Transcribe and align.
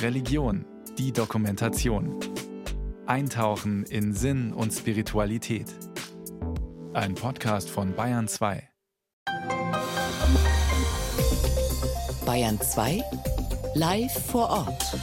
Religion, 0.00 0.64
die 0.98 1.12
Dokumentation. 1.12 2.18
Eintauchen 3.06 3.84
in 3.84 4.14
Sinn 4.14 4.52
und 4.52 4.72
Spiritualität. 4.72 5.66
Ein 6.92 7.14
Podcast 7.14 7.70
von 7.70 7.94
Bayern 7.94 8.28
2. 8.28 8.68
Bayern 12.24 12.60
2 12.60 13.02
live 13.74 14.26
vor 14.26 14.50
Ort. 14.50 14.96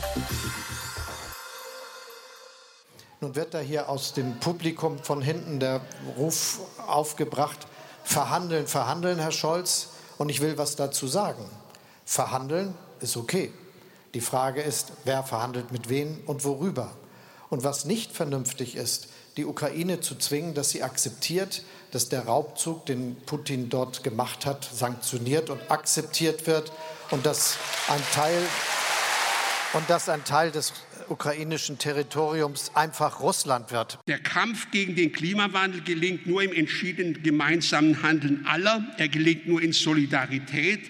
Nun 3.22 3.36
wird 3.36 3.54
da 3.54 3.60
hier 3.60 3.90
aus 3.90 4.14
dem 4.14 4.40
Publikum 4.40 5.00
von 5.00 5.22
hinten 5.22 5.60
der 5.60 5.82
Ruf 6.18 6.60
aufgebracht, 6.88 7.68
verhandeln, 8.04 8.68
verhandeln, 8.68 9.20
Herr 9.20 9.32
Scholz. 9.32 9.90
Und 10.18 10.30
ich 10.30 10.42
will 10.42 10.58
was 10.58 10.76
dazu 10.76 11.08
sagen. 11.08 11.44
Verhandeln 12.06 12.74
ist 13.02 13.18
okay. 13.18 13.52
Die 14.14 14.22
Frage 14.22 14.62
ist, 14.62 14.92
wer 15.06 15.24
verhandelt 15.24 15.72
mit 15.72 15.90
wem 15.90 16.20
und 16.26 16.44
worüber. 16.44 16.96
Und 17.50 17.64
was 17.64 17.86
nicht 17.86 18.12
vernünftig 18.12 18.76
ist, 18.76 19.10
die 19.38 19.46
Ukraine 19.46 20.02
zu 20.02 20.16
zwingen, 20.16 20.54
dass 20.54 20.70
sie 20.72 20.84
akzeptiert, 20.84 21.64
dass 21.92 22.10
der 22.10 22.26
Raubzug, 22.26 22.86
den 22.86 23.16
Putin 23.26 23.70
dort 23.70 24.04
gemacht 24.04 24.46
hat, 24.46 24.64
sanktioniert 24.66 25.50
und 25.50 25.72
akzeptiert 25.72 26.46
wird 26.48 26.72
und 27.12 27.26
dass 27.26 27.58
ein 27.88 28.02
Teil, 28.14 28.42
und 29.74 29.90
dass 29.90 30.10
ein 30.10 30.24
Teil 30.24 30.52
des 30.52 30.74
ukrainischen 31.10 31.78
Territoriums 31.78 32.72
einfach 32.76 33.20
Russland 33.20 33.72
wird. 33.72 34.00
Der 34.08 34.20
Kampf 34.20 34.70
gegen 34.72 34.96
den 34.96 35.12
Klimawandel 35.12 35.82
gelingt 35.82 36.28
nur 36.28 36.44
im 36.44 36.54
entschiedenen 36.54 37.24
gemeinsamen 37.24 38.04
Handeln 38.04 38.46
aller. 38.46 38.84
Er 38.98 39.10
gelingt 39.10 39.48
nur 39.48 39.62
in 39.62 39.74
Solidarität, 39.74 40.82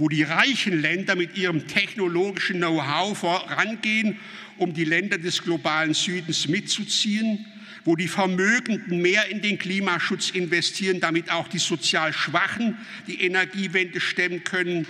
wo 0.00 0.08
die 0.08 0.22
reichen 0.22 0.80
Länder 0.80 1.14
mit 1.14 1.36
ihrem 1.36 1.68
technologischen 1.68 2.56
Know-how 2.56 3.16
vorangehen, 3.16 4.18
um 4.56 4.72
die 4.72 4.84
Länder 4.84 5.18
des 5.18 5.42
globalen 5.42 5.92
Südens 5.92 6.48
mitzuziehen, 6.48 7.44
wo 7.84 7.96
die 7.96 8.08
Vermögenden 8.08 9.02
mehr 9.02 9.28
in 9.28 9.42
den 9.42 9.58
Klimaschutz 9.58 10.30
investieren, 10.30 11.00
damit 11.00 11.30
auch 11.30 11.48
die 11.48 11.58
sozial 11.58 12.12
Schwachen 12.12 12.78
die 13.06 13.22
Energiewende 13.22 14.00
stemmen 14.00 14.42
können 14.42 14.86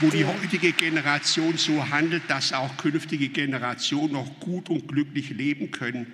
wo 0.00 0.10
die 0.10 0.24
heutige 0.24 0.72
Generation 0.72 1.56
so 1.56 1.88
handelt, 1.88 2.24
dass 2.28 2.52
auch 2.52 2.76
künftige 2.76 3.28
Generationen 3.28 4.12
noch 4.12 4.40
gut 4.40 4.68
und 4.68 4.88
glücklich 4.88 5.30
leben 5.30 5.70
können. 5.70 6.12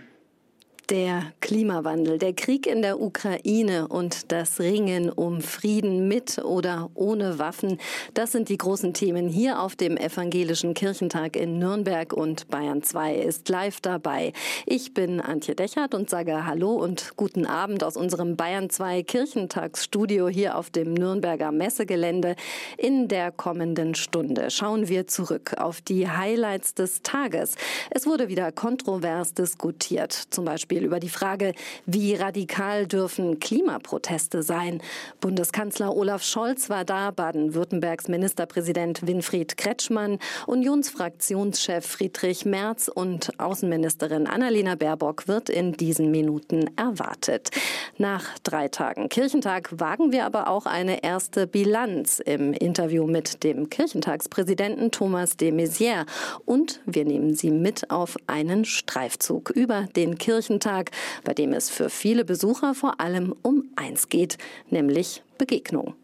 Der 0.91 1.23
Klimawandel, 1.41 2.19
der 2.19 2.33
Krieg 2.33 2.67
in 2.67 2.83
der 2.83 3.01
Ukraine 3.01 3.87
und 3.87 4.33
das 4.33 4.59
Ringen 4.59 5.09
um 5.09 5.41
Frieden 5.41 6.09
mit 6.09 6.39
oder 6.39 6.91
ohne 6.95 7.39
Waffen, 7.39 7.79
das 8.15 8.33
sind 8.33 8.49
die 8.49 8.59
großen 8.59 8.93
Themen 8.93 9.29
hier 9.29 9.61
auf 9.61 9.77
dem 9.77 9.97
Evangelischen 9.97 10.75
Kirchentag 10.75 11.37
in 11.37 11.61
Nürnberg 11.61 12.13
und 12.13 12.49
Bayern 12.49 12.83
2 12.83 13.15
ist 13.15 13.49
live 13.49 13.81
dabei. 13.81 14.33
Ich 14.67 14.93
bin 14.93 15.21
Antje 15.21 15.55
Dechert 15.55 15.95
und 15.95 16.11
sage 16.11 16.45
Hallo 16.45 16.73
und 16.73 17.13
guten 17.15 17.47
Abend 17.47 17.85
aus 17.85 17.97
unserem 17.97 18.35
Bayern 18.35 18.69
2 18.69 19.05
Kirchentagsstudio 19.05 20.29
hier 20.29 20.59
auf 20.59 20.71
dem 20.71 20.93
Nürnberger 20.95 21.53
Messegelände. 21.53 22.35
In 22.77 23.07
der 23.07 23.31
kommenden 23.31 23.95
Stunde 23.95 24.51
schauen 24.51 24.89
wir 24.89 25.07
zurück 25.07 25.55
auf 25.57 25.81
die 25.81 26.09
Highlights 26.09 26.75
des 26.75 27.03
Tages. 27.03 27.55
Es 27.91 28.07
wurde 28.07 28.29
wieder 28.29 28.51
kontrovers 28.51 29.35
diskutiert, 29.35 30.13
zum 30.13 30.45
Beispiel 30.45 30.80
Beispiel 30.81 30.87
über 30.87 31.01
die 31.01 31.09
Frage, 31.09 31.53
wie 31.87 32.15
radikal 32.15 32.87
dürfen 32.87 33.39
Klimaproteste 33.39 34.43
sein. 34.43 34.81
Bundeskanzler 35.21 35.95
Olaf 35.95 36.23
Scholz 36.23 36.71
war 36.71 36.85
da, 36.85 37.11
Baden-Württembergs 37.11 38.09
Ministerpräsident 38.09 39.07
Winfried 39.07 39.57
Kretschmann, 39.57 40.19
Unionsfraktionschef 40.47 41.87
Friedrich 41.87 42.47
Merz 42.47 42.89
und 42.89 43.39
Außenministerin 43.39 44.27
Annalena 44.27 44.75
Baerbock 44.75 45.29
wird 45.29 45.51
in 45.51 45.73
diesen 45.73 46.11
Minuten 46.11 46.71
erwartet. 46.77 47.51
Nach 47.99 48.39
drei 48.43 48.69
Tagen 48.69 49.09
Kirchentag 49.09 49.79
wagen 49.79 50.13
wir 50.13 50.25
aber 50.25 50.49
auch 50.49 50.67
eine 50.67 51.03
erste 51.03 51.47
Bilanz 51.47 52.21
im 52.25 52.55
Interview 52.55 53.07
mit 53.07 53.45
dem 53.45 53.69
Kirchentagspräsidenten 53.69 54.91
Thomas 54.91 55.37
de 55.37 55.53
Maizière 55.53 56.07
und 56.47 56.81
wir 56.87 57.05
nehmen 57.05 57.35
Sie 57.35 57.51
mit 57.51 57.91
auf 57.91 58.17
einen 58.27 58.65
Streifzug 58.65 59.51
über 59.51 59.87
den 59.97 60.17
Kirchentag 60.17 60.70
Tag, 60.71 60.93
bei 61.25 61.35
dem 61.35 61.53
es 61.53 61.69
für 61.69 61.91
viele 61.91 62.25
Besucher 62.25 62.75
vor 62.75 63.01
allem 63.01 63.35
um 63.43 63.65
eins 63.75 64.09
geht, 64.09 64.39
nämlich 64.69 65.23
Begegnung. 65.37 65.95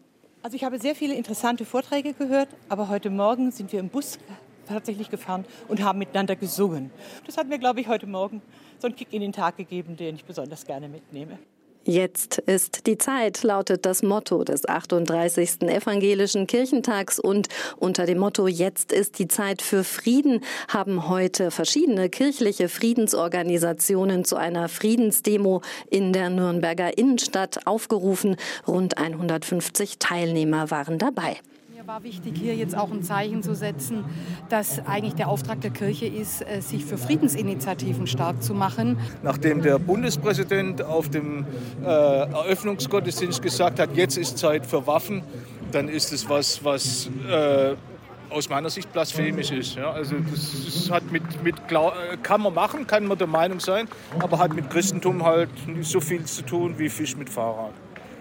Also 0.43 0.57
ich 0.57 0.65
habe 0.65 0.77
sehr 0.77 0.93
viele 0.93 1.15
interessante 1.15 1.63
Vorträge 1.63 2.13
gehört, 2.13 2.49
aber 2.67 2.89
heute 2.89 3.09
Morgen 3.09 3.51
sind 3.51 3.71
wir 3.71 3.79
im 3.79 3.87
Bus 3.87 4.19
tatsächlich 4.67 5.09
gefahren 5.09 5.45
und 5.69 5.81
haben 5.81 5.99
miteinander 5.99 6.35
gesungen. 6.35 6.91
Das 7.25 7.37
hat 7.37 7.47
mir, 7.47 7.59
glaube 7.59 7.79
ich, 7.79 7.87
heute 7.87 8.07
Morgen 8.07 8.41
so 8.79 8.87
einen 8.87 8.97
Kick 8.97 9.13
in 9.13 9.21
den 9.21 9.31
Tag 9.31 9.55
gegeben, 9.55 9.95
den 9.95 10.15
ich 10.15 10.25
besonders 10.25 10.65
gerne 10.65 10.89
mitnehme. 10.89 11.39
Jetzt 11.87 12.39
ist 12.39 12.85
die 12.85 12.97
Zeit, 12.97 13.43
lautet 13.43 13.85
das 13.85 14.03
Motto 14.03 14.43
des 14.43 14.67
38. 14.67 15.61
Evangelischen 15.61 16.45
Kirchentags. 16.45 17.17
Und 17.17 17.47
unter 17.77 18.05
dem 18.05 18.17
Motto 18.17 18.45
Jetzt 18.45 18.91
ist 18.91 19.19
die 19.19 19.29
Zeit 19.29 19.61
für 19.61 19.85
Frieden 19.85 20.41
haben 20.67 21.07
heute 21.07 21.49
verschiedene 21.49 22.09
kirchliche 22.09 22.67
Friedensorganisationen 22.67 24.25
zu 24.25 24.35
einer 24.35 24.67
Friedensdemo 24.67 25.61
in 25.89 26.11
der 26.11 26.29
Nürnberger 26.29 26.97
Innenstadt 26.97 27.65
aufgerufen. 27.65 28.35
Rund 28.67 28.97
150 28.97 29.97
Teilnehmer 29.97 30.69
waren 30.69 30.97
dabei 30.97 31.37
war 31.87 32.03
wichtig, 32.03 32.33
hier 32.37 32.53
jetzt 32.53 32.77
auch 32.77 32.91
ein 32.91 33.01
Zeichen 33.01 33.41
zu 33.41 33.55
setzen, 33.55 34.03
dass 34.49 34.85
eigentlich 34.85 35.13
der 35.13 35.29
Auftrag 35.29 35.61
der 35.61 35.71
Kirche 35.71 36.05
ist, 36.05 36.41
äh, 36.41 36.59
sich 36.59 36.83
für 36.83 36.97
Friedensinitiativen 36.97 38.07
stark 38.07 38.43
zu 38.43 38.53
machen. 38.53 38.99
Nachdem 39.23 39.61
der 39.61 39.79
Bundespräsident 39.79 40.81
auf 40.81 41.07
dem 41.07 41.45
äh, 41.81 41.85
Eröffnungsgottesdienst 41.85 43.41
gesagt 43.41 43.79
hat, 43.79 43.95
jetzt 43.95 44.17
ist 44.17 44.37
Zeit 44.37 44.65
für 44.65 44.85
Waffen, 44.85 45.23
dann 45.71 45.87
ist 45.87 46.11
es 46.11 46.27
was, 46.27 46.61
was 46.65 47.09
äh, 47.29 47.75
aus 48.31 48.49
meiner 48.49 48.69
Sicht 48.69 48.91
blasphemisch 48.91 49.51
ist. 49.51 49.75
Ja, 49.75 49.91
also 49.91 50.15
das, 50.29 50.91
hat 50.91 51.09
mit, 51.09 51.41
mit 51.41 51.55
äh, 51.69 52.17
kann 52.21 52.41
man 52.41 52.53
machen, 52.53 52.85
kann 52.85 53.07
man 53.07 53.17
der 53.17 53.27
Meinung 53.27 53.61
sein, 53.61 53.87
aber 54.19 54.39
hat 54.39 54.53
mit 54.53 54.69
Christentum 54.69 55.23
halt 55.23 55.49
nicht 55.65 55.89
so 55.89 56.01
viel 56.01 56.25
zu 56.25 56.41
tun 56.41 56.73
wie 56.77 56.89
Fisch 56.89 57.15
mit 57.15 57.29
Fahrrad. 57.29 57.71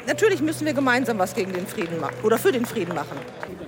Natürlich 0.06 0.40
müssen 0.40 0.66
wir 0.66 0.72
gemeinsam 0.72 1.18
was 1.18 1.34
gegen 1.34 1.52
den 1.52 1.66
Frieden 1.66 2.00
machen 2.00 2.16
oder 2.22 2.38
für 2.38 2.52
den 2.52 2.64
Frieden 2.64 2.94
machen. 2.94 3.18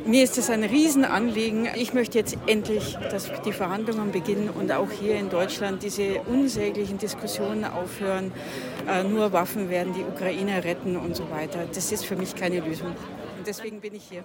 Mir 0.07 0.23
ist 0.23 0.39
das 0.39 0.51
ein 0.51 0.63
Riesenanliegen. 0.63 1.69
Ich 1.75 1.93
möchte 1.93 2.17
jetzt 2.17 2.39
endlich, 2.47 2.97
dass 3.11 3.31
die 3.45 3.53
Verhandlungen 3.53 4.13
beginnen 4.13 4.49
und 4.49 4.71
auch 4.71 4.91
hier 4.91 5.17
in 5.17 5.31
Deutschland 5.31 5.83
diese 5.83 6.21
unsäglichen 6.23 6.99
Diskussionen 6.99 7.65
aufhören. 7.65 8.33
Äh, 8.89 9.05
nur 9.05 9.33
Waffen 9.33 9.69
werden 9.69 9.93
die 9.93 10.05
Ukraine 10.05 10.63
retten 10.63 10.97
und 10.97 11.17
so 11.17 11.29
weiter. 11.31 11.67
Das 11.75 11.91
ist 11.91 12.07
für 12.07 12.17
mich 12.17 12.37
keine 12.37 12.61
Lösung. 12.61 12.95
Und 13.37 13.47
deswegen 13.47 13.81
bin 13.81 13.95
ich 13.97 14.05
hier. 14.09 14.23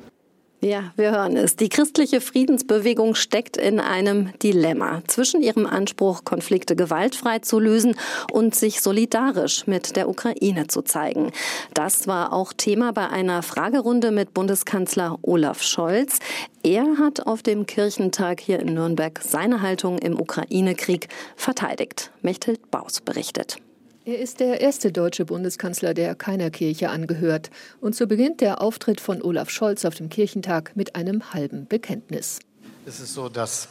Ja, 0.64 0.94
wir 0.96 1.12
hören 1.12 1.36
es. 1.36 1.58
Die 1.58 1.68
christliche 1.68 2.22
Friedensbewegung 2.22 3.16
steckt 3.16 3.58
in 3.58 3.82
einem 3.82 4.32
Dilemma 4.40 5.02
zwischen 5.08 5.42
ihrem 5.42 5.66
Anspruch, 5.66 6.24
Konflikte 6.24 6.78
gewaltfrei 6.78 7.40
zu 7.40 7.60
lösen 7.60 7.98
und 8.32 8.56
sich 8.56 8.80
solidarisch 8.80 9.68
mit 9.68 9.98
der 9.98 10.08
Ukraine 10.08 10.68
zu 10.68 10.82
zeigen. 10.82 11.34
Das 11.74 12.08
war 12.08 12.32
auch 12.32 12.54
Thema 12.54 12.94
bei 12.94 13.10
einer 13.10 13.44
Fragerunde 13.44 14.12
mit 14.12 14.34
Bundeskanzler 14.34 15.20
Olaf 15.22 15.62
Scholz. 15.62 16.20
Er 16.64 16.98
hat 16.98 17.28
auf 17.28 17.44
dem 17.44 17.66
Kirchentag 17.66 18.40
hier 18.40 18.62
in 18.62 18.74
Nürnberg 18.74 19.20
seine 19.22 19.62
Haltung 19.62 19.98
im 19.98 20.18
Ukraine-Krieg 20.18 21.10
verteidigt. 21.36 22.14
Mechthild 22.22 22.72
Baus 22.72 23.02
berichtet. 23.02 23.58
Er 24.06 24.20
ist 24.20 24.42
der 24.42 24.60
erste 24.60 24.92
deutsche 24.92 25.24
Bundeskanzler, 25.24 25.94
der 25.94 26.14
keiner 26.14 26.50
Kirche 26.50 26.90
angehört. 26.90 27.50
Und 27.80 27.96
so 27.96 28.06
beginnt 28.06 28.42
der 28.42 28.62
Auftritt 28.62 29.00
von 29.00 29.22
Olaf 29.22 29.50
Scholz 29.50 29.86
auf 29.86 29.96
dem 29.96 30.10
Kirchentag 30.10 30.76
mit 30.76 30.96
einem 30.96 31.34
halben 31.34 31.68
Bekenntnis. 31.68 32.40
Es 32.86 33.00
ist 33.00 33.14
so, 33.14 33.30
dass 33.30 33.70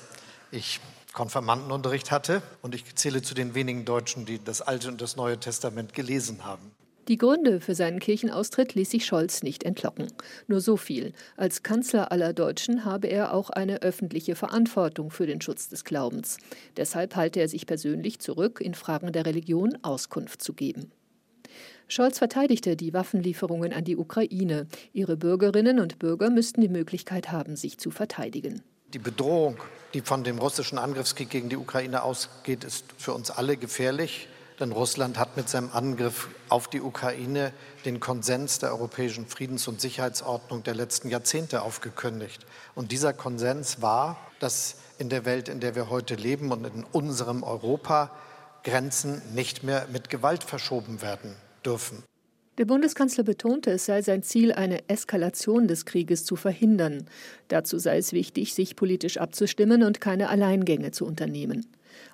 ich 0.51 0.81
Konfirmandenunterricht 1.13 2.11
hatte 2.11 2.41
und 2.63 2.75
ich 2.75 2.95
zähle 2.95 3.21
zu 3.21 3.35
den 3.35 3.55
wenigen 3.55 3.85
Deutschen, 3.85 4.25
die 4.25 4.43
das 4.43 4.63
Alte 4.63 4.89
und 4.89 5.03
das 5.03 5.17
Neue 5.17 5.39
Testament 5.39 5.93
gelesen 5.93 6.47
haben. 6.47 6.71
Die 7.09 7.19
Gründe 7.19 7.61
für 7.61 7.75
seinen 7.75 7.99
Kirchenaustritt 7.99 8.75
ließ 8.75 8.91
sich 8.91 9.07
Scholz 9.07 9.43
nicht 9.43 9.65
entlocken. 9.65 10.07
Nur 10.47 10.61
so 10.61 10.77
viel. 10.77 11.13
Als 11.37 11.65
Kanzler 11.65 12.13
aller 12.13 12.33
Deutschen 12.33 12.85
habe 12.85 13.09
er 13.09 13.35
auch 13.35 13.51
eine 13.51 13.83
öffentliche 13.83 14.37
Verantwortung 14.37 15.11
für 15.11 15.27
den 15.27 15.41
Schutz 15.41 15.69
des 15.69 15.85
Glaubens. 15.85 16.39
Deshalb 16.77 17.17
halte 17.17 17.41
er 17.41 17.49
sich 17.49 17.67
persönlich 17.67 18.21
zurück, 18.21 18.61
in 18.61 18.75
Fragen 18.75 19.13
der 19.13 19.27
Religion 19.27 19.77
Auskunft 19.83 20.43
zu 20.43 20.53
geben. 20.53 20.93
Scholz 21.89 22.19
verteidigte 22.19 22.77
die 22.77 22.95
Waffenlieferungen 22.95 23.73
an 23.73 23.85
die 23.85 23.97
Ukraine. 23.97 24.69
Ihre 24.93 25.17
Bürgerinnen 25.17 25.81
und 25.81 25.99
Bürger 25.99 26.31
müssten 26.31 26.61
die 26.61 26.69
Möglichkeit 26.69 27.33
haben, 27.33 27.57
sich 27.57 27.79
zu 27.79 27.91
verteidigen. 27.91 28.63
Die 28.95 29.01
Bedrohung, 29.01 29.57
die 29.93 30.03
von 30.03 30.23
dem 30.23 30.39
russischen 30.39 30.79
Angriffskrieg 30.79 31.31
gegen 31.31 31.49
die 31.49 31.57
Ukraine 31.57 32.03
ausgeht, 32.05 32.63
ist 32.63 32.85
für 32.97 33.13
uns 33.13 33.31
alle 33.31 33.57
gefährlich. 33.57 34.29
Denn 34.63 34.71
Russland 34.71 35.19
hat 35.19 35.37
mit 35.37 35.49
seinem 35.49 35.71
Angriff 35.73 36.29
auf 36.49 36.69
die 36.69 36.81
Ukraine 36.81 37.53
den 37.85 37.99
Konsens 37.99 38.61
der 38.61 38.71
europäischen 38.71 39.27
Friedens- 39.27 39.67
und 39.67 39.81
Sicherheitsordnung 39.81 40.63
der 40.63 40.77
letzten 40.77 41.09
Jahrzehnte 41.09 41.63
aufgekündigt. 41.63 42.47
Und 42.77 42.93
dieser 42.93 43.13
Konsens 43.13 43.83
war, 43.83 44.17
dass 44.39 44.77
in 44.99 45.09
der 45.09 45.25
Welt, 45.25 45.49
in 45.49 45.59
der 45.59 45.75
wir 45.75 45.91
heute 45.91 46.15
leben 46.15 46.53
und 46.53 46.65
in 46.65 46.85
unserem 46.93 47.43
Europa 47.43 48.13
Grenzen 48.63 49.21
nicht 49.35 49.65
mehr 49.65 49.89
mit 49.93 50.11
Gewalt 50.11 50.45
verschoben 50.45 51.03
werden 51.03 51.35
dürfen. 51.65 52.05
Der 52.57 52.65
Bundeskanzler 52.65 53.25
betonte, 53.25 53.73
es 53.73 53.87
sei 53.87 54.01
sein 54.01 54.23
Ziel, 54.23 54.53
eine 54.53 54.89
Eskalation 54.89 55.67
des 55.67 55.87
Krieges 55.87 56.25
zu 56.25 56.37
verhindern. 56.37 57.09
Dazu 57.49 57.81
sei 57.81 57.99
es 57.99 58.13
wichtig, 58.13 58.55
sich 58.55 58.77
politisch 58.77 59.17
abzustimmen 59.17 59.83
und 59.83 60.01
keine 60.01 60.29
Alleingänge 60.29 60.93
zu 60.93 61.05
unternehmen. 61.05 61.67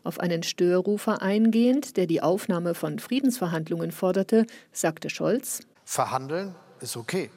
Auf 0.09 0.21
einen 0.21 0.43
Störrufer 0.43 1.21
eingehend, 1.21 1.99
der 1.99 2.07
die 2.07 2.23
Aufnahme 2.23 2.73
von 2.73 2.99
Friedensverhandlungen 2.99 3.93
forderte, 3.93 4.47
sagte 4.73 5.11
Scholz: 5.11 5.61
Verhandeln 5.85 6.55
ist 6.81 6.97
okay. 6.97 7.29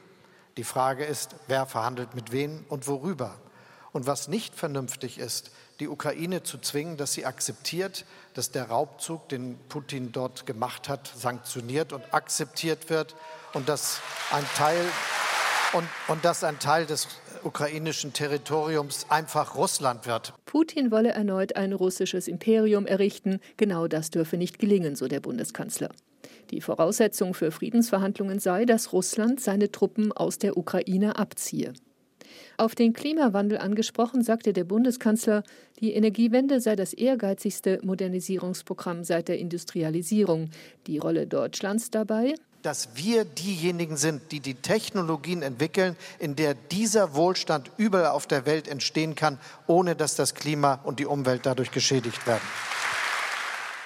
Die 0.55 0.63
Frage 0.63 1.03
ist, 1.03 1.35
wer 1.49 1.65
verhandelt 1.65 2.15
mit 2.15 2.31
wem 2.31 2.63
und 2.69 2.87
worüber. 2.87 3.35
Und 3.91 4.07
was 4.07 4.29
nicht 4.29 4.55
vernünftig 4.55 5.19
ist, 5.19 5.51
die 5.81 5.89
Ukraine 5.89 6.43
zu 6.43 6.59
zwingen, 6.59 6.95
dass 6.95 7.11
sie 7.11 7.25
akzeptiert, 7.25 8.05
dass 8.35 8.51
der 8.51 8.69
Raubzug, 8.69 9.27
den 9.27 9.59
Putin 9.67 10.13
dort 10.13 10.45
gemacht 10.45 10.87
hat, 10.87 11.11
sanktioniert 11.13 11.91
und 11.91 12.13
akzeptiert 12.13 12.89
wird 12.89 13.17
und 13.51 13.67
dass 13.67 13.99
ein 14.31 14.45
Teil, 14.55 14.85
und, 15.73 15.89
und 16.07 16.23
dass 16.23 16.45
ein 16.45 16.57
Teil 16.57 16.85
des 16.85 17.09
ukrainischen 17.45 18.13
Territoriums 18.13 19.05
einfach 19.09 19.55
Russland 19.55 20.07
wird. 20.07 20.33
Putin 20.45 20.91
wolle 20.91 21.09
erneut 21.09 21.55
ein 21.55 21.73
russisches 21.73 22.27
Imperium 22.27 22.85
errichten. 22.85 23.39
Genau 23.57 23.87
das 23.87 24.09
dürfe 24.09 24.37
nicht 24.37 24.59
gelingen, 24.59 24.95
so 24.95 25.07
der 25.07 25.19
Bundeskanzler. 25.19 25.89
Die 26.51 26.61
Voraussetzung 26.61 27.33
für 27.33 27.51
Friedensverhandlungen 27.51 28.39
sei, 28.39 28.65
dass 28.65 28.91
Russland 28.93 29.39
seine 29.39 29.71
Truppen 29.71 30.11
aus 30.11 30.37
der 30.37 30.57
Ukraine 30.57 31.17
abziehe. 31.17 31.73
Auf 32.57 32.75
den 32.75 32.93
Klimawandel 32.93 33.57
angesprochen, 33.57 34.23
sagte 34.23 34.53
der 34.53 34.63
Bundeskanzler, 34.63 35.43
die 35.79 35.93
Energiewende 35.93 36.59
sei 36.59 36.75
das 36.75 36.93
ehrgeizigste 36.93 37.79
Modernisierungsprogramm 37.83 39.03
seit 39.03 39.29
der 39.29 39.39
Industrialisierung. 39.39 40.49
Die 40.87 40.97
Rolle 40.97 41.27
Deutschlands 41.27 41.89
dabei? 41.89 42.35
Dass 42.61 42.89
wir 42.95 43.25
diejenigen 43.25 43.97
sind, 43.97 44.31
die 44.31 44.39
die 44.39 44.53
Technologien 44.53 45.41
entwickeln, 45.41 45.95
in 46.19 46.35
der 46.35 46.53
dieser 46.53 47.15
Wohlstand 47.15 47.71
überall 47.77 48.11
auf 48.11 48.27
der 48.27 48.45
Welt 48.45 48.67
entstehen 48.67 49.15
kann, 49.15 49.39
ohne 49.67 49.95
dass 49.95 50.15
das 50.15 50.35
Klima 50.35 50.79
und 50.83 50.99
die 50.99 51.05
Umwelt 51.05 51.45
dadurch 51.45 51.71
geschädigt 51.71 52.27
werden. 52.27 52.43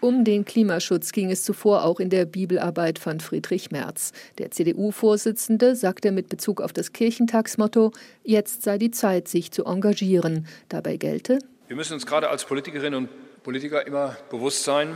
Um 0.02 0.24
den 0.24 0.46
Klimaschutz 0.46 1.14
ging 1.14 1.32
es 1.32 1.44
zuvor 1.44 1.84
auch 1.84 2.00
in 2.00 2.10
der 2.10 2.26
Bibelarbeit 2.26 3.00
von 3.00 3.22
Friedrich 3.22 3.72
Merz. 3.72 4.12
Der 4.38 4.52
CDU-Vorsitzende 4.52 5.76
sagte 5.76 6.12
mit 6.12 6.30
Bezug 6.30 6.62
auf 6.62 6.74
das 6.74 6.92
Kirchentagsmotto, 6.92 7.92
jetzt 8.24 8.62
sei 8.62 8.78
die 8.78 8.92
Zeit, 8.92 9.28
sich 9.28 9.52
zu 9.52 9.66
engagieren. 9.66 10.48
Dabei 10.70 10.98
gelte, 10.98 11.40
wir 11.68 11.76
müssen 11.76 11.94
uns 11.94 12.06
gerade 12.06 12.30
als 12.30 12.46
Politikerinnen 12.46 13.06
und 13.06 13.44
Politiker 13.44 13.88
immer 13.88 14.16
bewusst 14.30 14.64
sein, 14.64 14.96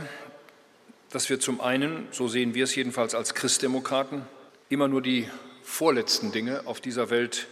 dass 1.10 1.28
wir 1.28 1.40
zum 1.40 1.60
einen, 1.60 2.06
so 2.12 2.28
sehen 2.28 2.54
wir 2.54 2.64
es 2.64 2.74
jedenfalls 2.74 3.14
als 3.14 3.34
Christdemokraten, 3.34 4.22
immer 4.68 4.88
nur 4.88 5.02
die 5.02 5.28
vorletzten 5.62 6.32
Dinge 6.32 6.66
auf 6.66 6.80
dieser 6.80 7.10
Welt 7.10 7.48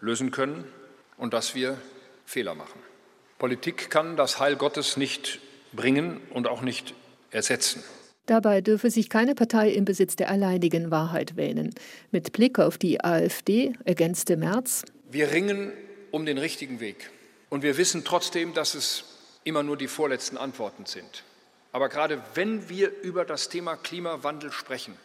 lösen 0.00 0.30
können 0.30 0.64
und 1.16 1.34
dass 1.34 1.54
wir 1.54 1.78
Fehler 2.24 2.54
machen. 2.54 2.80
Politik 3.38 3.90
kann 3.90 4.16
das 4.16 4.38
Heil 4.38 4.56
Gottes 4.56 4.96
nicht 4.96 5.40
bringen 5.72 6.20
und 6.30 6.46
auch 6.46 6.62
nicht 6.62 6.94
ersetzen. 7.30 7.82
Dabei 8.26 8.60
dürfe 8.60 8.90
sich 8.90 9.08
keine 9.08 9.34
Partei 9.34 9.70
im 9.70 9.84
Besitz 9.84 10.14
der 10.14 10.30
alleinigen 10.30 10.90
Wahrheit 10.90 11.36
wähnen. 11.36 11.74
Mit 12.12 12.32
Blick 12.32 12.58
auf 12.58 12.78
die 12.78 13.02
AfD 13.02 13.72
ergänzte 13.84 14.36
Merz. 14.36 14.84
Wir 15.10 15.32
ringen 15.32 15.72
um 16.12 16.26
den 16.26 16.38
richtigen 16.38 16.78
Weg. 16.78 17.10
Und 17.48 17.64
wir 17.64 17.76
wissen 17.76 18.04
trotzdem, 18.04 18.54
dass 18.54 18.74
es 18.74 19.04
immer 19.42 19.64
nur 19.64 19.76
die 19.76 19.88
vorletzten 19.88 20.36
Antworten 20.36 20.86
sind. 20.86 21.24
Aber 21.72 21.88
gerade 21.88 22.22
wenn 22.34 22.68
wir 22.68 22.90
über 23.02 23.24
das 23.24 23.48
Thema 23.48 23.76
Klimawandel 23.76 24.52
sprechen, 24.52 24.96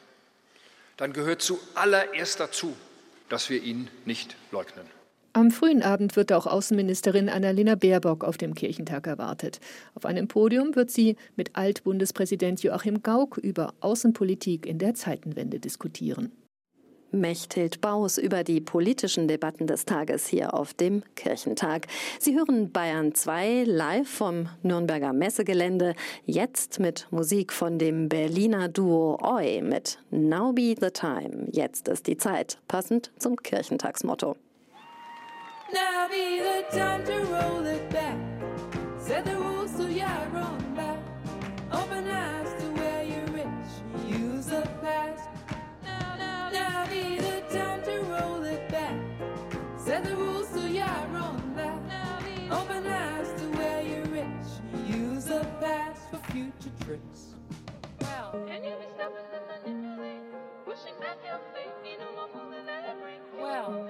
dann 0.97 1.13
gehört 1.13 1.41
zuallererst 1.41 2.39
dazu, 2.39 2.75
dass 3.29 3.49
wir 3.49 3.61
ihn 3.61 3.89
nicht 4.05 4.35
leugnen. 4.51 4.85
Am 5.33 5.51
frühen 5.51 5.83
Abend 5.83 6.15
wird 6.15 6.31
auch 6.31 6.47
Außenministerin 6.47 7.27
Annalena 7.27 7.75
Baerbock 7.75 8.23
auf 8.23 8.37
dem 8.37 8.55
Kirchentag 8.55 9.05
erwartet. 9.05 9.59
Auf 9.93 10.05
einem 10.05 10.29
Podium 10.29 10.77
wird 10.77 10.89
sie 10.89 11.17
mit 11.35 11.57
Altbundespräsident 11.57 12.63
Joachim 12.63 13.03
Gauck 13.03 13.37
über 13.37 13.73
Außenpolitik 13.81 14.65
in 14.65 14.79
der 14.79 14.93
Zeitenwende 14.93 15.59
diskutieren. 15.59 16.31
Mechthild 17.15 17.81
Baus 17.81 18.17
über 18.17 18.43
die 18.43 18.61
politischen 18.61 19.27
Debatten 19.27 19.67
des 19.67 19.85
Tages 19.85 20.27
hier 20.27 20.53
auf 20.53 20.73
dem 20.73 21.03
Kirchentag. 21.15 21.87
Sie 22.19 22.35
hören 22.35 22.71
Bayern 22.71 23.15
2 23.15 23.63
live 23.65 24.07
vom 24.07 24.49
Nürnberger 24.63 25.13
Messegelände, 25.13 25.95
jetzt 26.25 26.79
mit 26.79 27.07
Musik 27.11 27.51
von 27.51 27.79
dem 27.79 28.09
Berliner 28.09 28.67
Duo 28.67 29.19
Oi 29.21 29.61
mit 29.61 29.99
Now 30.11 30.53
Be 30.53 30.75
the 30.79 30.91
Time. 30.91 31.47
Jetzt 31.51 31.87
ist 31.87 32.07
die 32.07 32.17
Zeit, 32.17 32.57
passend 32.67 33.11
zum 33.17 33.35
Kirchentagsmotto. 33.35 34.35
Now 35.73 36.07
be 36.07 36.39
the 36.39 36.77
time 36.77 37.03
to 37.05 37.13
roll 37.33 37.65
it 37.65 37.89
back. 37.89 38.15
Set 38.99 39.25
the 39.25 39.35
rules 39.35 39.71
so 39.75 39.87
yeah, 39.87 40.25
roll 40.31 40.54
Now 49.95 50.01
leave 52.25 52.51
open 52.51 52.85
eyes 52.85 53.31
to 53.39 53.45
where 53.57 53.81
you're 53.81 54.03
rich. 54.05 54.27
Use 54.87 55.25
the 55.25 55.45
past 55.61 56.01
for 56.11 56.17
future 56.31 56.71
tricks. 56.83 57.33
Well, 58.01 58.45
well. 63.39 63.87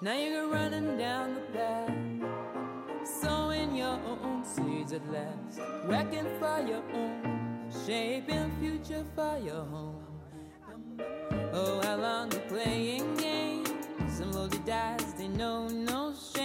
Now 0.00 0.14
you're 0.14 0.48
running 0.48 0.96
down 0.98 1.34
the 1.34 1.40
path, 1.56 1.92
sowing 3.04 3.74
your 3.76 3.98
own 4.06 4.44
seeds 4.44 4.92
at 4.92 5.08
last, 5.10 5.60
wrecking 5.84 6.26
for 6.40 6.60
your 6.66 6.82
own, 6.94 7.70
shaping 7.86 8.50
future 8.60 9.04
for 9.14 9.38
your 9.38 9.64
home. 9.64 10.07
Oh, 11.60 11.80
how 11.82 11.96
long 11.96 12.28
they're 12.28 12.40
playing 12.42 13.16
games, 13.16 13.68
some 14.08 14.30
the 14.52 14.58
dice, 14.58 15.12
they 15.14 15.26
know 15.26 15.66
no 15.66 16.14
shame. 16.14 16.37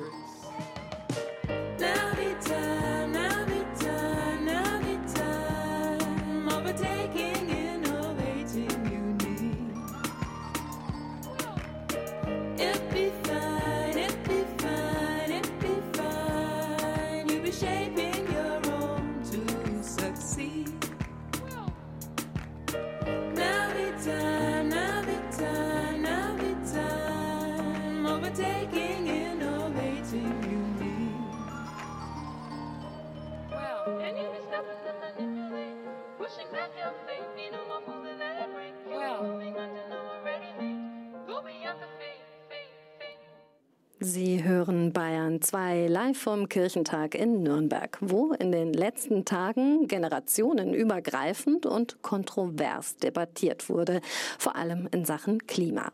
Tricks. 0.00 0.29
Sie 44.12 44.42
hören 44.42 44.92
Bayern 44.92 45.40
2 45.40 45.86
live 45.86 46.18
vom 46.18 46.48
Kirchentag 46.48 47.14
in 47.14 47.44
Nürnberg, 47.44 47.96
wo 48.00 48.32
in 48.32 48.50
den 48.50 48.72
letzten 48.72 49.24
Tagen 49.24 49.86
generationenübergreifend 49.86 51.64
und 51.64 52.02
kontrovers 52.02 52.96
debattiert 52.96 53.68
wurde, 53.68 54.00
vor 54.36 54.56
allem 54.56 54.88
in 54.90 55.04
Sachen 55.04 55.46
Klima. 55.46 55.92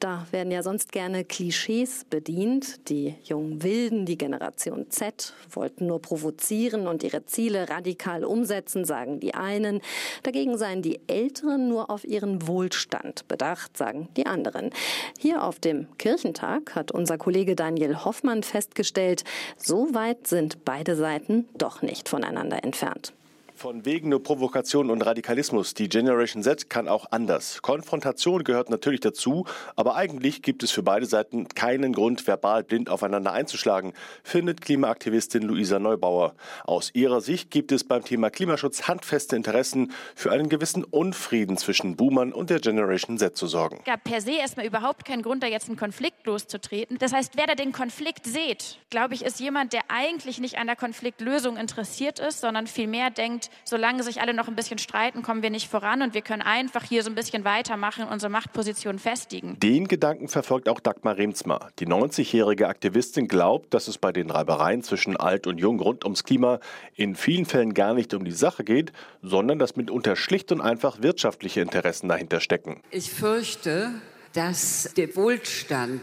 Da 0.00 0.26
werden 0.30 0.50
ja 0.50 0.62
sonst 0.62 0.92
gerne 0.92 1.26
Klischees 1.26 2.06
bedient. 2.08 2.88
Die 2.88 3.16
jungen 3.22 3.62
Wilden, 3.62 4.06
die 4.06 4.16
Generation 4.16 4.86
Z, 4.88 5.34
wollten 5.50 5.86
nur 5.86 6.00
provozieren 6.00 6.88
und 6.88 7.02
ihre 7.02 7.26
Ziele 7.26 7.68
radikal 7.68 8.24
umsetzen, 8.24 8.86
sagen 8.86 9.20
die 9.20 9.34
einen. 9.34 9.82
Dagegen 10.22 10.56
seien 10.56 10.80
die 10.80 11.00
Älteren 11.06 11.68
nur 11.68 11.90
auf 11.90 12.06
ihren 12.06 12.48
Wohlstand 12.48 13.28
bedacht, 13.28 13.76
sagen 13.76 14.08
die 14.16 14.24
anderen. 14.24 14.70
Hier 15.18 15.44
auf 15.44 15.58
dem 15.58 15.86
Kirchentag 15.98 16.74
hat 16.74 16.92
unser 16.92 17.18
Kollege 17.18 17.57
Daniel 17.58 18.04
Hoffmann 18.04 18.42
festgestellt, 18.42 19.24
so 19.56 19.94
weit 19.94 20.26
sind 20.26 20.64
beide 20.64 20.96
Seiten 20.96 21.48
doch 21.56 21.82
nicht 21.82 22.08
voneinander 22.08 22.62
entfernt. 22.64 23.12
Von 23.58 23.84
wegen 23.84 24.10
nur 24.10 24.22
Provokation 24.22 24.88
und 24.88 25.02
Radikalismus. 25.02 25.74
Die 25.74 25.88
Generation 25.88 26.44
Z 26.44 26.70
kann 26.70 26.86
auch 26.86 27.06
anders. 27.10 27.60
Konfrontation 27.60 28.44
gehört 28.44 28.70
natürlich 28.70 29.00
dazu, 29.00 29.46
aber 29.74 29.96
eigentlich 29.96 30.42
gibt 30.42 30.62
es 30.62 30.70
für 30.70 30.84
beide 30.84 31.06
Seiten 31.06 31.48
keinen 31.48 31.92
Grund, 31.92 32.24
verbal 32.24 32.62
blind 32.62 32.88
aufeinander 32.88 33.32
einzuschlagen, 33.32 33.94
findet 34.22 34.60
Klimaaktivistin 34.60 35.42
Luisa 35.42 35.80
Neubauer. 35.80 36.36
Aus 36.66 36.90
ihrer 36.94 37.20
Sicht 37.20 37.50
gibt 37.50 37.72
es 37.72 37.82
beim 37.82 38.04
Thema 38.04 38.30
Klimaschutz 38.30 38.86
handfeste 38.86 39.34
Interessen, 39.34 39.90
für 40.14 40.30
einen 40.30 40.48
gewissen 40.48 40.84
Unfrieden 40.84 41.56
zwischen 41.56 41.96
Boomern 41.96 42.32
und 42.32 42.50
der 42.50 42.60
Generation 42.60 43.18
Z 43.18 43.36
zu 43.36 43.48
sorgen. 43.48 43.78
Es 43.80 43.86
gab 43.86 44.04
per 44.04 44.20
se 44.20 44.34
erstmal 44.34 44.66
überhaupt 44.66 45.04
keinen 45.04 45.22
Grund, 45.22 45.42
da 45.42 45.48
jetzt 45.48 45.66
einen 45.66 45.76
Konflikt 45.76 46.24
loszutreten. 46.26 46.96
Das 46.98 47.12
heißt, 47.12 47.32
wer 47.34 47.48
da 47.48 47.56
den 47.56 47.72
Konflikt 47.72 48.24
sieht, 48.24 48.78
glaube 48.88 49.14
ich, 49.14 49.24
ist 49.24 49.40
jemand, 49.40 49.72
der 49.72 49.82
eigentlich 49.88 50.38
nicht 50.38 50.58
an 50.58 50.68
der 50.68 50.76
Konfliktlösung 50.76 51.56
interessiert 51.56 52.20
ist, 52.20 52.40
sondern 52.40 52.68
vielmehr 52.68 53.10
denkt, 53.10 53.47
solange 53.64 54.02
sich 54.02 54.20
alle 54.20 54.34
noch 54.34 54.48
ein 54.48 54.56
bisschen 54.56 54.78
streiten, 54.78 55.22
kommen 55.22 55.42
wir 55.42 55.50
nicht 55.50 55.70
voran 55.70 56.02
und 56.02 56.14
wir 56.14 56.22
können 56.22 56.42
einfach 56.42 56.84
hier 56.84 57.02
so 57.02 57.10
ein 57.10 57.14
bisschen 57.14 57.44
weitermachen 57.44 58.04
und 58.04 58.12
unsere 58.12 58.30
Machtposition 58.30 58.98
festigen. 58.98 59.58
Den 59.60 59.88
Gedanken 59.88 60.28
verfolgt 60.28 60.68
auch 60.68 60.80
Dagmar 60.80 61.16
Remsmar. 61.16 61.70
Die 61.78 61.86
90-jährige 61.86 62.68
Aktivistin 62.68 63.28
glaubt, 63.28 63.74
dass 63.74 63.88
es 63.88 63.98
bei 63.98 64.12
den 64.12 64.30
Reibereien 64.30 64.82
zwischen 64.82 65.16
alt 65.16 65.46
und 65.46 65.58
jung 65.58 65.80
rund 65.80 66.04
ums 66.04 66.24
Klima 66.24 66.60
in 66.94 67.14
vielen 67.14 67.46
Fällen 67.46 67.74
gar 67.74 67.94
nicht 67.94 68.14
um 68.14 68.24
die 68.24 68.32
Sache 68.32 68.64
geht, 68.64 68.92
sondern 69.22 69.58
dass 69.58 69.76
mitunter 69.76 70.16
schlicht 70.16 70.52
und 70.52 70.60
einfach 70.60 71.02
wirtschaftliche 71.02 71.60
Interessen 71.60 72.08
dahinter 72.08 72.40
stecken. 72.40 72.82
Ich 72.90 73.10
fürchte, 73.10 73.90
dass 74.32 74.92
der 74.96 75.14
Wohlstand 75.16 76.00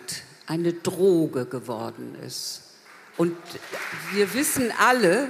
eine 0.47 0.73
Droge 0.73 1.45
geworden 1.45 2.15
ist. 2.25 2.61
Und 3.17 3.35
wir 4.13 4.33
wissen 4.33 4.71
alle, 4.77 5.29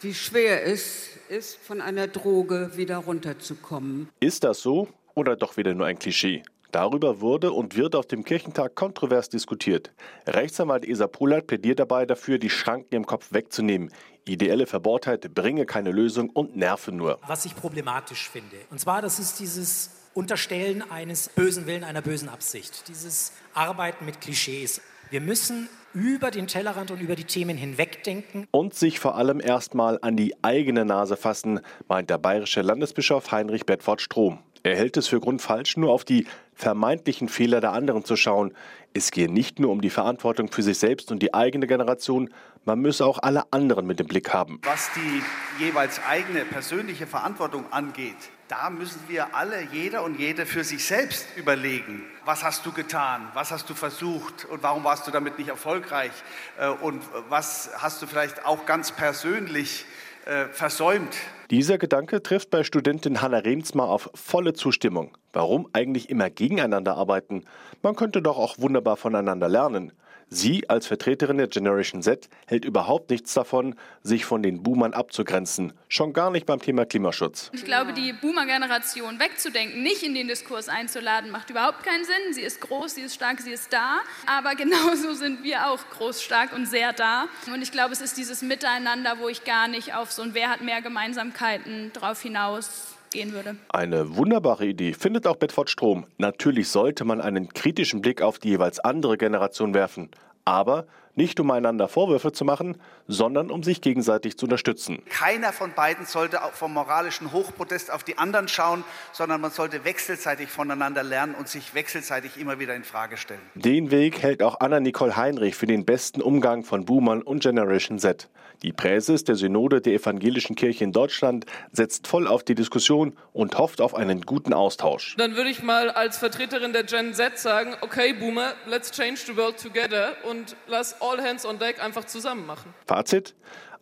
wie 0.00 0.14
schwer 0.14 0.66
es 0.66 1.08
ist, 1.28 1.56
von 1.56 1.80
einer 1.80 2.06
Droge 2.06 2.72
wieder 2.76 2.98
runterzukommen. 2.98 4.08
Ist 4.20 4.44
das 4.44 4.60
so 4.60 4.88
oder 5.14 5.36
doch 5.36 5.56
wieder 5.56 5.74
nur 5.74 5.86
ein 5.86 5.98
Klischee? 5.98 6.42
Darüber 6.74 7.20
wurde 7.20 7.52
und 7.52 7.76
wird 7.76 7.94
auf 7.94 8.06
dem 8.06 8.24
Kirchentag 8.24 8.74
kontrovers 8.74 9.28
diskutiert. 9.28 9.92
Rechtsanwalt 10.26 10.84
Esa 10.84 11.06
Polat 11.06 11.46
plädiert 11.46 11.78
dabei 11.78 12.04
dafür, 12.04 12.38
die 12.38 12.50
Schranken 12.50 12.96
im 12.96 13.06
Kopf 13.06 13.32
wegzunehmen. 13.32 13.92
Ideelle 14.24 14.66
Verbohrtheit 14.66 15.32
bringe 15.34 15.66
keine 15.66 15.92
Lösung 15.92 16.30
und 16.30 16.56
nerve 16.56 16.90
nur. 16.90 17.20
Was 17.28 17.44
ich 17.44 17.54
problematisch 17.54 18.28
finde, 18.28 18.56
und 18.70 18.80
zwar 18.80 19.02
das 19.02 19.20
ist 19.20 19.38
dieses 19.38 19.90
Unterstellen 20.14 20.82
eines 20.90 21.28
bösen 21.28 21.66
Willen, 21.66 21.84
einer 21.84 22.02
bösen 22.02 22.28
Absicht, 22.28 22.88
dieses 22.88 23.32
Arbeiten 23.52 24.04
mit 24.04 24.20
Klischees. 24.20 24.80
Wir 25.10 25.20
müssen 25.20 25.68
über 25.92 26.30
den 26.30 26.46
Tellerrand 26.46 26.90
und 26.90 27.00
über 27.00 27.14
die 27.14 27.24
Themen 27.24 27.56
hinwegdenken. 27.56 28.48
Und 28.50 28.74
sich 28.74 28.98
vor 28.98 29.16
allem 29.16 29.40
erstmal 29.40 29.98
an 30.02 30.16
die 30.16 30.34
eigene 30.42 30.84
Nase 30.84 31.16
fassen, 31.16 31.60
meint 31.88 32.10
der 32.10 32.18
bayerische 32.18 32.62
Landesbischof 32.62 33.30
Heinrich 33.30 33.64
Bedford 33.64 34.00
Strom. 34.00 34.40
Er 34.64 34.76
hält 34.76 34.96
es 34.96 35.06
für 35.06 35.20
grundfalsch, 35.20 35.76
nur 35.76 35.92
auf 35.92 36.04
die 36.04 36.26
vermeintlichen 36.54 37.28
Fehler 37.28 37.60
der 37.60 37.72
anderen 37.72 38.04
zu 38.04 38.16
schauen. 38.16 38.54
Es 38.94 39.10
gehe 39.10 39.30
nicht 39.30 39.60
nur 39.60 39.70
um 39.70 39.82
die 39.82 39.90
Verantwortung 39.90 40.50
für 40.50 40.62
sich 40.62 40.78
selbst 40.78 41.12
und 41.12 41.22
die 41.22 41.34
eigene 41.34 41.66
Generation, 41.66 42.30
man 42.64 42.80
müsse 42.80 43.04
auch 43.04 43.18
alle 43.18 43.52
anderen 43.52 43.86
mit 43.86 44.00
im 44.00 44.06
Blick 44.06 44.32
haben. 44.32 44.60
Was 44.64 44.88
die 44.94 45.62
jeweils 45.62 46.00
eigene 46.08 46.46
persönliche 46.46 47.06
Verantwortung 47.06 47.70
angeht, 47.72 48.16
da 48.48 48.70
müssen 48.70 49.00
wir 49.08 49.34
alle, 49.34 49.62
jeder 49.72 50.02
und 50.02 50.18
jede 50.18 50.46
für 50.46 50.64
sich 50.64 50.84
selbst 50.84 51.26
überlegen, 51.36 52.04
was 52.24 52.44
hast 52.44 52.66
du 52.66 52.72
getan, 52.72 53.28
was 53.34 53.50
hast 53.50 53.68
du 53.70 53.74
versucht 53.74 54.44
und 54.46 54.62
warum 54.62 54.84
warst 54.84 55.06
du 55.06 55.10
damit 55.10 55.38
nicht 55.38 55.48
erfolgreich 55.48 56.12
äh, 56.58 56.68
und 56.68 57.02
was 57.28 57.70
hast 57.78 58.02
du 58.02 58.06
vielleicht 58.06 58.44
auch 58.44 58.66
ganz 58.66 58.92
persönlich 58.92 59.86
äh, 60.26 60.46
versäumt. 60.46 61.14
Dieser 61.50 61.76
Gedanke 61.76 62.22
trifft 62.22 62.50
bei 62.50 62.64
Studentin 62.64 63.20
Hanna 63.20 63.38
Remsmar 63.38 63.88
auf 63.88 64.10
volle 64.14 64.54
Zustimmung. 64.54 65.16
Warum 65.32 65.68
eigentlich 65.74 66.08
immer 66.08 66.30
gegeneinander 66.30 66.96
arbeiten? 66.96 67.44
Man 67.82 67.94
könnte 67.94 68.22
doch 68.22 68.38
auch 68.38 68.58
wunderbar 68.58 68.96
voneinander 68.96 69.48
lernen. 69.48 69.92
Sie 70.34 70.68
als 70.68 70.88
Vertreterin 70.88 71.38
der 71.38 71.46
Generation 71.46 72.02
Z 72.02 72.28
hält 72.48 72.64
überhaupt 72.64 73.10
nichts 73.10 73.34
davon, 73.34 73.76
sich 74.02 74.24
von 74.24 74.42
den 74.42 74.64
Boomern 74.64 74.92
abzugrenzen. 74.92 75.72
Schon 75.88 76.12
gar 76.12 76.32
nicht 76.32 76.44
beim 76.44 76.60
Thema 76.60 76.84
Klimaschutz. 76.86 77.52
Ich 77.54 77.64
glaube, 77.64 77.92
die 77.92 78.12
Boomer-Generation 78.12 79.20
wegzudenken, 79.20 79.84
nicht 79.84 80.02
in 80.02 80.12
den 80.12 80.26
Diskurs 80.26 80.68
einzuladen, 80.68 81.30
macht 81.30 81.50
überhaupt 81.50 81.84
keinen 81.84 82.04
Sinn. 82.04 82.32
Sie 82.32 82.40
ist 82.40 82.60
groß, 82.60 82.96
sie 82.96 83.02
ist 83.02 83.14
stark, 83.14 83.40
sie 83.42 83.52
ist 83.52 83.72
da. 83.72 84.00
Aber 84.26 84.54
genauso 84.56 85.14
sind 85.14 85.44
wir 85.44 85.68
auch 85.68 85.78
groß, 85.96 86.20
stark 86.20 86.52
und 86.52 86.66
sehr 86.66 86.92
da. 86.92 87.26
Und 87.46 87.62
ich 87.62 87.70
glaube, 87.70 87.92
es 87.92 88.00
ist 88.00 88.16
dieses 88.16 88.42
Miteinander, 88.42 89.20
wo 89.20 89.28
ich 89.28 89.44
gar 89.44 89.68
nicht 89.68 89.94
auf 89.94 90.10
so 90.10 90.22
ein 90.22 90.34
Wer 90.34 90.50
hat 90.50 90.62
mehr 90.62 90.82
Gemeinsamkeiten 90.82 91.92
drauf 91.92 92.20
hinaus 92.22 92.94
gehen 93.14 93.32
würde. 93.32 93.56
Eine 93.68 94.16
wunderbare 94.16 94.66
Idee 94.66 94.92
findet 94.92 95.26
auch 95.26 95.36
Bedford 95.36 95.70
Strom. 95.70 96.04
Natürlich 96.18 96.68
sollte 96.68 97.04
man 97.04 97.20
einen 97.20 97.48
kritischen 97.48 98.02
Blick 98.02 98.20
auf 98.20 98.38
die 98.38 98.48
jeweils 98.48 98.80
andere 98.80 99.16
Generation 99.16 99.72
werfen. 99.72 100.10
Aber 100.44 100.86
nicht 101.14 101.38
um 101.40 101.50
einander 101.50 101.88
Vorwürfe 101.88 102.32
zu 102.32 102.44
machen, 102.44 102.76
sondern 103.08 103.50
um 103.50 103.62
sich 103.62 103.80
gegenseitig 103.80 104.38
zu 104.38 104.46
unterstützen. 104.46 105.02
Keiner 105.08 105.52
von 105.52 105.72
beiden 105.72 106.06
sollte 106.06 106.40
vom 106.52 106.72
moralischen 106.72 107.32
Hochprotest 107.32 107.90
auf 107.90 108.04
die 108.04 108.18
anderen 108.18 108.48
schauen, 108.48 108.84
sondern 109.12 109.40
man 109.40 109.50
sollte 109.50 109.84
wechselseitig 109.84 110.48
voneinander 110.48 111.02
lernen 111.02 111.34
und 111.34 111.48
sich 111.48 111.74
wechselseitig 111.74 112.38
immer 112.38 112.58
wieder 112.58 112.74
in 112.74 112.84
Frage 112.84 113.16
stellen. 113.16 113.40
Den 113.54 113.90
Weg 113.90 114.22
hält 114.22 114.42
auch 114.42 114.60
Anna-Nicole 114.60 115.16
Heinrich 115.16 115.54
für 115.54 115.66
den 115.66 115.84
besten 115.84 116.22
Umgang 116.22 116.64
von 116.64 116.84
Boomern 116.84 117.22
und 117.22 117.42
Generation 117.42 117.98
Z. 117.98 118.28
Die 118.62 118.72
Präses 118.72 119.24
der 119.24 119.34
Synode 119.34 119.80
der 119.80 119.94
Evangelischen 119.94 120.56
Kirche 120.56 120.84
in 120.84 120.92
Deutschland 120.92 121.44
setzt 121.72 122.06
voll 122.06 122.26
auf 122.26 122.44
die 122.44 122.54
Diskussion 122.54 123.14
und 123.32 123.58
hofft 123.58 123.80
auf 123.80 123.94
einen 123.94 124.22
guten 124.22 124.54
Austausch. 124.54 125.16
Dann 125.18 125.36
würde 125.36 125.50
ich 125.50 125.62
mal 125.62 125.90
als 125.90 126.16
Vertreterin 126.16 126.72
der 126.72 126.84
Gen 126.84 127.12
Z 127.12 127.38
sagen, 127.38 127.74
okay 127.82 128.14
Boomer, 128.14 128.54
let's 128.66 128.90
change 128.90 129.20
the 129.26 129.36
world 129.36 129.60
together 129.60 130.12
und 130.30 130.56
lass 130.66 131.00
all 131.02 131.22
hands 131.22 131.44
on 131.44 131.58
deck 131.58 131.82
einfach 131.82 132.04
zusammen 132.04 132.46
machen. 132.46 132.72
Fazit, 132.94 133.34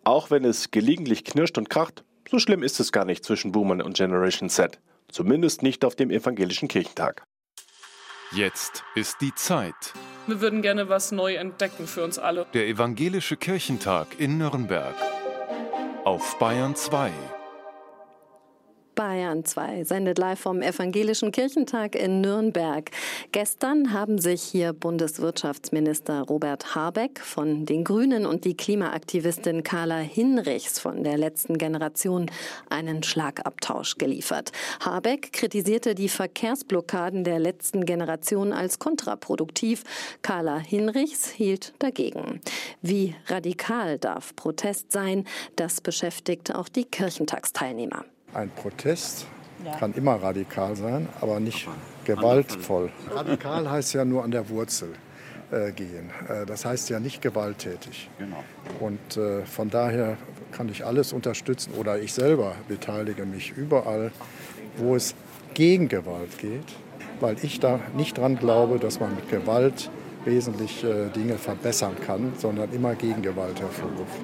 auch 0.04 0.31
wenn 0.31 0.42
es 0.42 0.71
gelegentlich 0.71 1.23
knirscht 1.25 1.59
und 1.59 1.69
kracht, 1.69 2.02
so 2.31 2.38
schlimm 2.38 2.62
ist 2.62 2.81
es 2.81 2.92
gar 2.92 3.04
nicht 3.04 3.26
zwischen 3.26 3.52
Boomern 3.52 3.83
und 3.83 3.95
Generation 3.95 4.49
Z. 4.49 4.81
Zumindest 5.09 5.62
nicht 5.62 5.85
auf 5.85 5.95
dem 5.97 6.11
Evangelischen 6.11 6.66
Kirchentag. 6.66 7.23
Jetzt 8.35 8.85
ist 8.95 9.16
die 9.21 9.35
Zeit. 9.35 9.75
Wir 10.26 10.40
würden 10.40 10.62
gerne 10.62 10.88
was 10.88 11.12
neu 11.12 11.35
entdecken 11.35 11.87
für 11.87 12.02
uns 12.02 12.19
alle. 12.19 12.47
Der 12.54 12.66
Evangelische 12.66 13.37
Kirchentag 13.37 14.19
in 14.19 14.38
Nürnberg. 14.38 14.95
Auf 16.04 16.38
Bayern 16.38 16.75
2. 16.75 17.11
Bayern 19.02 19.44
2 19.44 19.82
sendet 19.82 20.16
live 20.16 20.38
vom 20.38 20.62
Evangelischen 20.62 21.32
Kirchentag 21.32 21.97
in 21.97 22.21
Nürnberg. 22.21 22.88
Gestern 23.32 23.92
haben 23.92 24.18
sich 24.18 24.40
hier 24.40 24.73
Bundeswirtschaftsminister 24.73 26.21
Robert 26.21 26.76
Habeck 26.76 27.18
von 27.18 27.66
den 27.66 27.82
Grünen 27.82 28.26
und 28.26 28.44
die 28.44 28.56
Klimaaktivistin 28.56 29.64
Carla 29.64 29.99
Hinrichs 29.99 30.78
von 30.78 31.02
der 31.02 31.18
letzten 31.18 31.59
Generation 31.59 32.30
einen 32.71 33.02
Schlagabtausch 33.02 33.99
geliefert. 33.99 34.52
Habeck 34.78 35.32
kritisierte 35.32 35.97
die 35.97 36.09
Verkehrsblockaden 36.09 37.25
der 37.25 37.40
letzten 37.40 37.85
Generation 37.85 38.52
als 38.52 38.78
kontraproduktiv. 38.78 39.82
Carla 40.23 40.59
Hinrichs 40.59 41.28
hielt 41.28 41.75
dagegen. 41.80 42.40
Wie 42.82 43.16
radikal 43.26 43.99
darf 43.99 44.37
Protest 44.37 44.92
sein? 44.92 45.26
Das 45.56 45.80
beschäftigt 45.80 46.54
auch 46.54 46.68
die 46.68 46.85
Kirchentagsteilnehmer. 46.85 48.04
Ein 48.34 48.50
Protest 48.50 49.26
ja. 49.64 49.76
kann 49.76 49.92
immer 49.94 50.14
radikal 50.14 50.76
sein, 50.76 51.08
aber 51.20 51.40
nicht 51.40 51.68
gewaltvoll. 52.04 52.90
Radikal 53.10 53.70
heißt 53.70 53.94
ja 53.94 54.04
nur 54.04 54.24
an 54.24 54.30
der 54.30 54.48
Wurzel 54.48 54.88
äh, 55.50 55.72
gehen. 55.72 56.10
Äh, 56.28 56.46
das 56.46 56.64
heißt 56.64 56.90
ja 56.90 56.98
nicht 56.98 57.20
gewalttätig. 57.22 58.08
Genau. 58.18 58.42
Und 58.80 59.16
äh, 59.16 59.44
von 59.44 59.70
daher 59.70 60.16
kann 60.50 60.68
ich 60.68 60.84
alles 60.84 61.12
unterstützen 61.12 61.74
oder 61.74 61.98
ich 61.98 62.12
selber 62.12 62.54
beteilige 62.68 63.24
mich 63.24 63.52
überall, 63.56 64.12
wo 64.76 64.96
es 64.96 65.14
gegen 65.54 65.88
Gewalt 65.88 66.38
geht, 66.38 66.64
weil 67.20 67.36
ich 67.42 67.60
da 67.60 67.80
nicht 67.96 68.16
dran 68.18 68.36
glaube, 68.36 68.78
dass 68.78 68.98
man 68.98 69.14
mit 69.14 69.28
Gewalt 69.28 69.90
wesentlich 70.24 70.84
äh, 70.84 71.08
Dinge 71.10 71.36
verbessern 71.36 71.96
kann, 72.06 72.32
sondern 72.38 72.72
immer 72.72 72.94
Gegengewalt 72.94 73.60
hervorruft. 73.60 74.20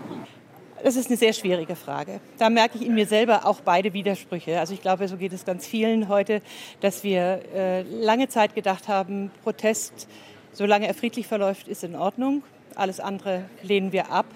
Das 0.83 0.97
ist 0.97 1.09
eine 1.09 1.17
sehr 1.17 1.33
schwierige 1.33 1.77
Frage. 1.77 2.21
Da 2.39 2.51
merke 2.51 2.79
ich 2.79 2.87
in 2.87 2.95
mir 2.95 3.07
selber 3.07 3.47
auch 3.47 3.61
beide 3.61 3.93
Widersprüche. 3.93 4.61
Also 4.61 4.75
ich 4.75 4.83
glaube, 4.83 5.09
so 5.09 5.17
geht 5.17 5.33
es 5.33 5.45
ganz 5.45 5.67
vielen 5.67 6.09
heute, 6.09 6.43
dass 6.81 7.03
wir 7.03 7.43
äh, 7.55 7.83
lange 7.83 8.29
Zeit 8.29 8.55
gedacht 8.55 8.89
haben, 8.89 9.31
Protest, 9.43 10.09
solange 10.53 10.87
er 10.87 10.95
friedlich 10.95 11.27
verläuft, 11.27 11.69
ist 11.69 11.85
in 11.85 11.97
Ordnung. 11.97 12.43
Alles 12.75 13.01
andere 13.01 13.45
lehnen 13.63 13.93
wir 13.93 14.11
ab. 14.11 14.27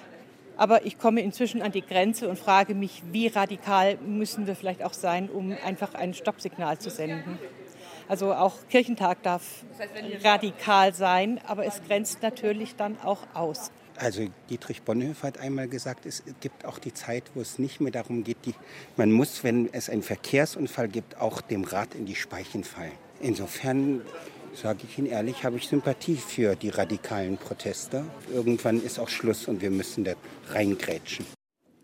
Aber 0.56 0.84
ich 0.84 0.98
komme 0.98 1.20
inzwischen 1.22 1.62
an 1.62 1.72
die 1.72 1.82
Grenze 1.82 2.28
und 2.28 2.38
frage 2.38 2.74
mich, 2.74 3.02
wie 3.10 3.28
radikal 3.28 3.96
müssen 4.04 4.46
wir 4.46 4.54
vielleicht 4.54 4.82
auch 4.82 4.92
sein, 4.92 5.30
um 5.30 5.56
einfach 5.64 5.94
ein 5.94 6.12
Stoppsignal 6.12 6.78
zu 6.78 6.90
senden. 6.90 7.38
Also 8.08 8.34
auch 8.34 8.54
Kirchentag 8.68 9.22
darf 9.22 9.64
radikal 10.22 10.92
sein, 10.92 11.40
aber 11.46 11.64
es 11.64 11.82
grenzt 11.82 12.22
natürlich 12.22 12.76
dann 12.76 12.98
auch 13.02 13.20
aus. 13.32 13.70
Also 13.96 14.26
Dietrich 14.50 14.82
Bonhoeffer 14.82 15.28
hat 15.28 15.38
einmal 15.38 15.68
gesagt, 15.68 16.06
es 16.06 16.22
gibt 16.40 16.64
auch 16.64 16.78
die 16.78 16.94
Zeit, 16.94 17.24
wo 17.34 17.40
es 17.40 17.58
nicht 17.58 17.80
mehr 17.80 17.92
darum 17.92 18.24
geht, 18.24 18.38
die, 18.44 18.54
man 18.96 19.12
muss, 19.12 19.44
wenn 19.44 19.68
es 19.72 19.88
einen 19.88 20.02
Verkehrsunfall 20.02 20.88
gibt, 20.88 21.18
auch 21.18 21.40
dem 21.40 21.64
Rad 21.64 21.94
in 21.94 22.06
die 22.06 22.16
Speichen 22.16 22.64
fallen. 22.64 22.92
Insofern 23.20 24.02
sage 24.54 24.80
ich 24.88 24.98
Ihnen 24.98 25.06
ehrlich, 25.06 25.44
habe 25.44 25.56
ich 25.56 25.68
Sympathie 25.68 26.16
für 26.16 26.56
die 26.56 26.68
radikalen 26.68 27.36
Proteste. 27.36 28.04
Irgendwann 28.32 28.82
ist 28.82 28.98
auch 28.98 29.08
Schluss 29.08 29.48
und 29.48 29.62
wir 29.62 29.70
müssen 29.70 30.04
da 30.04 30.12
reingrätschen. 30.50 31.26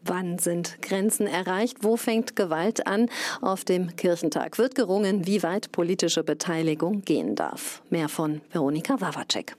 Wann 0.02 0.38
sind 0.38 0.80
Grenzen 0.80 1.26
erreicht? 1.26 1.78
Wo 1.82 1.96
fängt 1.96 2.36
Gewalt 2.36 2.86
an? 2.86 3.10
Auf 3.42 3.64
dem 3.64 3.94
Kirchentag 3.96 4.58
wird 4.58 4.74
gerungen, 4.74 5.26
wie 5.26 5.42
weit 5.42 5.72
politische 5.72 6.24
Beteiligung 6.24 7.02
gehen 7.02 7.34
darf. 7.34 7.82
Mehr 7.90 8.08
von 8.08 8.40
Veronika 8.50 9.00
Wawacek. 9.00 9.56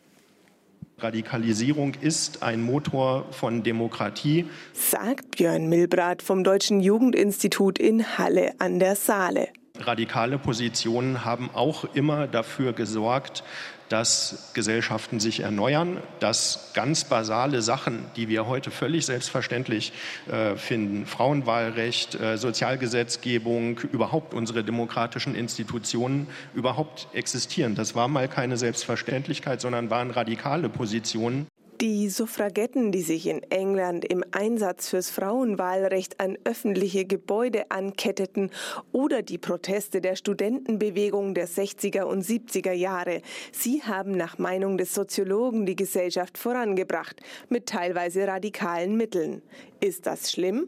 Radikalisierung 1.01 1.93
ist 2.01 2.43
ein 2.43 2.61
Motor 2.61 3.25
von 3.31 3.63
Demokratie, 3.63 4.45
sagt 4.73 5.31
Björn 5.31 5.67
Milbrat 5.69 6.21
vom 6.21 6.43
Deutschen 6.43 6.81
Jugendinstitut 6.81 7.79
in 7.79 8.17
Halle 8.17 8.53
an 8.59 8.79
der 8.79 8.95
Saale. 8.95 9.47
Radikale 9.77 10.37
Positionen 10.37 11.23
haben 11.23 11.49
auch 11.53 11.85
immer 11.93 12.27
dafür 12.27 12.73
gesorgt, 12.73 13.43
dass 13.89 14.51
Gesellschaften 14.53 15.19
sich 15.19 15.41
erneuern, 15.41 15.97
dass 16.19 16.71
ganz 16.73 17.03
basale 17.03 17.61
Sachen, 17.61 18.05
die 18.15 18.29
wir 18.29 18.47
heute 18.47 18.71
völlig 18.71 19.05
selbstverständlich 19.05 19.91
äh, 20.31 20.55
finden, 20.55 21.05
Frauenwahlrecht, 21.05 22.15
äh, 22.15 22.37
Sozialgesetzgebung, 22.37 23.79
überhaupt 23.91 24.33
unsere 24.33 24.63
demokratischen 24.63 25.35
Institutionen 25.35 26.27
überhaupt 26.53 27.07
existieren. 27.13 27.75
Das 27.75 27.95
war 27.95 28.07
mal 28.07 28.27
keine 28.27 28.57
Selbstverständlichkeit, 28.57 29.59
sondern 29.61 29.89
waren 29.89 30.11
radikale 30.11 30.69
Positionen. 30.69 31.47
Die 31.81 32.09
Suffragetten, 32.09 32.91
die 32.91 33.01
sich 33.01 33.25
in 33.25 33.41
England 33.43 34.03
im 34.03 34.25
Einsatz 34.31 34.89
fürs 34.89 35.09
Frauenwahlrecht 35.09 36.19
an 36.19 36.37
öffentliche 36.43 37.05
Gebäude 37.05 37.71
anketteten 37.71 38.51
oder 38.91 39.21
die 39.21 39.37
Proteste 39.37 40.01
der 40.01 40.17
Studentenbewegung 40.17 41.33
der 41.33 41.47
60er 41.47 42.01
und 42.01 42.25
70er 42.25 42.73
Jahre, 42.73 43.21
sie 43.53 43.81
haben 43.81 44.11
nach 44.11 44.37
Meinung 44.37 44.77
des 44.77 44.93
Soziologen 44.93 45.65
die 45.65 45.77
Gesellschaft 45.77 46.37
vorangebracht 46.37 47.21
mit 47.47 47.67
teilweise 47.67 48.27
radikalen 48.27 48.97
Mitteln. 48.97 49.41
Ist 49.79 50.05
das 50.05 50.33
schlimm? 50.33 50.67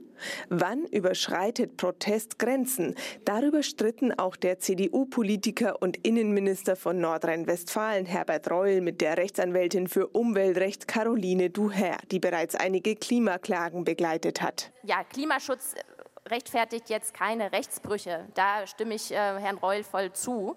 Wann 0.49 0.85
überschreitet 0.85 1.77
Protest 1.77 2.39
Grenzen? 2.39 2.95
Darüber 3.25 3.63
stritten 3.63 4.11
auch 4.17 4.35
der 4.35 4.59
CDU-Politiker 4.59 5.81
und 5.81 5.97
Innenminister 6.05 6.75
von 6.75 6.99
Nordrhein-Westfalen 6.99 8.05
Herbert 8.05 8.49
Reul 8.49 8.81
mit 8.81 9.01
der 9.01 9.17
Rechtsanwältin 9.17 9.87
für 9.87 10.07
Umweltrecht 10.07 10.87
Caroline 10.87 11.49
Duher, 11.49 11.97
die 12.11 12.19
bereits 12.19 12.55
einige 12.55 12.95
Klimaklagen 12.95 13.83
begleitet 13.83 14.41
hat. 14.41 14.71
Ja, 14.83 15.03
Klimaschutz 15.03 15.75
rechtfertigt 16.29 16.89
jetzt 16.89 17.13
keine 17.13 17.51
Rechtsbrüche. 17.51 18.27
Da 18.33 18.65
stimme 18.67 18.95
ich 18.95 19.11
äh, 19.11 19.15
Herrn 19.15 19.57
Reul 19.57 19.83
voll 19.83 20.13
zu. 20.13 20.55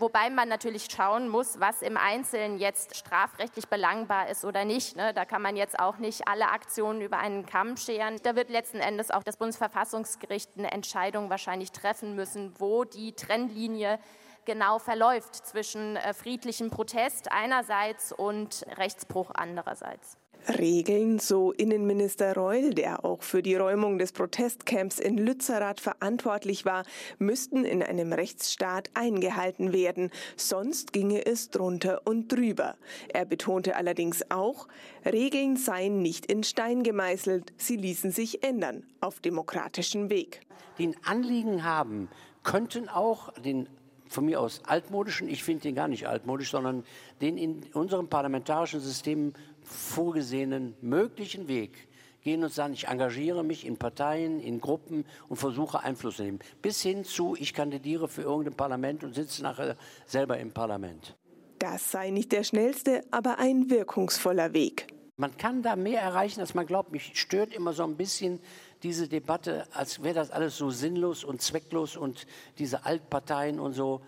Wobei 0.00 0.30
man 0.30 0.48
natürlich 0.48 0.86
schauen 0.90 1.28
muss, 1.28 1.58
was 1.58 1.82
im 1.82 1.96
Einzelnen 1.96 2.58
jetzt 2.58 2.96
strafrechtlich 2.96 3.66
belangbar 3.66 4.28
ist 4.28 4.44
oder 4.44 4.64
nicht. 4.64 4.96
Ne? 4.96 5.12
Da 5.12 5.24
kann 5.24 5.42
man 5.42 5.56
jetzt 5.56 5.78
auch 5.78 5.98
nicht 5.98 6.28
alle 6.28 6.50
Aktionen 6.50 7.00
über 7.00 7.18
einen 7.18 7.46
Kamm 7.46 7.76
scheren. 7.76 8.16
Da 8.22 8.36
wird 8.36 8.48
letzten 8.48 8.78
Endes 8.78 9.10
auch 9.10 9.24
das 9.24 9.36
Bundesverfassungsgericht 9.36 10.50
eine 10.56 10.70
Entscheidung 10.70 11.30
wahrscheinlich 11.30 11.72
treffen 11.72 12.14
müssen, 12.14 12.54
wo 12.58 12.84
die 12.84 13.12
Trennlinie 13.12 13.98
genau 14.44 14.78
verläuft 14.78 15.34
zwischen 15.34 15.96
äh, 15.96 16.14
friedlichem 16.14 16.70
Protest 16.70 17.32
einerseits 17.32 18.12
und 18.12 18.64
Rechtsbruch 18.76 19.32
andererseits. 19.34 20.16
Regeln, 20.48 21.18
so 21.18 21.52
Innenminister 21.52 22.34
Reul, 22.34 22.70
der 22.70 23.04
auch 23.04 23.22
für 23.22 23.42
die 23.42 23.54
Räumung 23.54 23.98
des 23.98 24.12
Protestcamps 24.12 24.98
in 24.98 25.18
Lützerath 25.18 25.78
verantwortlich 25.78 26.64
war, 26.64 26.84
müssten 27.18 27.64
in 27.64 27.82
einem 27.82 28.14
Rechtsstaat 28.14 28.90
eingehalten 28.94 29.74
werden, 29.74 30.10
sonst 30.36 30.94
ginge 30.94 31.26
es 31.26 31.50
drunter 31.50 32.00
und 32.06 32.32
drüber. 32.32 32.76
Er 33.08 33.26
betonte 33.26 33.76
allerdings 33.76 34.30
auch, 34.30 34.68
Regeln 35.04 35.56
seien 35.56 36.00
nicht 36.00 36.26
in 36.26 36.42
Stein 36.42 36.82
gemeißelt, 36.82 37.52
sie 37.58 37.76
ließen 37.76 38.10
sich 38.10 38.42
ändern 38.42 38.84
auf 39.00 39.20
demokratischem 39.20 40.08
Weg. 40.08 40.40
Die 40.78 40.86
ein 40.86 40.96
Anliegen 41.04 41.64
haben, 41.64 42.08
könnten 42.42 42.88
auch 42.88 43.32
den 43.34 43.68
von 44.08 44.24
mir 44.24 44.40
aus 44.40 44.62
altmodischen, 44.64 45.28
ich 45.28 45.44
finde 45.44 45.64
den 45.64 45.74
gar 45.74 45.88
nicht 45.88 46.08
altmodisch, 46.08 46.50
sondern 46.50 46.84
den 47.20 47.36
in 47.36 47.64
unserem 47.74 48.08
parlamentarischen 48.08 48.80
System 48.80 49.34
vorgesehenen 49.68 50.74
möglichen 50.80 51.48
Weg 51.48 51.88
gehen 52.22 52.42
und 52.42 52.52
sagen, 52.52 52.72
ich 52.72 52.88
engagiere 52.88 53.44
mich 53.44 53.66
in 53.66 53.76
Parteien, 53.76 54.40
in 54.40 54.60
Gruppen 54.60 55.04
und 55.28 55.36
versuche 55.36 55.82
Einfluss 55.82 56.16
zu 56.16 56.24
nehmen. 56.24 56.40
Bis 56.62 56.82
hin 56.82 57.04
zu, 57.04 57.36
ich 57.38 57.54
kandidiere 57.54 58.08
für 58.08 58.22
irgendein 58.22 58.54
Parlament 58.54 59.04
und 59.04 59.14
sitze 59.14 59.42
nachher 59.42 59.76
selber 60.06 60.38
im 60.38 60.52
Parlament. 60.52 61.16
Das 61.58 61.90
sei 61.90 62.10
nicht 62.10 62.32
der 62.32 62.44
schnellste, 62.44 63.02
aber 63.10 63.38
ein 63.38 63.70
wirkungsvoller 63.70 64.52
Weg. 64.52 64.86
Man 65.16 65.36
kann 65.36 65.62
da 65.62 65.74
mehr 65.74 66.00
erreichen, 66.00 66.40
als 66.40 66.54
man 66.54 66.66
glaubt. 66.66 66.92
Mich 66.92 67.18
stört 67.18 67.52
immer 67.52 67.72
so 67.72 67.82
ein 67.82 67.96
bisschen 67.96 68.38
diese 68.84 69.08
Debatte, 69.08 69.66
als 69.72 70.02
wäre 70.02 70.14
das 70.14 70.30
alles 70.30 70.56
so 70.56 70.70
sinnlos 70.70 71.24
und 71.24 71.42
zwecklos 71.42 71.96
und 71.96 72.26
diese 72.58 72.84
Altparteien 72.84 73.58
und 73.58 73.72
so. 73.72 74.00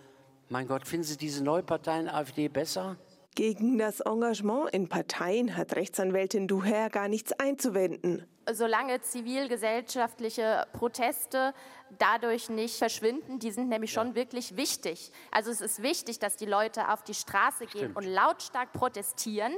Mein 0.47 0.67
Gott, 0.67 0.87
finden 0.87 1.05
Sie 1.05 1.17
diese 1.17 1.43
Neuparteien 1.43 2.07
AfD 2.07 2.47
besser? 2.47 2.97
Gegen 3.35 3.77
das 3.77 4.01
Engagement 4.01 4.71
in 4.71 4.89
Parteien 4.89 5.55
hat 5.55 5.75
Rechtsanwältin 5.75 6.49
Duher 6.49 6.89
gar 6.89 7.07
nichts 7.07 7.31
einzuwenden. 7.31 8.27
Solange 8.51 8.99
zivilgesellschaftliche 9.01 10.67
Proteste 10.73 11.53
dadurch 11.97 12.49
nicht 12.49 12.77
verschwinden, 12.77 13.39
die 13.39 13.51
sind 13.51 13.69
nämlich 13.69 13.93
schon 13.93 14.15
wirklich 14.15 14.57
wichtig. 14.57 15.13
Also 15.31 15.49
es 15.49 15.61
ist 15.61 15.81
wichtig, 15.81 16.19
dass 16.19 16.35
die 16.35 16.45
Leute 16.45 16.89
auf 16.89 17.03
die 17.03 17.13
Straße 17.13 17.67
gehen 17.67 17.91
Stimmt. 17.91 17.95
und 17.95 18.03
lautstark 18.03 18.73
protestieren, 18.73 19.53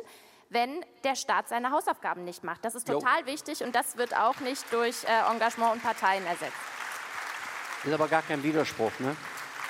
wenn 0.49 0.85
der 1.03 1.15
Staat 1.15 1.49
seine 1.49 1.71
Hausaufgaben 1.71 2.23
nicht 2.25 2.43
macht. 2.43 2.63
Das 2.63 2.75
ist 2.75 2.85
total 2.85 3.21
jo. 3.21 3.25
wichtig 3.25 3.63
und 3.63 3.73
das 3.73 3.97
wird 3.97 4.15
auch 4.15 4.39
nicht 4.41 4.71
durch 4.71 5.03
äh, 5.05 5.31
Engagement 5.31 5.73
und 5.73 5.81
Parteien 5.81 6.23
ersetzt. 6.27 6.53
Das 7.77 7.87
ist 7.87 7.93
aber 7.93 8.07
gar 8.07 8.21
kein 8.21 8.43
Widerspruch, 8.43 8.91
ne? 8.99 9.15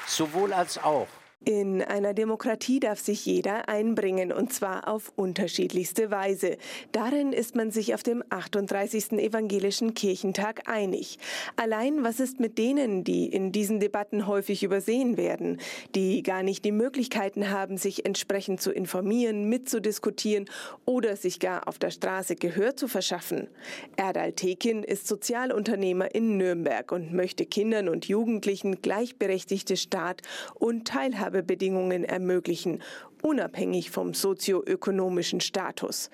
Sowohl 0.07 0.51
als 0.51 0.77
auch. 0.77 1.07
In 1.45 1.81
einer 1.81 2.13
Demokratie 2.13 2.79
darf 2.79 3.01
sich 3.01 3.25
jeder 3.25 3.67
einbringen, 3.67 4.31
und 4.31 4.53
zwar 4.53 4.87
auf 4.87 5.11
unterschiedlichste 5.17 6.09
Weise. 6.09 6.55
Darin 6.93 7.33
ist 7.33 7.53
man 7.53 7.69
sich 7.69 7.93
auf 7.93 8.01
dem 8.01 8.23
38. 8.29 9.11
Evangelischen 9.13 9.93
Kirchentag 9.93 10.69
einig. 10.69 11.19
Allein 11.57 12.05
was 12.05 12.21
ist 12.21 12.39
mit 12.39 12.57
denen, 12.57 13.03
die 13.03 13.25
in 13.25 13.51
diesen 13.51 13.81
Debatten 13.81 14.25
häufig 14.25 14.63
übersehen 14.63 15.17
werden, 15.17 15.59
die 15.95 16.23
gar 16.23 16.43
nicht 16.43 16.63
die 16.63 16.71
Möglichkeiten 16.71 17.49
haben, 17.49 17.77
sich 17.77 18.05
entsprechend 18.05 18.61
zu 18.61 18.71
informieren, 18.71 19.49
mitzudiskutieren 19.49 20.45
oder 20.85 21.17
sich 21.17 21.41
gar 21.41 21.67
auf 21.67 21.77
der 21.77 21.91
Straße 21.91 22.37
Gehör 22.37 22.77
zu 22.77 22.87
verschaffen? 22.87 23.49
Erdal 23.97 24.31
Tekin 24.31 24.81
ist 24.81 25.09
Sozialunternehmer 25.09 26.15
in 26.15 26.37
Nürnberg 26.37 26.89
und 26.93 27.11
möchte 27.11 27.45
Kindern 27.45 27.89
und 27.89 28.07
Jugendlichen 28.07 28.81
gleichberechtigte 28.81 29.75
Start 29.75 30.21
und 30.55 30.87
Teilhabe 30.87 31.32
Teilhabebedingungen 31.33 32.03
ermöglichen, 32.03 32.81
unabhängig 33.21 33.89
vom 33.89 34.13
sozioökonomischen 34.13 35.41
Status. 35.41 36.09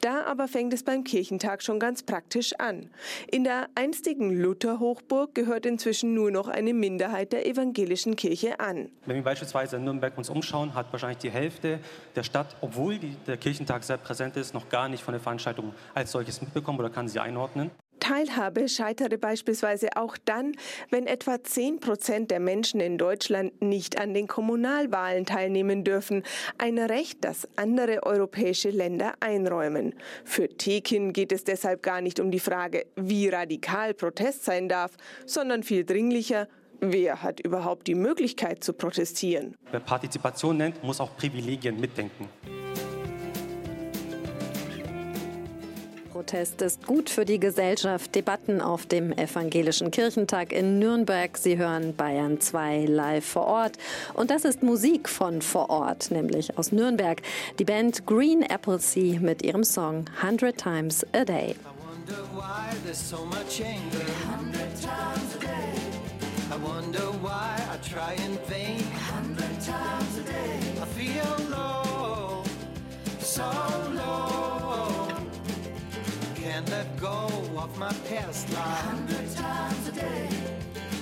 Da 0.00 0.24
aber 0.24 0.48
fängt 0.48 0.72
es 0.72 0.82
beim 0.82 1.04
Kirchentag 1.04 1.62
schon 1.62 1.78
ganz 1.78 2.02
praktisch 2.02 2.54
an. 2.58 2.90
In 3.30 3.44
der 3.44 3.68
einstigen 3.74 4.30
Lutherhochburg 4.30 5.34
gehört 5.34 5.66
inzwischen 5.66 6.14
nur 6.14 6.30
noch 6.30 6.48
eine 6.48 6.74
Minderheit 6.74 7.32
der 7.32 7.46
evangelischen 7.46 8.16
Kirche 8.16 8.60
an. 8.60 8.90
Wenn 9.06 9.16
wir 9.16 9.22
beispielsweise 9.22 9.76
in 9.76 9.84
Nürnberg 9.84 10.16
uns 10.16 10.30
umschauen, 10.30 10.74
hat 10.74 10.90
wahrscheinlich 10.90 11.18
die 11.18 11.30
Hälfte 11.30 11.78
der 12.16 12.22
Stadt, 12.22 12.56
obwohl 12.60 12.98
die, 12.98 13.14
der 13.26 13.36
Kirchentag 13.36 13.84
sehr 13.84 13.98
präsent 13.98 14.36
ist, 14.36 14.54
noch 14.54 14.68
gar 14.68 14.88
nicht 14.88 15.02
von 15.02 15.12
der 15.12 15.20
Veranstaltung 15.20 15.74
als 15.94 16.10
solches 16.12 16.40
mitbekommen 16.40 16.78
oder 16.78 16.90
kann 16.90 17.08
sie 17.08 17.20
einordnen. 17.20 17.70
Teilhabe 18.04 18.68
scheitere 18.68 19.16
beispielsweise 19.16 19.96
auch 19.96 20.18
dann, 20.26 20.52
wenn 20.90 21.06
etwa 21.06 21.42
10 21.42 21.80
Prozent 21.80 22.30
der 22.30 22.38
Menschen 22.38 22.80
in 22.80 22.98
Deutschland 22.98 23.62
nicht 23.62 23.98
an 23.98 24.12
den 24.12 24.26
Kommunalwahlen 24.26 25.24
teilnehmen 25.24 25.84
dürfen. 25.84 26.22
Ein 26.58 26.78
Recht, 26.78 27.24
das 27.24 27.48
andere 27.56 28.02
europäische 28.02 28.68
Länder 28.68 29.14
einräumen. 29.20 29.94
Für 30.22 30.48
Tekin 30.48 31.14
geht 31.14 31.32
es 31.32 31.44
deshalb 31.44 31.82
gar 31.82 32.02
nicht 32.02 32.20
um 32.20 32.30
die 32.30 32.40
Frage, 32.40 32.84
wie 32.94 33.30
radikal 33.30 33.94
Protest 33.94 34.44
sein 34.44 34.68
darf, 34.68 34.92
sondern 35.24 35.62
viel 35.62 35.84
dringlicher, 35.84 36.46
Wer 36.80 37.22
hat 37.22 37.40
überhaupt 37.40 37.86
die 37.86 37.94
Möglichkeit 37.94 38.62
zu 38.62 38.74
protestieren? 38.74 39.56
Wer 39.70 39.80
Partizipation 39.80 40.58
nennt, 40.58 40.84
muss 40.84 41.00
auch 41.00 41.16
Privilegien 41.16 41.80
mitdenken. 41.80 42.28
Protest 46.24 46.62
ist 46.62 46.86
gut 46.86 47.10
für 47.10 47.26
die 47.26 47.38
Gesellschaft. 47.38 48.14
Debatten 48.14 48.62
auf 48.62 48.86
dem 48.86 49.12
Evangelischen 49.12 49.90
Kirchentag 49.90 50.54
in 50.54 50.78
Nürnberg. 50.78 51.36
Sie 51.36 51.58
hören 51.58 51.94
Bayern 51.94 52.40
2 52.40 52.86
live 52.86 53.26
vor 53.26 53.46
Ort. 53.46 53.76
Und 54.14 54.30
das 54.30 54.46
ist 54.46 54.62
Musik 54.62 55.10
von 55.10 55.42
vor 55.42 55.68
Ort, 55.68 56.10
nämlich 56.10 56.56
aus 56.56 56.72
Nürnberg. 56.72 57.20
Die 57.58 57.64
Band 57.64 58.06
Green 58.06 58.42
Appleseed 58.42 59.20
mit 59.20 59.42
ihrem 59.42 59.64
Song 59.64 60.06
100 60.22 60.56
Times 60.56 61.04
a 61.12 61.26
Day. 61.26 61.56
I 66.50 66.56
wonder 66.56 67.10
why 67.20 67.54
I 67.70 67.76
try 67.82 68.14
in 68.24 68.38
vain. 68.48 68.82
Hundred 69.12 69.60
times 69.60 70.18
a 70.18 70.22
day. 70.22 70.58
I 70.80 70.86
feel 70.86 71.36
low, 71.50 72.44
so 73.18 73.42
low. 73.94 74.53
Can't 76.54 76.70
let 76.70 76.96
go 77.00 77.26
of 77.56 77.76
my 77.78 77.92
past 78.08 78.48
life. 78.52 78.58
A 78.58 78.86
hundred 78.86 79.34
times 79.34 79.88
a 79.88 79.90
day. 79.90 80.28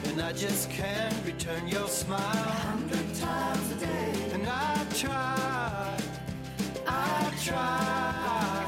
And 0.06 0.22
I 0.22 0.32
just 0.32 0.70
can't 0.70 1.14
return 1.26 1.68
your 1.68 1.88
smile. 1.88 2.20
A 2.20 2.52
hundred 2.70 3.14
times 3.16 3.70
a 3.72 3.74
day. 3.74 4.30
And 4.32 4.46
I 4.46 4.86
try, 4.94 5.98
I 6.88 7.32
try. 7.44 8.62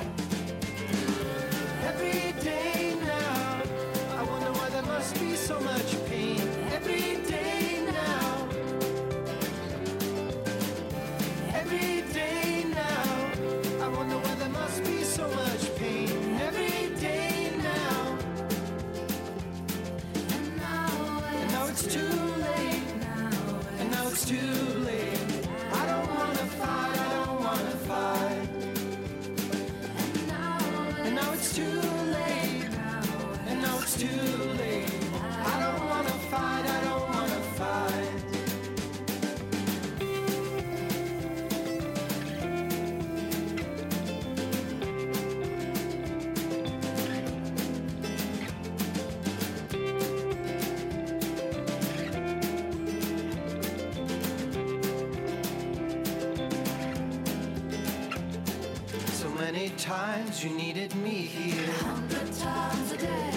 You 60.44 60.50
needed 60.56 60.94
me 60.96 61.10
here. 61.10 61.70
A 61.70 61.84
hundred 61.84 62.32
times 62.34 62.92
a 62.92 62.96
day. 62.98 63.32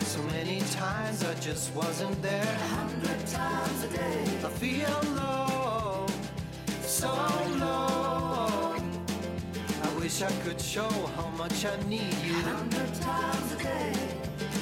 So 0.00 0.20
many 0.34 0.60
times 0.72 1.22
I 1.24 1.34
just 1.34 1.72
wasn't 1.74 2.20
there. 2.22 2.42
A 2.42 2.68
hundred 2.74 3.24
times 3.26 3.84
a 3.84 3.88
day. 3.88 4.22
I 4.44 4.50
feel 4.62 5.00
low, 5.14 6.06
so 6.82 7.12
low. 7.64 8.74
I 9.82 9.88
wish 10.00 10.22
I 10.22 10.32
could 10.44 10.60
show 10.60 10.90
how 11.16 11.28
much 11.38 11.64
I 11.64 11.76
need 11.88 12.14
you. 12.26 12.34
A 12.34 12.54
hundred 12.58 12.94
times 12.94 13.52
a 13.52 13.58
day. 13.62 13.92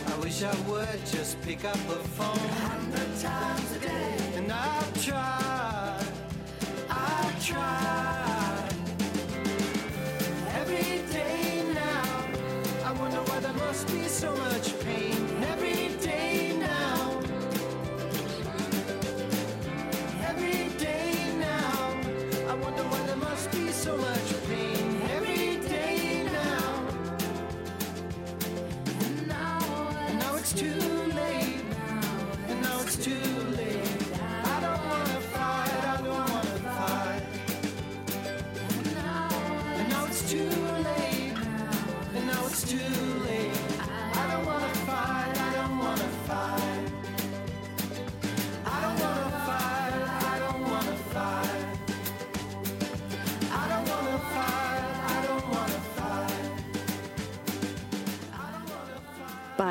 I 0.08 0.14
wish 0.20 0.42
I 0.42 0.54
would 0.68 1.00
just 1.06 1.40
pick 1.40 1.64
up 1.64 1.80
the 1.92 2.00
phone. 2.16 2.36
A 2.36 2.60
hundred 2.68 3.10
times 3.18 3.72
a 3.76 3.78
day. 3.78 4.16
And 4.36 4.52
I've 4.52 5.04
tried, 5.06 6.06
I've 6.90 7.46
tried. 7.46 7.97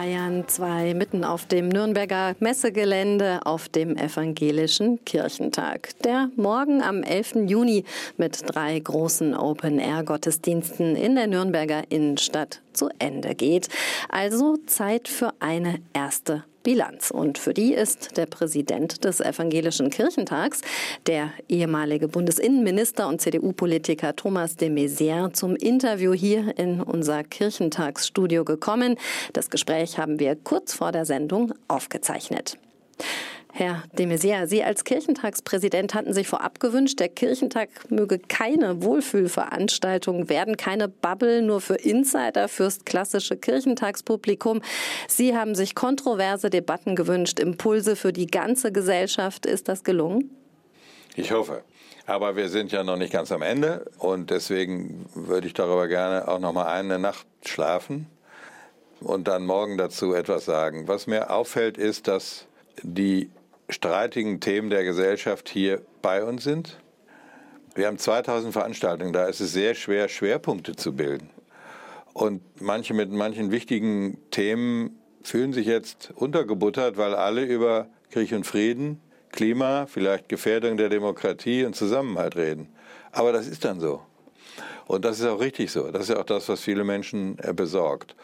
Bayern 0.07 0.47
2 0.47 0.93
mitten 0.93 1.25
auf 1.25 1.47
dem 1.47 1.67
Nürnberger 1.67 2.37
Messegelände 2.39 3.41
auf 3.43 3.67
dem 3.67 3.97
Evangelischen 3.97 5.03
Kirchentag, 5.03 5.89
der 6.05 6.29
morgen 6.37 6.81
am 6.81 7.03
11. 7.03 7.49
Juni 7.49 7.83
mit 8.15 8.41
drei 8.45 8.79
großen 8.79 9.35
Open-Air-Gottesdiensten 9.35 10.95
in 10.95 11.15
der 11.15 11.27
Nürnberger 11.27 11.83
Innenstadt 11.89 12.61
zu 12.71 12.87
Ende 12.99 13.35
geht. 13.35 13.67
Also 14.07 14.55
Zeit 14.65 15.09
für 15.09 15.33
eine 15.41 15.79
erste 15.91 16.45
Bilanz. 16.63 17.11
Und 17.11 17.37
für 17.37 17.53
die 17.53 17.73
ist 17.73 18.17
der 18.17 18.25
Präsident 18.25 19.03
des 19.05 19.19
Evangelischen 19.19 19.89
Kirchentags, 19.89 20.61
der 21.05 21.31
ehemalige 21.47 22.07
Bundesinnenminister 22.07 23.07
und 23.07 23.21
CDU-Politiker 23.21 24.15
Thomas 24.15 24.55
de 24.55 24.69
Maizière, 24.69 25.33
zum 25.33 25.55
Interview 25.55 26.13
hier 26.13 26.57
in 26.57 26.81
unser 26.81 27.23
Kirchentagsstudio 27.23 28.45
gekommen. 28.45 28.97
Das 29.33 29.49
Gespräch 29.49 29.97
haben 29.97 30.19
wir 30.19 30.35
kurz 30.35 30.73
vor 30.73 30.91
der 30.91 31.05
Sendung 31.05 31.53
aufgezeichnet. 31.67 32.57
Herr 33.53 33.83
de 33.97 34.05
Maizière, 34.05 34.47
Sie 34.47 34.63
als 34.63 34.83
Kirchentagspräsident 34.83 35.93
hatten 35.93 36.13
sich 36.13 36.27
vorab 36.27 36.59
gewünscht, 36.59 36.99
der 36.99 37.09
Kirchentag 37.09 37.69
möge 37.89 38.19
keine 38.19 38.83
Wohlfühlveranstaltung 38.83 40.29
werden, 40.29 40.57
keine 40.57 40.87
Bubble 40.87 41.41
nur 41.41 41.61
für 41.61 41.75
Insider, 41.75 42.49
fürs 42.49 42.85
klassische 42.85 43.35
Kirchentagspublikum. 43.35 44.61
Sie 45.07 45.35
haben 45.35 45.55
sich 45.55 45.73
kontroverse 45.73 46.49
Debatten 46.49 46.95
gewünscht, 46.95 47.39
Impulse 47.39 47.95
für 47.95 48.13
die 48.13 48.27
ganze 48.27 48.71
Gesellschaft. 48.71 49.45
Ist 49.45 49.67
das 49.67 49.83
gelungen? 49.83 50.29
Ich 51.15 51.31
hoffe. 51.31 51.63
Aber 52.05 52.35
wir 52.35 52.47
sind 52.47 52.71
ja 52.71 52.83
noch 52.83 52.95
nicht 52.95 53.11
ganz 53.11 53.31
am 53.31 53.41
Ende 53.41 53.89
und 53.97 54.29
deswegen 54.29 55.07
würde 55.13 55.47
ich 55.47 55.53
darüber 55.53 55.87
gerne 55.87 56.27
auch 56.27 56.39
noch 56.39 56.53
mal 56.53 56.67
eine 56.67 56.99
Nacht 56.99 57.27
schlafen 57.43 58.07
und 59.01 59.27
dann 59.27 59.45
morgen 59.45 59.77
dazu 59.77 60.13
etwas 60.13 60.45
sagen. 60.45 60.87
Was 60.87 61.07
mir 61.07 61.31
auffällt, 61.31 61.77
ist, 61.77 62.07
dass 62.07 62.45
die 62.81 63.29
streitigen 63.69 64.39
Themen 64.39 64.69
der 64.69 64.83
Gesellschaft 64.83 65.49
hier 65.49 65.81
bei 66.01 66.23
uns 66.23 66.43
sind. 66.43 66.79
Wir 67.75 67.87
haben 67.87 67.97
2000 67.97 68.53
Veranstaltungen, 68.53 69.13
da 69.13 69.25
ist 69.25 69.39
es 69.39 69.53
sehr 69.53 69.75
schwer, 69.75 70.07
Schwerpunkte 70.07 70.75
zu 70.75 70.95
bilden. 70.95 71.29
Und 72.13 72.41
manche 72.59 72.93
mit 72.93 73.11
manchen 73.11 73.51
wichtigen 73.51 74.17
Themen 74.31 74.97
fühlen 75.21 75.53
sich 75.53 75.67
jetzt 75.67 76.11
untergebuttert, 76.15 76.97
weil 76.97 77.13
alle 77.13 77.43
über 77.43 77.87
Krieg 78.09 78.31
und 78.31 78.47
Frieden, 78.47 78.99
Klima, 79.31 79.85
vielleicht 79.85 80.29
Gefährdung 80.29 80.77
der 80.77 80.89
Demokratie 80.89 81.65
und 81.65 81.75
Zusammenhalt 81.75 82.35
reden. 82.35 82.69
Aber 83.11 83.31
das 83.31 83.45
ist 83.45 83.65
dann 83.65 83.79
so. 83.79 84.01
Und 84.87 85.03
das 85.05 85.19
ist 85.19 85.25
auch 85.25 85.39
richtig 85.39 85.71
so. 85.71 85.91
Das 85.91 86.09
ist 86.09 86.15
auch 86.15 86.23
das, 86.23 86.47
was 86.49 86.61
viele 86.61 86.83
Menschen 86.85 87.35
besorgt. 87.53 88.15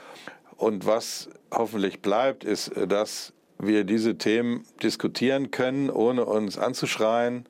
Und 0.56 0.86
was 0.86 1.30
hoffentlich 1.52 2.02
bleibt, 2.02 2.46
ist, 2.46 2.72
dass 2.88 3.34
wir 3.60 3.84
diese 3.84 4.18
Themen 4.18 4.66
diskutieren 4.82 5.52
können, 5.52 5.90
ohne 5.90 6.26
uns 6.26 6.58
anzuschreien, 6.58 7.48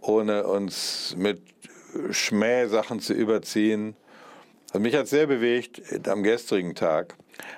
ohne 0.00 0.46
uns 0.46 1.14
mit 1.16 1.42
Schmähsachen 2.10 3.00
zu 3.00 3.14
überziehen. 3.14 3.96
Und 4.72 4.82
mich 4.82 4.94
hat 4.94 5.08
sehr 5.08 5.26
bewegt 5.26 6.08
am 6.08 6.22
gestrigen 6.22 6.74
Tag, 6.74 7.16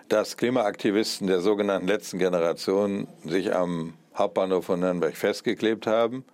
dass 0.09 0.37
Klimaaktivisten 0.37 1.27
der 1.27 1.41
sogenannten 1.41 1.87
letzten 1.87 2.19
Generation 2.19 3.09
sich 3.25 3.55
am 3.55 3.95
Hauptbahnhof 4.15 4.67
von 4.67 4.81
Nürnberg 4.81 5.17
festgeklebt 5.17 5.87
haben, 5.87 6.25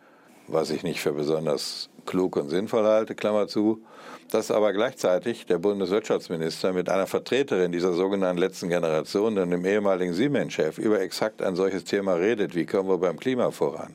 was 0.47 0.71
ich 0.71 0.83
nicht 0.83 1.01
für 1.01 1.13
besonders 1.13 1.91
klug 2.07 2.37
und 2.37 2.49
sinnvoll 2.49 2.85
halte, 2.85 3.15
Klammer 3.15 3.49
zu, 3.49 3.83
dass 4.31 4.51
aber 4.51 4.73
gleichzeitig 4.73 5.47
der 5.47 5.59
Bundeswirtschaftsminister 5.59 6.73
mit 6.73 6.89
einer 6.89 7.07
Vertreterin 7.07 7.73
dieser 7.73 7.93
sogenannten 7.93 8.39
letzten 8.39 8.69
Generation, 8.69 9.35
dem 9.35 9.65
ehemaligen 9.65 10.13
Siemens-Chef, 10.13 10.79
über 10.79 11.01
exakt 11.01 11.43
ein 11.43 11.57
solches 11.57 11.85
Thema 11.85 12.15
redet, 12.15 12.55
wie 12.55 12.67
kommen 12.67 12.89
wir 12.89 12.99
beim 12.99 13.19
Klima 13.19 13.51
voran. 13.51 13.95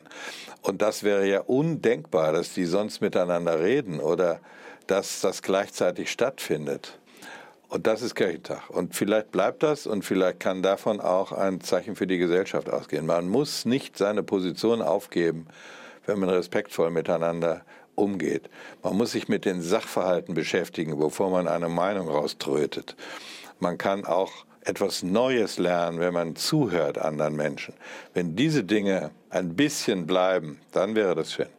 Und 0.62 0.82
das 0.82 1.04
wäre 1.04 1.28
ja 1.28 1.42
undenkbar, 1.42 2.32
dass 2.32 2.54
die 2.54 2.66
sonst 2.66 3.02
miteinander 3.02 3.62
reden 3.62 4.00
oder 4.00 4.40
dass 4.88 5.22
das 5.22 5.42
gleichzeitig 5.42 6.12
stattfindet. 6.12 6.98
Und 7.70 7.88
das 7.88 8.02
ist 8.02 8.16
Kirchentag. 8.16 8.70
Und 8.70 8.96
vielleicht 8.96 9.32
bleibt 9.32 9.64
das 9.64 9.88
und 9.88 10.06
vielleicht 10.06 10.40
kann 10.40 10.62
davon 10.62 11.02
auch 11.02 11.32
ein 11.32 11.60
Zeichen 11.62 11.96
für 11.96 12.06
die 12.06 12.20
Gesellschaft 12.20 12.70
ausgehen. 12.70 13.06
Man 13.06 13.28
muss 13.28 13.66
nicht 13.66 13.98
seine 13.98 14.24
Position 14.24 14.82
aufgeben, 14.82 15.48
wenn 16.06 16.20
man 16.20 16.30
respektvoll 16.30 16.92
miteinander 16.92 17.62
umgeht. 17.96 18.50
Man 18.82 18.98
muss 18.98 19.12
sich 19.12 19.28
mit 19.28 19.46
den 19.46 19.62
Sachverhalten 19.62 20.34
beschäftigen, 20.34 20.98
bevor 20.98 21.30
man 21.30 21.48
eine 21.48 21.70
Meinung 21.70 22.10
rauströtet. 22.10 22.96
Man 23.60 23.78
kann 23.78 24.06
auch 24.06 24.46
etwas 24.66 25.04
Neues 25.04 25.58
lernen, 25.58 26.00
wenn 26.00 26.14
man 26.14 26.36
zuhört 26.36 26.98
anderen 26.98 27.36
Menschen. 27.36 27.74
Wenn 28.14 28.36
diese 28.36 28.64
Dinge 28.64 29.12
ein 29.30 29.56
bisschen 29.56 30.08
bleiben, 30.08 30.60
dann 30.72 30.96
wäre 30.96 31.16
das 31.16 31.34
schön. 31.34 31.50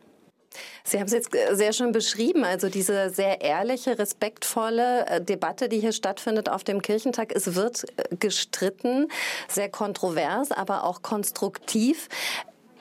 Sie 0.85 0.99
haben 0.99 1.07
es 1.07 1.13
jetzt 1.13 1.35
äh, 1.35 1.55
sehr 1.57 1.73
schön 1.73 1.93
beschrieben, 1.93 2.45
also 2.45 2.69
diese 2.69 3.11
sehr 3.11 3.41
ehrliche, 3.41 3.99
respektvolle 3.99 5.07
äh, 5.07 5.21
Debatte, 5.21 5.69
die 5.69 5.81
hier 5.81 5.93
stattfindet 5.93 6.49
auf 6.49 6.63
dem 6.63 6.83
Kirchentag. 6.83 7.33
Es 7.35 7.55
wird 7.55 7.85
äh, 7.97 8.17
gestritten, 8.17 9.09
sehr 9.49 9.69
kontrovers, 9.69 10.53
aber 10.53 10.85
auch 10.85 11.03
konstruktiv. 11.03 12.09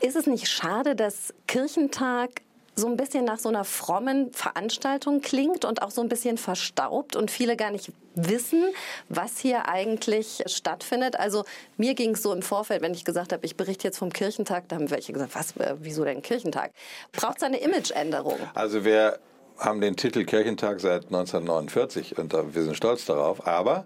Ist 0.01 0.15
es 0.15 0.27
nicht 0.27 0.47
schade, 0.49 0.95
dass 0.95 1.33
Kirchentag 1.47 2.41
so 2.75 2.87
ein 2.87 2.97
bisschen 2.97 3.25
nach 3.25 3.39
so 3.39 3.49
einer 3.49 3.63
frommen 3.63 4.31
Veranstaltung 4.33 5.21
klingt 5.21 5.65
und 5.65 5.81
auch 5.81 5.91
so 5.91 6.01
ein 6.01 6.09
bisschen 6.09 6.37
verstaubt 6.37 7.15
und 7.15 7.29
viele 7.29 7.55
gar 7.55 7.71
nicht 7.71 7.91
wissen, 8.15 8.63
was 9.09 9.37
hier 9.37 9.67
eigentlich 9.67 10.43
stattfindet. 10.47 11.19
Also 11.19 11.43
mir 11.77 11.93
ging 11.93 12.11
es 12.11 12.23
so 12.23 12.33
im 12.33 12.41
Vorfeld, 12.41 12.81
wenn 12.81 12.93
ich 12.93 13.05
gesagt 13.05 13.31
habe, 13.31 13.45
ich 13.45 13.55
berichte 13.57 13.87
jetzt 13.87 13.97
vom 13.97 14.11
Kirchentag, 14.11 14.67
da 14.69 14.75
haben 14.75 14.89
welche 14.89 15.13
gesagt, 15.13 15.35
was, 15.35 15.55
äh, 15.57 15.75
wieso 15.79 16.03
denn 16.03 16.21
Kirchentag? 16.21 16.71
Braucht 17.11 17.37
es 17.37 17.43
eine 17.43 17.57
Imageänderung? 17.57 18.39
Also 18.55 18.83
wir 18.83 19.19
haben 19.57 19.81
den 19.81 19.95
Titel 19.95 20.25
Kirchentag 20.25 20.79
seit 20.79 21.05
1949 21.05 22.17
und 22.17 22.33
wir 22.33 22.63
sind 22.63 22.75
stolz 22.75 23.05
darauf, 23.05 23.45
aber 23.45 23.85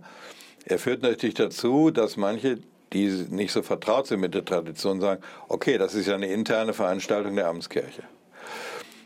er 0.66 0.80
führt 0.80 1.02
natürlich 1.02 1.36
dazu, 1.36 1.92
dass 1.92 2.18
manche 2.18 2.60
die 2.94 3.08
nicht 3.30 3.52
so 3.52 3.62
vertraut 3.64 4.08
sind 4.08 4.22
mit 4.22 4.34
der 4.34 4.46
Tradition, 4.46 5.02
sagen, 5.02 5.22
okay, 5.50 5.78
das 5.78 5.94
ist 5.94 6.08
ja 6.08 6.16
eine 6.16 6.28
interne 6.28 6.74
Veranstaltung 6.74 7.36
der 7.36 7.48
Amtskirche. 7.48 8.04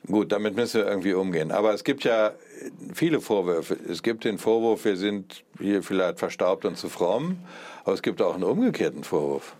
Gut, 0.07 0.31
damit 0.31 0.55
müssen 0.55 0.81
wir 0.81 0.87
irgendwie 0.87 1.13
umgehen. 1.13 1.51
Aber 1.51 1.73
es 1.73 1.83
gibt 1.83 2.03
ja 2.03 2.31
viele 2.93 3.21
Vorwürfe. 3.21 3.77
Es 3.87 4.01
gibt 4.01 4.23
den 4.23 4.39
Vorwurf, 4.39 4.85
wir 4.85 4.97
sind 4.97 5.43
hier 5.59 5.83
vielleicht 5.83 6.19
verstaubt 6.19 6.65
und 6.65 6.77
zu 6.77 6.89
fromm, 6.89 7.37
aber 7.83 7.93
es 7.93 8.01
gibt 8.01 8.21
auch 8.21 8.33
einen 8.33 8.43
umgekehrten 8.43 9.03
Vorwurf. 9.03 9.55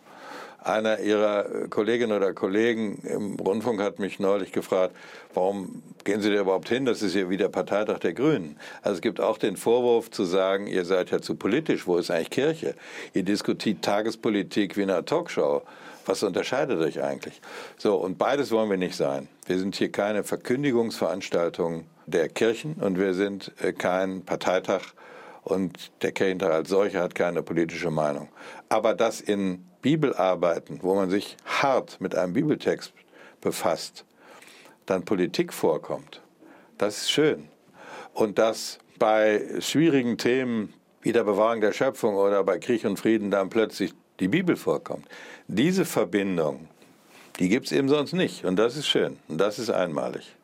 Einer 0.63 0.99
Ihrer 0.99 1.67
Kolleginnen 1.69 2.15
oder 2.15 2.33
Kollegen 2.33 3.01
im 3.03 3.35
Rundfunk 3.35 3.81
hat 3.81 3.97
mich 3.97 4.19
neulich 4.19 4.51
gefragt, 4.51 4.95
warum 5.33 5.81
gehen 6.03 6.21
Sie 6.21 6.31
da 6.31 6.41
überhaupt 6.41 6.69
hin? 6.69 6.85
Das 6.85 7.01
ist 7.01 7.15
ja 7.15 7.29
wie 7.31 7.37
der 7.37 7.49
Parteitag 7.49 7.97
der 7.99 8.13
Grünen. 8.13 8.57
Also 8.83 8.95
es 8.95 9.01
gibt 9.01 9.19
auch 9.19 9.39
den 9.39 9.57
Vorwurf 9.57 10.11
zu 10.11 10.23
sagen, 10.23 10.67
ihr 10.67 10.85
seid 10.85 11.09
ja 11.09 11.19
zu 11.19 11.33
politisch. 11.33 11.87
Wo 11.87 11.97
ist 11.97 12.11
eigentlich 12.11 12.29
Kirche? 12.29 12.75
Ihr 13.13 13.23
diskutiert 13.23 13.81
Tagespolitik 13.81 14.77
wie 14.77 14.83
in 14.83 14.91
einer 14.91 15.03
Talkshow. 15.03 15.63
Was 16.05 16.23
unterscheidet 16.23 16.79
euch 16.79 17.01
eigentlich? 17.01 17.41
So, 17.77 17.95
und 17.95 18.17
beides 18.17 18.51
wollen 18.51 18.69
wir 18.69 18.77
nicht 18.77 18.95
sein. 18.95 19.27
Wir 19.45 19.59
sind 19.59 19.75
hier 19.75 19.91
keine 19.91 20.23
Verkündigungsveranstaltung 20.23 21.85
der 22.05 22.29
Kirchen 22.29 22.75
und 22.75 22.97
wir 22.97 23.13
sind 23.13 23.51
äh, 23.61 23.73
kein 23.73 24.23
Parteitag 24.23 24.81
und 25.43 25.91
der 26.01 26.11
Kirchentag 26.11 26.51
als 26.51 26.69
solcher 26.69 27.01
hat 27.01 27.15
keine 27.15 27.43
politische 27.43 27.91
Meinung. 27.91 28.29
Aber 28.69 28.93
dass 28.93 29.21
in 29.21 29.65
Bibelarbeiten, 29.81 30.79
wo 30.81 30.95
man 30.95 31.09
sich 31.09 31.37
hart 31.45 31.99
mit 31.99 32.15
einem 32.15 32.33
Bibeltext 32.33 32.93
befasst, 33.41 34.05
dann 34.85 35.03
Politik 35.03 35.53
vorkommt, 35.53 36.21
das 36.77 37.01
ist 37.01 37.11
schön. 37.11 37.47
Und 38.13 38.37
dass 38.39 38.79
bei 38.99 39.41
schwierigen 39.59 40.17
Themen 40.17 40.73
wie 41.01 41.11
der 41.11 41.23
Bewahrung 41.23 41.61
der 41.61 41.73
Schöpfung 41.73 42.15
oder 42.15 42.43
bei 42.43 42.59
Krieg 42.59 42.85
und 42.85 42.97
Frieden 42.97 43.31
dann 43.31 43.49
plötzlich 43.49 43.93
die 44.21 44.27
Bibel 44.27 44.55
vorkommt, 44.55 45.05
diese 45.47 45.83
Verbindung, 45.83 46.67
die 47.39 47.49
gibt 47.49 47.65
es 47.65 47.71
eben 47.71 47.89
sonst 47.89 48.13
nicht. 48.13 48.45
Und 48.45 48.55
das 48.55 48.77
ist 48.77 48.87
schön. 48.87 49.17
Und 49.27 49.39
das 49.39 49.59
ist 49.59 49.69
einmalig. 49.69 50.35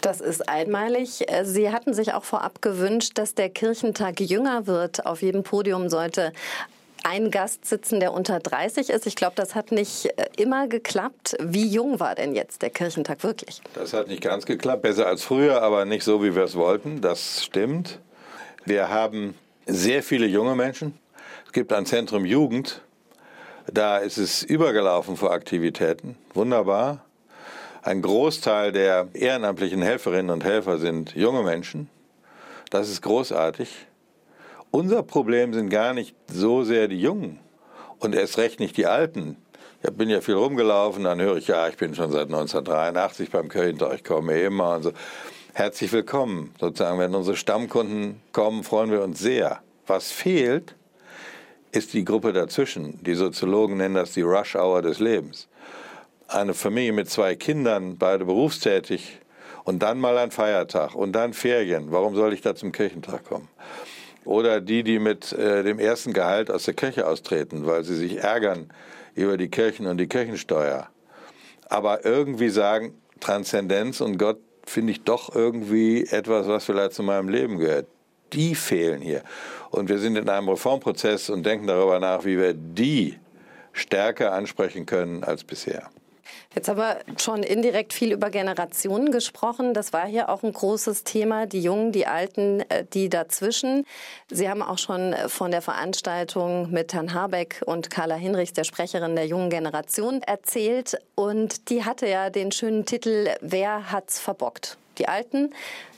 Das 0.00 0.20
ist 0.20 0.48
einmalig. 0.48 1.24
Sie 1.42 1.72
hatten 1.72 1.94
sich 1.94 2.12
auch 2.12 2.24
vorab 2.24 2.62
gewünscht, 2.62 3.12
dass 3.14 3.34
der 3.34 3.48
Kirchentag 3.48 4.20
jünger 4.20 4.66
wird. 4.66 5.06
Auf 5.06 5.22
jedem 5.22 5.42
Podium 5.42 5.88
sollte 5.88 6.32
ein 7.02 7.30
Gast 7.30 7.64
sitzen, 7.64 8.00
der 8.00 8.12
unter 8.12 8.38
30 8.38 8.90
ist. 8.90 9.06
Ich 9.06 9.16
glaube, 9.16 9.34
das 9.36 9.54
hat 9.54 9.70
nicht 9.72 10.06
äh, 10.06 10.28
immer 10.36 10.66
geklappt. 10.66 11.36
Wie 11.40 11.66
jung 11.66 12.00
war 12.00 12.14
denn 12.14 12.34
jetzt 12.34 12.62
der 12.62 12.70
Kirchentag 12.70 13.22
wirklich? 13.22 13.60
Das 13.74 13.92
hat 13.92 14.08
nicht 14.08 14.22
ganz 14.22 14.44
geklappt. 14.44 14.82
Besser 14.82 15.06
als 15.06 15.22
früher, 15.22 15.62
aber 15.62 15.84
nicht 15.84 16.04
so, 16.04 16.22
wie 16.22 16.34
wir 16.34 16.44
es 16.44 16.56
wollten. 16.56 17.00
Das 17.00 17.44
stimmt. 17.44 18.00
Wir 18.64 18.88
haben 18.88 19.34
sehr 19.66 20.02
viele 20.02 20.26
junge 20.26 20.56
Menschen. 20.56 20.98
Es 21.46 21.52
gibt 21.52 21.72
ein 21.72 21.86
Zentrum 21.86 22.24
Jugend, 22.24 22.82
da 23.72 23.98
ist 23.98 24.18
es 24.18 24.42
übergelaufen 24.42 25.16
vor 25.16 25.32
Aktivitäten. 25.32 26.16
Wunderbar. 26.34 27.04
Ein 27.82 28.02
Großteil 28.02 28.72
der 28.72 29.08
ehrenamtlichen 29.14 29.82
Helferinnen 29.82 30.30
und 30.30 30.44
Helfer 30.44 30.78
sind 30.78 31.14
junge 31.14 31.42
Menschen. 31.42 31.88
Das 32.70 32.88
ist 32.88 33.02
großartig. 33.02 33.86
Unser 34.70 35.02
Problem 35.02 35.54
sind 35.54 35.70
gar 35.70 35.94
nicht 35.94 36.14
so 36.26 36.64
sehr 36.64 36.88
die 36.88 37.00
Jungen 37.00 37.38
und 37.98 38.14
erst 38.14 38.38
recht 38.38 38.60
nicht 38.60 38.76
die 38.76 38.86
Alten. 38.86 39.36
Ich 39.82 39.90
bin 39.92 40.10
ja 40.10 40.20
viel 40.20 40.34
rumgelaufen, 40.34 41.04
dann 41.04 41.20
höre 41.20 41.36
ich, 41.36 41.46
ja, 41.46 41.68
ich 41.68 41.76
bin 41.76 41.94
schon 41.94 42.10
seit 42.10 42.26
1983 42.26 43.30
beim 43.30 43.48
Kirchentag, 43.48 43.94
ich 43.94 44.04
komme 44.04 44.40
immer 44.40 44.76
und 44.76 44.82
so. 44.82 44.92
Herzlich 45.54 45.92
willkommen. 45.92 46.54
Sozusagen, 46.60 46.98
wenn 46.98 47.14
unsere 47.14 47.36
Stammkunden 47.36 48.20
kommen, 48.32 48.64
freuen 48.64 48.90
wir 48.90 49.02
uns 49.02 49.20
sehr. 49.20 49.60
Was 49.86 50.10
fehlt, 50.10 50.74
ist 51.76 51.92
die 51.92 52.06
Gruppe 52.06 52.32
dazwischen. 52.32 52.98
Die 53.04 53.14
Soziologen 53.14 53.76
nennen 53.76 53.96
das 53.96 54.12
die 54.12 54.22
Rush 54.22 54.56
Hour 54.56 54.80
des 54.80 54.98
Lebens. 54.98 55.46
Eine 56.26 56.54
Familie 56.54 56.92
mit 56.92 57.10
zwei 57.10 57.36
Kindern, 57.36 57.98
beide 57.98 58.24
berufstätig 58.24 59.20
und 59.64 59.82
dann 59.82 60.00
mal 60.00 60.16
ein 60.16 60.30
Feiertag 60.30 60.94
und 60.94 61.12
dann 61.12 61.34
Ferien. 61.34 61.92
Warum 61.92 62.16
soll 62.16 62.32
ich 62.32 62.40
da 62.40 62.54
zum 62.54 62.72
Kirchentag 62.72 63.24
kommen? 63.24 63.48
Oder 64.24 64.62
die, 64.62 64.82
die 64.84 64.98
mit 64.98 65.32
äh, 65.32 65.62
dem 65.62 65.78
ersten 65.78 66.14
Gehalt 66.14 66.50
aus 66.50 66.64
der 66.64 66.74
Kirche 66.74 67.06
austreten, 67.06 67.66
weil 67.66 67.84
sie 67.84 67.94
sich 67.94 68.16
ärgern 68.16 68.72
über 69.14 69.36
die 69.36 69.48
Kirchen 69.48 69.86
und 69.86 69.98
die 69.98 70.08
Kirchensteuer. 70.08 70.88
Aber 71.68 72.06
irgendwie 72.06 72.48
sagen, 72.48 72.94
Transzendenz 73.20 74.00
und 74.00 74.16
Gott 74.16 74.40
finde 74.64 74.92
ich 74.92 75.04
doch 75.04 75.34
irgendwie 75.34 76.06
etwas, 76.06 76.48
was 76.48 76.64
vielleicht 76.64 76.94
zu 76.94 77.02
meinem 77.02 77.28
Leben 77.28 77.58
gehört 77.58 77.86
die 78.32 78.54
fehlen 78.54 79.00
hier. 79.00 79.22
Und 79.70 79.88
wir 79.88 79.98
sind 79.98 80.16
in 80.16 80.28
einem 80.28 80.48
Reformprozess 80.48 81.30
und 81.30 81.44
denken 81.44 81.66
darüber 81.66 81.98
nach, 81.98 82.24
wie 82.24 82.38
wir 82.38 82.54
die 82.54 83.18
stärker 83.72 84.32
ansprechen 84.32 84.86
können 84.86 85.22
als 85.22 85.44
bisher. 85.44 85.90
Jetzt 86.56 86.68
haben 86.68 86.78
wir 86.78 87.00
schon 87.18 87.42
indirekt 87.42 87.92
viel 87.92 88.12
über 88.12 88.30
Generationen 88.30 89.12
gesprochen. 89.12 89.74
Das 89.74 89.92
war 89.92 90.06
hier 90.06 90.30
auch 90.30 90.42
ein 90.42 90.52
großes 90.52 91.04
Thema. 91.04 91.44
Die 91.44 91.60
Jungen, 91.60 91.92
die 91.92 92.06
Alten, 92.06 92.60
äh, 92.70 92.84
die 92.94 93.10
dazwischen. 93.10 93.84
Sie 94.30 94.48
haben 94.48 94.62
auch 94.62 94.78
schon 94.78 95.14
von 95.26 95.50
der 95.50 95.60
Veranstaltung 95.60 96.70
mit 96.70 96.94
Herrn 96.94 97.12
Habeck 97.12 97.62
und 97.66 97.90
Carla 97.90 98.14
Hinrichs, 98.14 98.54
der 98.54 98.64
Sprecherin 98.64 99.16
der 99.16 99.26
jungen 99.26 99.50
Generation, 99.50 100.22
erzählt. 100.22 100.96
Und 101.14 101.68
die 101.68 101.84
hatte 101.84 102.08
ja 102.08 102.30
den 102.30 102.50
schönen 102.52 102.86
Titel 102.86 103.28
Wer 103.42 103.92
hat's 103.92 104.18
verbockt? 104.18 104.78
Die 104.96 105.08
Alten 105.08 105.52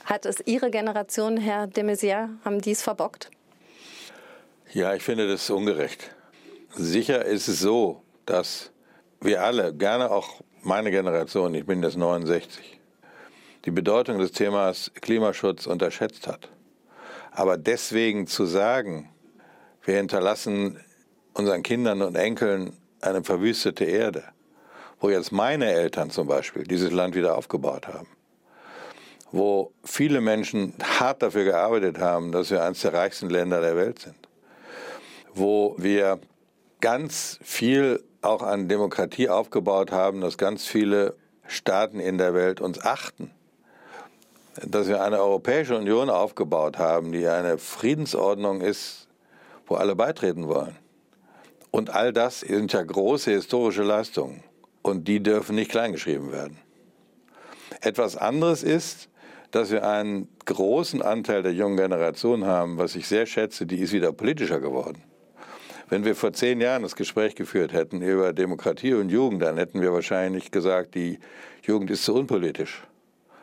hat 0.09 0.25
es 0.25 0.37
Ihre 0.45 0.71
Generation, 0.71 1.37
Herr 1.37 1.67
de 1.67 1.83
Maizière, 1.83 2.29
haben 2.43 2.59
dies 2.61 2.81
verbockt? 2.81 3.29
Ja, 4.73 4.93
ich 4.93 5.03
finde 5.03 5.27
das 5.27 5.49
ungerecht. 5.49 6.15
Sicher 6.75 7.23
ist 7.25 7.47
es 7.47 7.59
so, 7.59 8.01
dass 8.25 8.71
wir 9.21 9.43
alle, 9.43 9.73
gerne 9.73 10.11
auch 10.11 10.41
meine 10.61 10.91
Generation, 10.91 11.53
ich 11.53 11.65
bin 11.65 11.81
jetzt 11.81 11.97
69, 11.97 12.79
die 13.65 13.71
Bedeutung 13.71 14.19
des 14.19 14.31
Themas 14.31 14.91
Klimaschutz 14.95 15.67
unterschätzt 15.67 16.27
hat. 16.27 16.49
Aber 17.31 17.57
deswegen 17.57 18.27
zu 18.27 18.45
sagen, 18.45 19.09
Wir 19.89 19.97
hinterlassen 19.97 20.79
unseren 21.33 21.63
Kindern 21.63 22.03
und 22.03 22.15
Enkeln 22.15 22.77
eine 23.01 23.23
verwüstete 23.23 23.85
Erde, 23.85 24.23
wo 24.99 25.09
jetzt 25.09 25.31
meine 25.31 25.65
Eltern 25.65 26.11
zum 26.11 26.27
Beispiel 26.27 26.63
dieses 26.63 26.91
Land 26.91 27.15
wieder 27.15 27.35
aufgebaut 27.35 27.87
haben, 27.87 28.07
wo 29.31 29.71
viele 29.83 30.21
Menschen 30.21 30.73
hart 30.81 31.21
dafür 31.21 31.43
gearbeitet 31.43 31.99
haben, 31.99 32.31
dass 32.31 32.49
wir 32.49 32.63
eines 32.63 32.81
der 32.81 32.93
reichsten 32.93 33.29
Länder 33.29 33.61
der 33.61 33.75
Welt 33.75 33.99
sind, 33.99 34.15
wo 35.33 35.75
wir 35.77 36.19
ganz 36.81 37.39
viel 37.41 38.03
auch 38.21 38.41
an 38.41 38.67
Demokratie 38.67 39.29
aufgebaut 39.29 39.91
haben, 39.91 40.21
dass 40.21 40.37
ganz 40.37 40.65
viele 40.65 41.15
Staaten 41.47 41.99
in 41.99 42.17
der 42.17 42.33
Welt 42.33 42.61
uns 42.61 42.83
achten, 42.83 43.31
dass 44.65 44.87
wir 44.87 45.01
eine 45.01 45.19
Europäische 45.19 45.77
Union 45.77 46.09
aufgebaut 46.09 46.77
haben, 46.77 47.11
die 47.11 47.27
eine 47.27 47.57
Friedensordnung 47.57 48.61
ist, 48.61 49.07
wo 49.67 49.75
alle 49.75 49.95
beitreten 49.95 50.47
wollen. 50.47 50.75
Und 51.71 51.91
all 51.91 52.11
das 52.11 52.41
sind 52.41 52.73
ja 52.73 52.81
große 52.81 53.31
historische 53.31 53.83
Leistungen 53.83 54.43
und 54.81 55.07
die 55.07 55.21
dürfen 55.21 55.55
nicht 55.55 55.71
kleingeschrieben 55.71 56.31
werden. 56.31 56.57
Etwas 57.81 58.17
anderes 58.17 58.63
ist, 58.63 59.08
dass 59.51 59.71
wir 59.71 59.87
einen 59.87 60.27
großen 60.45 61.01
Anteil 61.01 61.43
der 61.43 61.53
jungen 61.53 61.77
Generation 61.77 62.45
haben, 62.45 62.77
was 62.77 62.95
ich 62.95 63.07
sehr 63.07 63.25
schätze, 63.25 63.65
die 63.65 63.79
ist 63.79 63.93
wieder 63.93 64.11
politischer 64.11 64.59
geworden. 64.59 65.03
Wenn 65.89 66.05
wir 66.05 66.15
vor 66.15 66.33
zehn 66.33 66.61
Jahren 66.61 66.83
das 66.83 66.95
Gespräch 66.95 67.35
geführt 67.35 67.73
hätten 67.73 68.01
über 68.01 68.31
Demokratie 68.31 68.93
und 68.93 69.09
Jugend, 69.09 69.41
dann 69.41 69.57
hätten 69.57 69.81
wir 69.81 69.91
wahrscheinlich 69.91 70.51
gesagt, 70.51 70.93
die 70.93 71.19
Jugend 71.63 71.89
ist 71.89 72.03
zu 72.03 72.13
unpolitisch, 72.13 72.83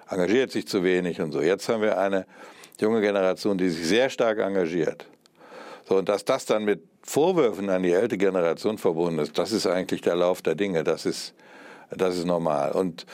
engagiert 0.09 0.53
sich 0.53 0.69
zu 0.69 0.85
wenig 0.85 1.21
und 1.21 1.33
so. 1.33 1.41
Jetzt 1.41 1.69
haben 1.69 1.83
wir 1.83 1.99
eine 1.99 2.25
junge 2.81 3.01
Generation, 3.01 3.59
die 3.59 3.69
sich 3.69 3.87
sehr 3.87 4.11
stark 4.11 4.39
engagiert. 4.39 5.07
So, 5.89 5.97
und 5.97 6.09
dass 6.09 6.25
das 6.25 6.47
dann 6.47 6.65
mit 6.65 6.83
Vorwürfen 7.03 7.71
an 7.71 7.83
die 7.83 7.93
ältere 7.93 8.19
Generation 8.19 8.79
verbunden 8.79 9.21
ist, 9.21 9.39
das 9.39 9.53
ist 9.53 9.67
eigentlich 9.67 10.01
der 10.01 10.17
Lauf 10.17 10.43
der 10.43 10.55
Dinge. 10.55 10.83
Das 10.85 11.07
ist, 11.07 11.35
das 11.91 12.17
ist 12.17 12.27
normal. 12.27 12.73
Und 12.73 13.07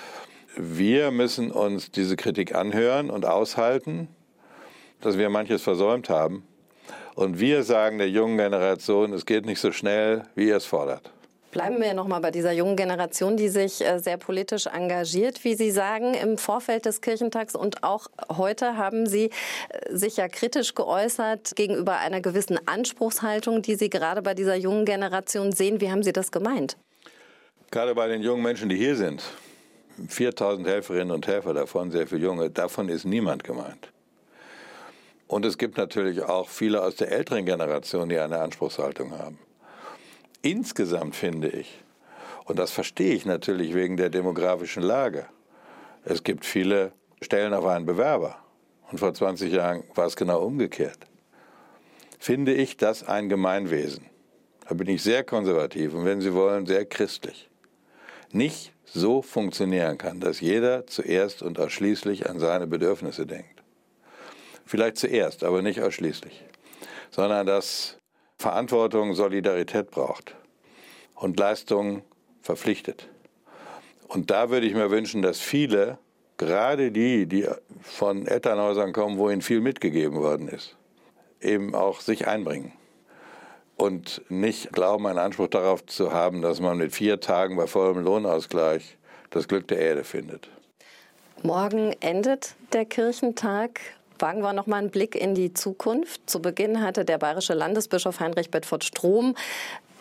wir 0.56 1.10
müssen 1.10 1.50
uns 1.50 1.90
diese 1.90 2.16
Kritik 2.16 2.54
anhören 2.54 3.10
und 3.10 3.26
aushalten, 3.26 4.08
dass 5.00 5.18
wir 5.18 5.28
manches 5.30 5.62
versäumt 5.62 6.08
haben. 6.08 6.46
Und 7.14 7.40
wir 7.40 7.62
sagen 7.62 7.98
der 7.98 8.08
jungen 8.08 8.38
Generation, 8.38 9.12
es 9.12 9.26
geht 9.26 9.44
nicht 9.44 9.60
so 9.60 9.72
schnell, 9.72 10.22
wie 10.34 10.48
ihr 10.48 10.56
es 10.56 10.64
fordert. 10.64 11.12
Bleiben 11.50 11.82
wir 11.82 11.92
noch 11.92 12.08
mal 12.08 12.20
bei 12.20 12.30
dieser 12.30 12.52
jungen 12.52 12.76
Generation, 12.76 13.36
die 13.36 13.50
sich 13.50 13.84
äh, 13.84 13.98
sehr 13.98 14.16
politisch 14.16 14.66
engagiert, 14.66 15.44
wie 15.44 15.54
Sie 15.54 15.70
sagen. 15.70 16.14
Im 16.14 16.38
Vorfeld 16.38 16.86
des 16.86 17.02
Kirchentags 17.02 17.54
und 17.54 17.84
auch 17.84 18.06
heute 18.34 18.78
haben 18.78 19.04
Sie 19.04 19.26
äh, 19.68 19.94
sich 19.94 20.16
ja 20.16 20.28
kritisch 20.28 20.74
geäußert 20.74 21.54
gegenüber 21.54 21.98
einer 21.98 22.22
gewissen 22.22 22.58
Anspruchshaltung, 22.66 23.60
die 23.60 23.74
Sie 23.74 23.90
gerade 23.90 24.22
bei 24.22 24.32
dieser 24.32 24.54
jungen 24.54 24.86
Generation 24.86 25.52
sehen. 25.52 25.82
Wie 25.82 25.90
haben 25.90 26.02
Sie 26.02 26.14
das 26.14 26.32
gemeint? 26.32 26.78
Gerade 27.70 27.94
bei 27.94 28.08
den 28.08 28.22
jungen 28.22 28.42
Menschen, 28.42 28.70
die 28.70 28.76
hier 28.76 28.96
sind, 28.96 29.22
4000 30.08 30.66
Helferinnen 30.66 31.10
und 31.10 31.26
Helfer 31.26 31.54
davon, 31.54 31.90
sehr 31.90 32.06
viele 32.06 32.22
Junge, 32.22 32.50
davon 32.50 32.88
ist 32.88 33.04
niemand 33.04 33.44
gemeint. 33.44 33.92
Und 35.26 35.46
es 35.46 35.56
gibt 35.56 35.78
natürlich 35.78 36.22
auch 36.22 36.48
viele 36.48 36.82
aus 36.82 36.96
der 36.96 37.10
älteren 37.10 37.46
Generation, 37.46 38.08
die 38.08 38.18
eine 38.18 38.40
Anspruchshaltung 38.40 39.18
haben. 39.18 39.38
Insgesamt 40.42 41.16
finde 41.16 41.48
ich, 41.48 41.82
und 42.44 42.58
das 42.58 42.70
verstehe 42.70 43.14
ich 43.14 43.24
natürlich 43.24 43.74
wegen 43.74 43.96
der 43.96 44.10
demografischen 44.10 44.82
Lage, 44.82 45.26
es 46.04 46.24
gibt 46.24 46.44
viele 46.44 46.92
Stellen 47.20 47.54
auf 47.54 47.64
einen 47.64 47.86
Bewerber. 47.86 48.36
Und 48.90 48.98
vor 48.98 49.14
20 49.14 49.52
Jahren 49.52 49.84
war 49.94 50.06
es 50.06 50.16
genau 50.16 50.42
umgekehrt. 50.42 50.98
Finde 52.18 52.52
ich 52.52 52.76
das 52.76 53.06
ein 53.06 53.28
Gemeinwesen. 53.28 54.06
Da 54.68 54.74
bin 54.74 54.88
ich 54.88 55.02
sehr 55.02 55.24
konservativ 55.24 55.94
und 55.94 56.04
wenn 56.04 56.20
Sie 56.20 56.34
wollen, 56.34 56.66
sehr 56.66 56.84
christlich. 56.84 57.48
Nicht 58.30 58.71
so 58.92 59.22
funktionieren 59.22 59.98
kann, 59.98 60.20
dass 60.20 60.40
jeder 60.40 60.86
zuerst 60.86 61.42
und 61.42 61.58
ausschließlich 61.58 62.28
an 62.28 62.38
seine 62.38 62.66
Bedürfnisse 62.66 63.26
denkt. 63.26 63.62
Vielleicht 64.66 64.98
zuerst, 64.98 65.44
aber 65.44 65.62
nicht 65.62 65.80
ausschließlich. 65.80 66.44
Sondern 67.10 67.46
dass 67.46 67.98
Verantwortung 68.38 69.14
Solidarität 69.14 69.90
braucht 69.90 70.34
und 71.14 71.38
Leistung 71.38 72.02
verpflichtet. 72.42 73.08
Und 74.08 74.30
da 74.30 74.50
würde 74.50 74.66
ich 74.66 74.74
mir 74.74 74.90
wünschen, 74.90 75.22
dass 75.22 75.40
viele, 75.40 75.98
gerade 76.36 76.90
die, 76.90 77.26
die 77.26 77.48
von 77.82 78.26
Elternhäusern 78.26 78.92
kommen, 78.92 79.18
wo 79.18 79.30
ihnen 79.30 79.42
viel 79.42 79.60
mitgegeben 79.60 80.18
worden 80.18 80.48
ist, 80.48 80.76
eben 81.40 81.74
auch 81.74 82.00
sich 82.00 82.26
einbringen 82.26 82.72
und 83.76 84.22
nicht 84.28 84.72
glauben, 84.72 85.06
einen 85.06 85.18
Anspruch 85.18 85.48
darauf 85.48 85.84
zu 85.86 86.12
haben, 86.12 86.42
dass 86.42 86.60
man 86.60 86.78
mit 86.78 86.92
vier 86.92 87.20
Tagen 87.20 87.56
bei 87.56 87.66
vollem 87.66 88.04
Lohnausgleich 88.04 88.96
das 89.30 89.48
Glück 89.48 89.68
der 89.68 89.78
Erde 89.78 90.04
findet. 90.04 90.48
Morgen 91.42 91.94
endet 92.00 92.54
der 92.72 92.84
Kirchentag. 92.84 93.80
Wagen 94.18 94.42
wir 94.42 94.52
noch 94.52 94.68
mal 94.68 94.76
einen 94.76 94.90
Blick 94.90 95.16
in 95.16 95.34
die 95.34 95.52
Zukunft. 95.52 96.30
Zu 96.30 96.40
Beginn 96.40 96.80
hatte 96.80 97.04
der 97.04 97.18
bayerische 97.18 97.54
Landesbischof 97.54 98.20
Heinrich 98.20 98.50
Bedford 98.50 98.84
Strom 98.84 99.34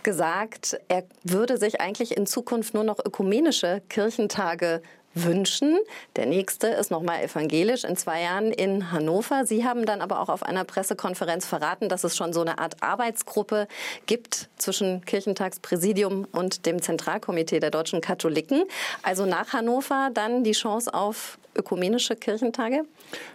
gesagt, 0.04 0.80
er 0.88 1.04
würde 1.24 1.58
sich 1.58 1.82
eigentlich 1.82 2.16
in 2.16 2.28
Zukunft 2.28 2.74
nur 2.74 2.84
noch 2.84 3.00
ökumenische 3.04 3.82
Kirchentage 3.90 4.82
wünschen. 5.13 5.78
Der 6.15 6.26
nächste 6.26 6.67
ist 6.67 6.91
nochmal 6.91 7.24
evangelisch 7.24 7.84
in 7.84 7.97
zwei 7.97 8.21
Jahren 8.21 8.52
in 8.52 8.91
Hannover. 8.91 9.45
Sie 9.45 9.65
haben 9.65 9.86
dann 9.86 10.02
aber 10.02 10.21
auch 10.21 10.30
auf 10.30 10.43
einer 10.43 10.63
Pressekonferenz 10.63 11.45
verraten, 11.45 11.89
dass 11.89 12.04
es 12.04 12.15
schon 12.15 12.34
so 12.34 12.41
eine 12.41 12.60
Art 12.60 12.82
Arbeitsgruppe 12.82 13.67
gibt 14.06 14.50
zwischen 14.58 15.04
Kirchentagspräsidium 15.06 16.28
und 16.32 16.65
dem 16.65 16.82
Zentralkomitee 16.82 17.60
der 17.60 17.71
deutschen 17.71 18.02
Katholiken. 18.02 18.63
Also 19.04 19.26
nach 19.26 19.54
Hannover 19.54 20.10
dann 20.13 20.43
die 20.43 20.54
Chance 20.54 20.93
auf 20.93 21.38
ökumenische 21.56 22.15
Kirchentage? 22.15 22.86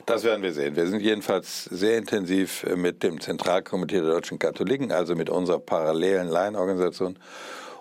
Das 0.07 0.25
werden 0.25 0.43
wir 0.43 0.53
sehen. 0.53 0.77
Wir 0.77 0.87
sind 0.87 1.01
jedenfalls 1.01 1.65
sehr 1.65 1.99
intensiv 1.99 2.65
mit 2.75 3.03
dem 3.03 3.21
Zentralkomitee 3.21 4.01
der 4.01 4.11
deutschen 4.11 4.39
Katholiken, 4.39 4.93
also 4.93 5.15
mit 5.15 5.29
unserer 5.29 5.59
parallelen 5.59 6.29
Laienorganisation 6.29 7.19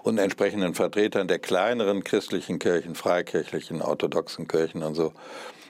und 0.06 0.20
entsprechenden 0.20 0.76
Vertretern 0.76 1.28
der 1.28 1.40
kleineren 1.40 2.04
christlichen 2.04 2.60
Kirchen, 2.60 2.94
freikirchlichen, 2.94 3.82
orthodoxen 3.82 4.48
Kirchen 4.48 4.84
und 4.84 4.94
so 4.94 5.14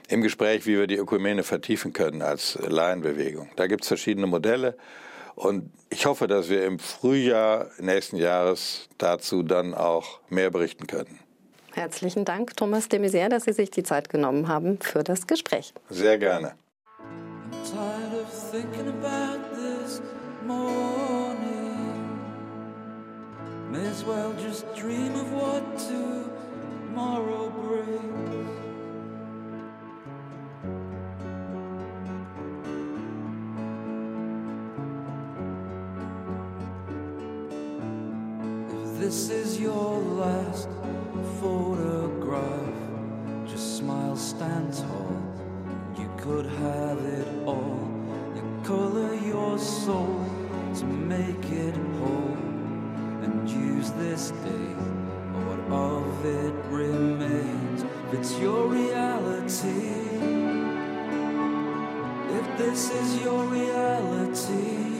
im 0.08 0.20
Gespräch, 0.20 0.66
wie 0.66 0.76
wir 0.76 0.86
die 0.86 0.96
Ökumene 0.96 1.42
vertiefen 1.42 1.94
können 1.94 2.20
als 2.20 2.58
Laienbewegung. 2.60 3.48
Da 3.56 3.66
gibt 3.66 3.82
es 3.82 3.88
verschiedene 3.88 4.26
Modelle 4.26 4.76
und 5.36 5.70
ich 5.88 6.04
hoffe, 6.04 6.26
dass 6.26 6.50
wir 6.50 6.66
im 6.66 6.78
Frühjahr 6.78 7.70
nächsten 7.78 8.16
Jahres 8.16 8.90
dazu 8.98 9.42
dann 9.42 9.74
auch 9.74 10.20
mehr 10.28 10.50
berichten 10.50 10.86
können. 10.86 11.18
Herzlichen 11.72 12.26
Dank, 12.26 12.56
Thomas 12.56 12.88
de 12.88 13.00
Maizière, 13.00 13.30
dass 13.30 13.44
Sie 13.44 13.52
sich 13.52 13.70
die 13.70 13.82
Zeit 13.82 14.10
genommen 14.10 14.48
haben 14.48 14.78
für 14.80 15.02
das 15.02 15.26
Gespräch. 15.26 15.72
Sehr 15.88 16.18
gerne. 16.18 16.52
May 23.70 23.84
as 23.86 24.04
well 24.04 24.32
just 24.34 24.72
dream 24.76 25.14
of 25.16 25.32
what 25.32 25.78
tomorrow 25.78 27.50
brings. 27.50 28.16
If 38.70 39.00
this 39.00 39.30
is 39.30 39.60
your 39.60 39.98
last 39.98 40.68
photograph, 41.40 42.74
just 43.46 43.78
smile, 43.78 44.16
stand 44.16 44.72
tall. 44.74 45.22
You 45.98 46.08
could 46.16 46.46
have 46.46 46.85
this 53.98 54.30
day 54.30 54.74
or 55.34 55.40
what 55.46 55.60
of 55.72 56.24
it 56.24 56.54
remains. 56.70 57.82
If 57.82 58.20
it's 58.20 58.38
your 58.38 58.68
reality, 58.68 59.92
if 62.38 62.58
this 62.58 62.90
is 62.90 63.22
your 63.22 63.44
reality, 63.44 64.95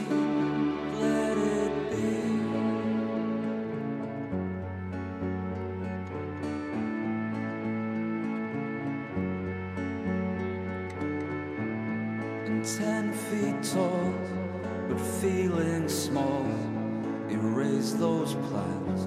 as 17.86 17.96
those 17.98 18.34
plans 18.48 19.00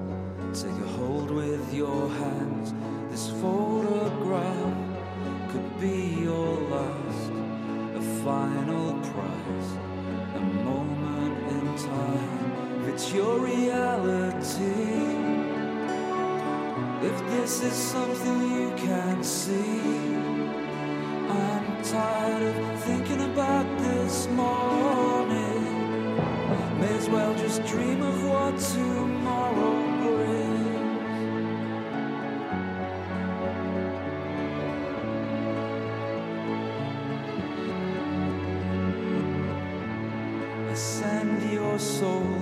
take 0.62 0.80
a 0.88 0.90
hold 1.00 1.30
with 1.32 1.74
your 1.74 2.08
hands. 2.22 2.74
This 3.12 3.30
photograph 3.42 4.78
could 5.52 5.70
be 5.82 6.00
your 6.28 6.52
last, 6.74 7.32
a 8.02 8.04
final 8.24 8.88
prize, 9.12 9.70
a 10.34 10.44
moment 10.70 11.38
in 11.56 11.66
time. 11.92 12.82
If 12.82 12.94
it's 12.94 13.12
your 13.12 13.36
reality, 13.40 14.88
if 17.10 17.18
this 17.34 17.62
is 17.70 17.74
something 17.74 18.38
you 18.60 18.70
can 18.78 19.22
see, 19.24 19.82
I'm 21.42 21.68
tired 21.84 22.56
of 22.56 22.84
thinking 22.84 23.22
about 23.32 23.68
this 23.80 24.28
more. 24.30 24.89
May 27.50 27.56
as 27.56 27.60
well 27.62 27.66
just 27.66 27.74
dream 27.74 28.02
of 28.04 28.24
what 28.26 28.60
tomorrow 28.60 29.74
brings. 30.02 30.70
Ascend 40.72 41.52
your 41.52 41.80
soul, 41.80 42.39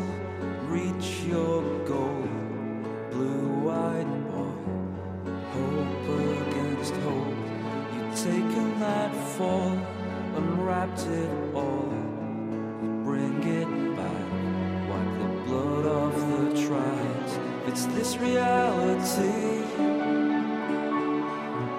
It's 17.78 17.86
this 17.94 18.18
reality. 18.18 19.62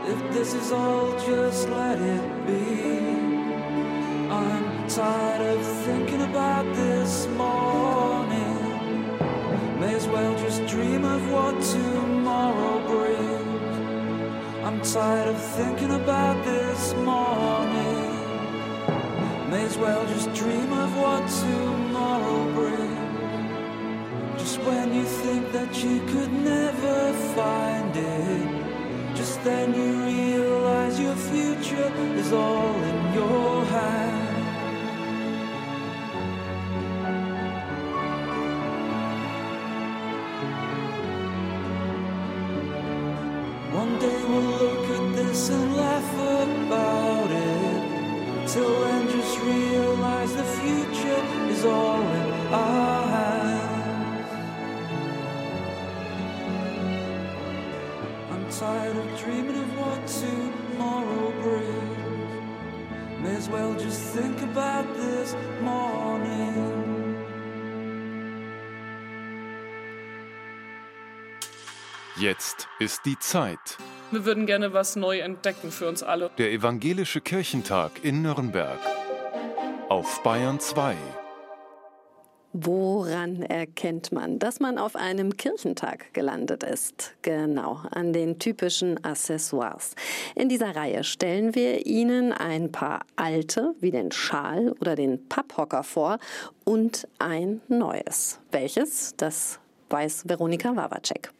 If 0.06 0.32
this 0.32 0.54
is 0.54 0.70
all, 0.70 1.10
just 1.18 1.68
let 1.70 2.00
it 2.00 2.46
be. 2.46 2.92
I'm 4.30 4.88
tired 4.88 5.58
of 5.58 5.66
thinking 5.86 6.22
about 6.22 6.72
this 6.76 7.26
morning. 7.26 8.60
May 9.80 9.96
as 9.96 10.06
well 10.06 10.38
just 10.38 10.64
dream 10.66 11.04
of 11.04 11.20
what 11.32 11.60
tomorrow 11.62 12.78
brings. 12.86 13.76
I'm 14.64 14.80
tired 14.80 15.30
of 15.34 15.42
thinking 15.56 15.90
about 15.90 16.44
this 16.44 16.94
morning. 16.94 18.06
May 19.50 19.64
as 19.64 19.76
well 19.76 20.06
just 20.06 20.32
dream 20.32 20.72
of 20.72 20.96
what 20.96 21.26
tomorrow 21.28 22.47
when 24.68 24.94
you 24.94 25.04
think 25.04 25.50
that 25.52 25.72
you 25.82 25.96
could 26.12 26.32
never 26.32 27.12
find 27.34 27.96
it, 27.96 29.16
just 29.16 29.42
then 29.42 29.72
you 29.72 29.88
realize 30.04 31.00
your 31.00 31.16
future 31.32 31.90
is 32.22 32.32
all 32.32 32.74
in 32.90 32.98
your 33.14 33.64
hands. 33.64 34.28
One 43.80 43.98
day 44.04 44.20
we'll 44.28 44.52
look 44.64 44.84
at 44.98 45.06
this 45.16 45.50
and 45.50 45.76
laugh 45.76 46.12
about 46.28 47.30
it. 47.30 48.48
Till 48.52 48.74
then, 48.84 49.08
just 49.08 49.34
realize 49.40 50.32
the 50.34 50.48
future 50.60 51.22
is 51.52 51.64
all 51.64 52.02
in 52.20 52.28
our 52.52 52.97
tired 58.58 58.96
of 58.96 59.06
dreaming 59.20 59.56
of 59.56 59.78
what 59.78 60.04
tomorrow 60.06 61.32
brings. 61.42 63.22
May 63.22 63.36
as 63.36 63.48
well 63.48 63.74
just 63.74 64.00
think 64.16 64.42
about 64.42 64.84
this 64.94 65.36
morning. 65.62 67.16
Jetzt 72.16 72.66
ist 72.80 73.04
die 73.04 73.18
Zeit. 73.20 73.78
Wir 74.10 74.24
würden 74.24 74.46
gerne 74.46 74.72
was 74.72 74.96
neu 74.96 75.20
entdecken 75.20 75.70
für 75.70 75.88
uns 75.88 76.02
alle. 76.02 76.30
Der 76.38 76.50
Evangelische 76.50 77.20
Kirchentag 77.20 77.92
in 78.02 78.22
Nürnberg. 78.22 78.80
Auf 79.88 80.20
Bayern 80.24 80.58
2. 80.58 80.96
Woran 82.54 83.42
erkennt 83.42 84.10
man, 84.10 84.38
dass 84.38 84.58
man 84.58 84.78
auf 84.78 84.96
einem 84.96 85.36
Kirchentag 85.36 86.14
gelandet 86.14 86.62
ist? 86.62 87.12
Genau, 87.20 87.82
an 87.90 88.14
den 88.14 88.38
typischen 88.38 89.04
Accessoires. 89.04 89.94
In 90.34 90.48
dieser 90.48 90.74
Reihe 90.74 91.04
stellen 91.04 91.54
wir 91.54 91.84
Ihnen 91.84 92.32
ein 92.32 92.72
paar 92.72 93.00
alte, 93.16 93.74
wie 93.80 93.90
den 93.90 94.12
Schal 94.12 94.72
oder 94.80 94.94
den 94.94 95.28
Papphocker 95.28 95.82
vor 95.82 96.18
und 96.64 97.06
ein 97.18 97.60
neues. 97.68 98.40
Welches? 98.50 99.14
Das 99.18 99.60
weiß 99.90 100.26
Veronika 100.26 100.74
Wawacek. 100.74 101.30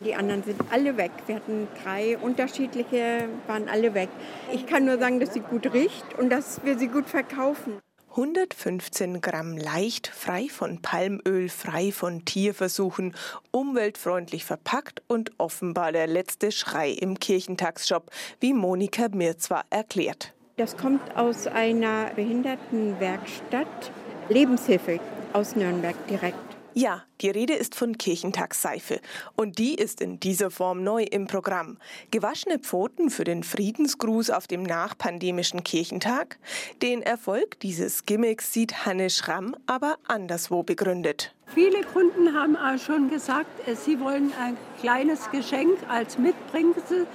Die 0.00 0.14
anderen 0.14 0.42
sind 0.42 0.60
alle 0.70 0.96
weg. 0.96 1.12
Wir 1.26 1.36
hatten 1.36 1.68
drei 1.84 2.18
unterschiedliche, 2.18 3.28
waren 3.46 3.68
alle 3.68 3.94
weg. 3.94 4.08
Ich 4.52 4.66
kann 4.66 4.84
nur 4.84 4.98
sagen, 4.98 5.20
dass 5.20 5.34
sie 5.34 5.40
gut 5.40 5.72
riecht 5.72 6.18
und 6.18 6.30
dass 6.30 6.64
wir 6.64 6.78
sie 6.78 6.88
gut 6.88 7.06
verkaufen. 7.06 7.78
115 8.18 9.20
Gramm 9.20 9.56
leicht, 9.56 10.08
frei 10.08 10.48
von 10.50 10.82
Palmöl, 10.82 11.48
frei 11.48 11.92
von 11.92 12.24
Tierversuchen, 12.24 13.14
umweltfreundlich 13.52 14.44
verpackt 14.44 15.02
und 15.06 15.30
offenbar 15.38 15.92
der 15.92 16.08
letzte 16.08 16.50
Schrei 16.50 16.90
im 16.90 17.20
Kirchentagsshop, 17.20 18.10
wie 18.40 18.54
Monika 18.54 19.06
Mirzwa 19.12 19.62
erklärt. 19.70 20.34
Das 20.56 20.76
kommt 20.76 21.16
aus 21.16 21.46
einer 21.46 22.10
Behindertenwerkstatt, 22.16 23.92
Lebenshilfe 24.28 24.98
aus 25.32 25.54
Nürnberg 25.54 25.94
direkt. 26.08 26.57
Ja, 26.80 27.02
die 27.22 27.30
Rede 27.30 27.54
ist 27.54 27.74
von 27.74 27.98
Kirchentagsseife. 27.98 29.00
Und 29.34 29.58
die 29.58 29.74
ist 29.74 30.00
in 30.00 30.20
dieser 30.20 30.48
Form 30.48 30.84
neu 30.84 31.02
im 31.02 31.26
Programm. 31.26 31.76
Gewaschene 32.12 32.60
Pfoten 32.60 33.10
für 33.10 33.24
den 33.24 33.42
Friedensgruß 33.42 34.30
auf 34.30 34.46
dem 34.46 34.62
nachpandemischen 34.62 35.64
Kirchentag. 35.64 36.38
Den 36.80 37.02
Erfolg 37.02 37.58
dieses 37.58 38.06
Gimmicks 38.06 38.52
sieht 38.52 38.86
Hanne 38.86 39.10
Schramm 39.10 39.56
aber 39.66 39.96
anderswo 40.06 40.62
begründet. 40.62 41.34
Viele 41.52 41.82
Kunden 41.82 42.32
haben 42.32 42.54
auch 42.54 42.78
schon 42.78 43.10
gesagt, 43.10 43.66
äh, 43.66 43.74
sie 43.74 43.98
wollen 43.98 44.32
ein 44.40 44.56
kleines 44.80 45.28
Geschenk 45.32 45.78
als 45.88 46.16
Mitbringsel. 46.16 47.08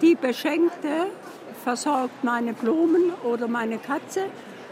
Die 0.00 0.14
Beschenkte 0.14 1.08
versorgt 1.62 2.24
meine 2.24 2.54
Blumen 2.54 3.12
oder 3.22 3.48
meine 3.48 3.76
Katze 3.76 4.30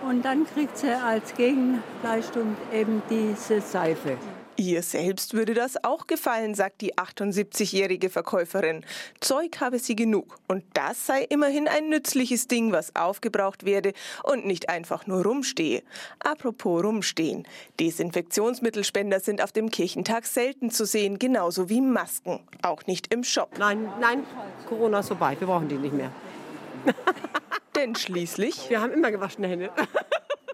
und 0.09 0.25
dann 0.25 0.47
kriegt 0.47 0.79
sie 0.79 0.89
als 0.89 1.35
Gegenleistung 1.35 2.57
eben 2.73 3.03
diese 3.11 3.61
Seife. 3.61 4.17
Ihr 4.61 4.83
selbst 4.83 5.35
würde 5.35 5.55
das 5.55 5.85
auch 5.85 6.09
gefallen, 6.09 6.57
sagt 6.57 6.81
die 6.81 6.97
78-jährige 6.97 8.11
Verkäuferin. 8.11 8.85
Zeug 9.21 9.61
habe 9.61 9.79
sie 9.79 9.95
genug. 9.95 10.37
Und 10.49 10.65
das 10.75 11.07
sei 11.07 11.23
immerhin 11.23 11.69
ein 11.69 11.89
nützliches 11.89 12.49
Ding, 12.49 12.73
was 12.73 12.97
aufgebraucht 12.97 13.65
werde 13.65 13.93
und 14.25 14.47
nicht 14.47 14.69
einfach 14.69 15.07
nur 15.07 15.23
rumstehe. 15.23 15.85
Apropos 16.19 16.83
rumstehen. 16.83 17.47
Desinfektionsmittelspender 17.79 19.21
sind 19.21 19.45
auf 19.45 19.53
dem 19.53 19.71
Kirchentag 19.71 20.27
selten 20.27 20.73
zu 20.73 20.87
sehen, 20.87 21.21
genauso 21.21 21.69
wie 21.69 21.81
Masken. 21.81 22.41
Auch 22.63 22.85
nicht 22.87 23.15
im 23.15 23.23
Shop. 23.23 23.51
Nein, 23.59 23.89
nein, 24.01 24.25
Corona 24.69 24.99
ist 24.99 25.07
vorbei. 25.07 25.37
Wir 25.39 25.47
brauchen 25.47 25.69
die 25.69 25.77
nicht 25.79 25.95
mehr. 25.95 26.11
Denn 27.77 27.95
schließlich. 27.95 28.69
Wir 28.71 28.81
haben 28.81 28.93
immer 28.93 29.13
gewaschene 29.13 29.47
Hände. 29.47 29.71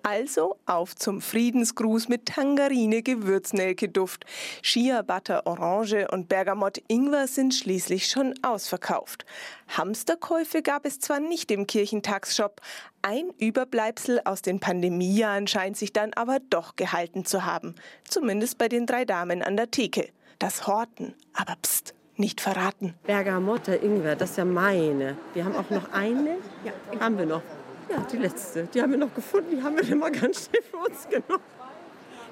Also 0.07 0.59
auf 0.67 0.95
zum 0.95 1.23
Friedensgruß 1.23 2.11
mit 2.11 2.27
Tangerine 2.27 3.03
Gewürznelke 3.03 3.89
Duft. 3.89 4.27
Shea 4.61 5.01
Butter 5.01 5.47
Orange 5.47 6.07
und 6.11 6.29
Bergamott 6.29 6.79
Ingwer 6.89 7.27
sind 7.27 7.55
schließlich 7.55 8.09
schon 8.09 8.35
ausverkauft. 8.43 9.25
Hamsterkäufe 9.69 10.61
gab 10.61 10.85
es 10.85 11.01
zwar 11.01 11.21
nicht 11.21 11.51
im 11.51 11.67
Kirchentagsshop, 11.67 12.61
ein 13.01 13.31
Überbleibsel 13.39 14.21
aus 14.27 14.43
den 14.43 14.61
Pandemiejahren 14.61 15.47
scheint 15.47 15.79
sich 15.79 15.95
dann 15.95 16.13
aber 16.13 16.39
doch 16.51 16.77
gehalten 16.77 17.25
zu 17.25 17.47
haben. 17.47 17.75
Zumindest 18.07 18.59
bei 18.59 18.69
den 18.69 18.85
drei 18.85 19.07
Damen 19.07 19.43
an 19.43 19.57
der 19.57 19.71
Theke. 19.71 20.11
Das 20.39 20.67
Horten, 20.67 21.15
aber 21.33 21.57
pst, 21.63 21.95
nicht 22.17 22.43
verraten. 22.43 22.95
Bergamotte, 23.05 23.75
Ingwer, 23.75 24.17
das 24.17 24.33
ist 24.33 24.37
ja 24.37 24.45
meine. 24.45 25.17
Wir 25.33 25.47
haben 25.47 25.57
auch 25.57 25.71
noch 25.71 25.93
eine. 25.93 26.37
Ja, 26.63 26.73
haben 27.01 27.17
wir 27.17 27.27
noch. 27.27 27.43
Ja, 27.89 28.07
die 28.11 28.17
letzte. 28.17 28.65
Die 28.65 28.81
haben 28.81 28.93
wir 28.93 28.99
noch 28.99 29.15
gefunden. 29.15 29.57
Die 29.57 29.63
haben 29.63 29.77
wir 29.77 29.89
immer 29.89 30.11
ganz 30.11 30.47
schnell 30.47 30.63
für 30.63 30.77
uns 30.79 31.09
genommen. 31.09 31.45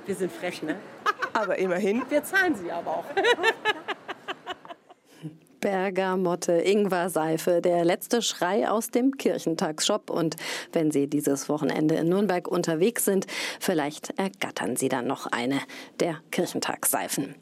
Wir 0.06 0.14
sind 0.14 0.32
frech, 0.32 0.62
ne? 0.62 0.76
Aber 1.32 1.58
immerhin. 1.58 2.02
Wir 2.08 2.24
zahlen 2.24 2.54
sie 2.54 2.70
aber 2.70 2.90
auch. 2.90 3.04
Bergamotte, 5.62 6.52
Ingwer-Seife, 6.52 7.62
der 7.62 7.84
letzte 7.84 8.20
Schrei 8.20 8.68
aus 8.68 8.90
dem 8.90 9.16
Kirchentagsshop. 9.16 10.10
Und 10.10 10.36
wenn 10.72 10.90
Sie 10.90 11.06
dieses 11.06 11.48
Wochenende 11.48 11.94
in 11.94 12.08
Nürnberg 12.08 12.46
unterwegs 12.48 13.06
sind, 13.06 13.26
vielleicht 13.60 14.10
ergattern 14.18 14.76
Sie 14.76 14.90
dann 14.90 15.06
noch 15.06 15.26
eine 15.26 15.60
der 16.00 16.18
Kirchentagsseifen. 16.32 17.36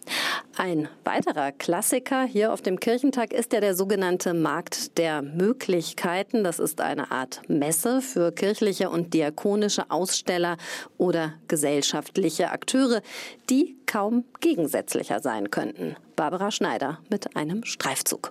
Ein 0.56 0.88
weiterer 1.04 1.50
Klassiker 1.50 2.24
hier 2.24 2.52
auf 2.52 2.60
dem 2.60 2.78
Kirchentag 2.78 3.32
ist 3.32 3.54
ja 3.54 3.60
der 3.60 3.74
sogenannte 3.74 4.34
Markt 4.34 4.98
der 4.98 5.22
Möglichkeiten. 5.22 6.44
Das 6.44 6.58
ist 6.58 6.82
eine 6.82 7.10
Art 7.10 7.40
Messe 7.48 8.02
für 8.02 8.32
kirchliche 8.32 8.90
und 8.90 9.14
diakonische 9.14 9.90
Aussteller 9.90 10.58
oder 10.98 11.32
gesellschaftliche 11.48 12.50
Akteure, 12.50 13.00
die 13.48 13.79
kaum 13.90 14.24
gegensätzlicher 14.38 15.18
sein 15.18 15.50
könnten. 15.50 15.96
Barbara 16.14 16.52
Schneider 16.52 17.00
mit 17.10 17.36
einem 17.36 17.64
Streifzug. 17.64 18.30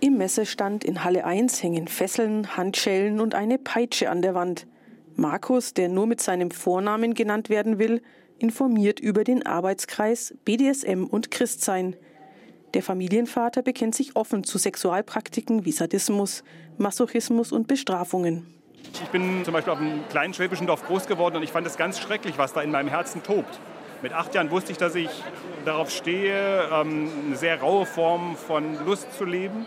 Im 0.00 0.18
Messestand 0.18 0.82
in 0.82 1.04
Halle 1.04 1.24
1 1.24 1.62
hängen 1.62 1.86
Fesseln, 1.86 2.56
Handschellen 2.56 3.20
und 3.20 3.36
eine 3.36 3.56
Peitsche 3.56 4.10
an 4.10 4.20
der 4.20 4.34
Wand. 4.34 4.66
Markus, 5.14 5.74
der 5.74 5.88
nur 5.88 6.08
mit 6.08 6.20
seinem 6.20 6.50
Vornamen 6.50 7.14
genannt 7.14 7.48
werden 7.50 7.78
will, 7.78 8.02
informiert 8.40 8.98
über 8.98 9.22
den 9.22 9.46
Arbeitskreis 9.46 10.34
BDSM 10.44 11.04
und 11.04 11.30
Christsein. 11.30 11.94
Der 12.74 12.82
Familienvater 12.82 13.62
bekennt 13.62 13.94
sich 13.94 14.16
offen 14.16 14.42
zu 14.42 14.58
Sexualpraktiken 14.58 15.64
wie 15.64 15.72
Sadismus, 15.72 16.42
Masochismus 16.78 17.52
und 17.52 17.68
Bestrafungen. 17.68 18.44
Ich 18.92 19.08
bin 19.10 19.44
zum 19.44 19.54
Beispiel 19.54 19.72
auf 19.72 19.78
einem 19.78 20.06
kleinen 20.08 20.34
schwäbischen 20.34 20.66
Dorf 20.66 20.84
groß 20.84 21.06
geworden 21.06 21.36
und 21.36 21.44
ich 21.44 21.52
fand 21.52 21.64
es 21.64 21.76
ganz 21.76 22.00
schrecklich, 22.00 22.38
was 22.38 22.52
da 22.52 22.60
in 22.60 22.72
meinem 22.72 22.88
Herzen 22.88 23.22
tobt. 23.22 23.60
Mit 24.02 24.12
acht 24.12 24.34
Jahren 24.34 24.50
wusste 24.50 24.72
ich, 24.72 24.78
dass 24.78 24.94
ich 24.94 25.10
darauf 25.64 25.90
stehe, 25.90 26.68
ähm, 26.72 27.10
eine 27.26 27.36
sehr 27.36 27.60
raue 27.60 27.86
Form 27.86 28.36
von 28.36 28.84
Lust 28.84 29.12
zu 29.16 29.24
leben. 29.24 29.66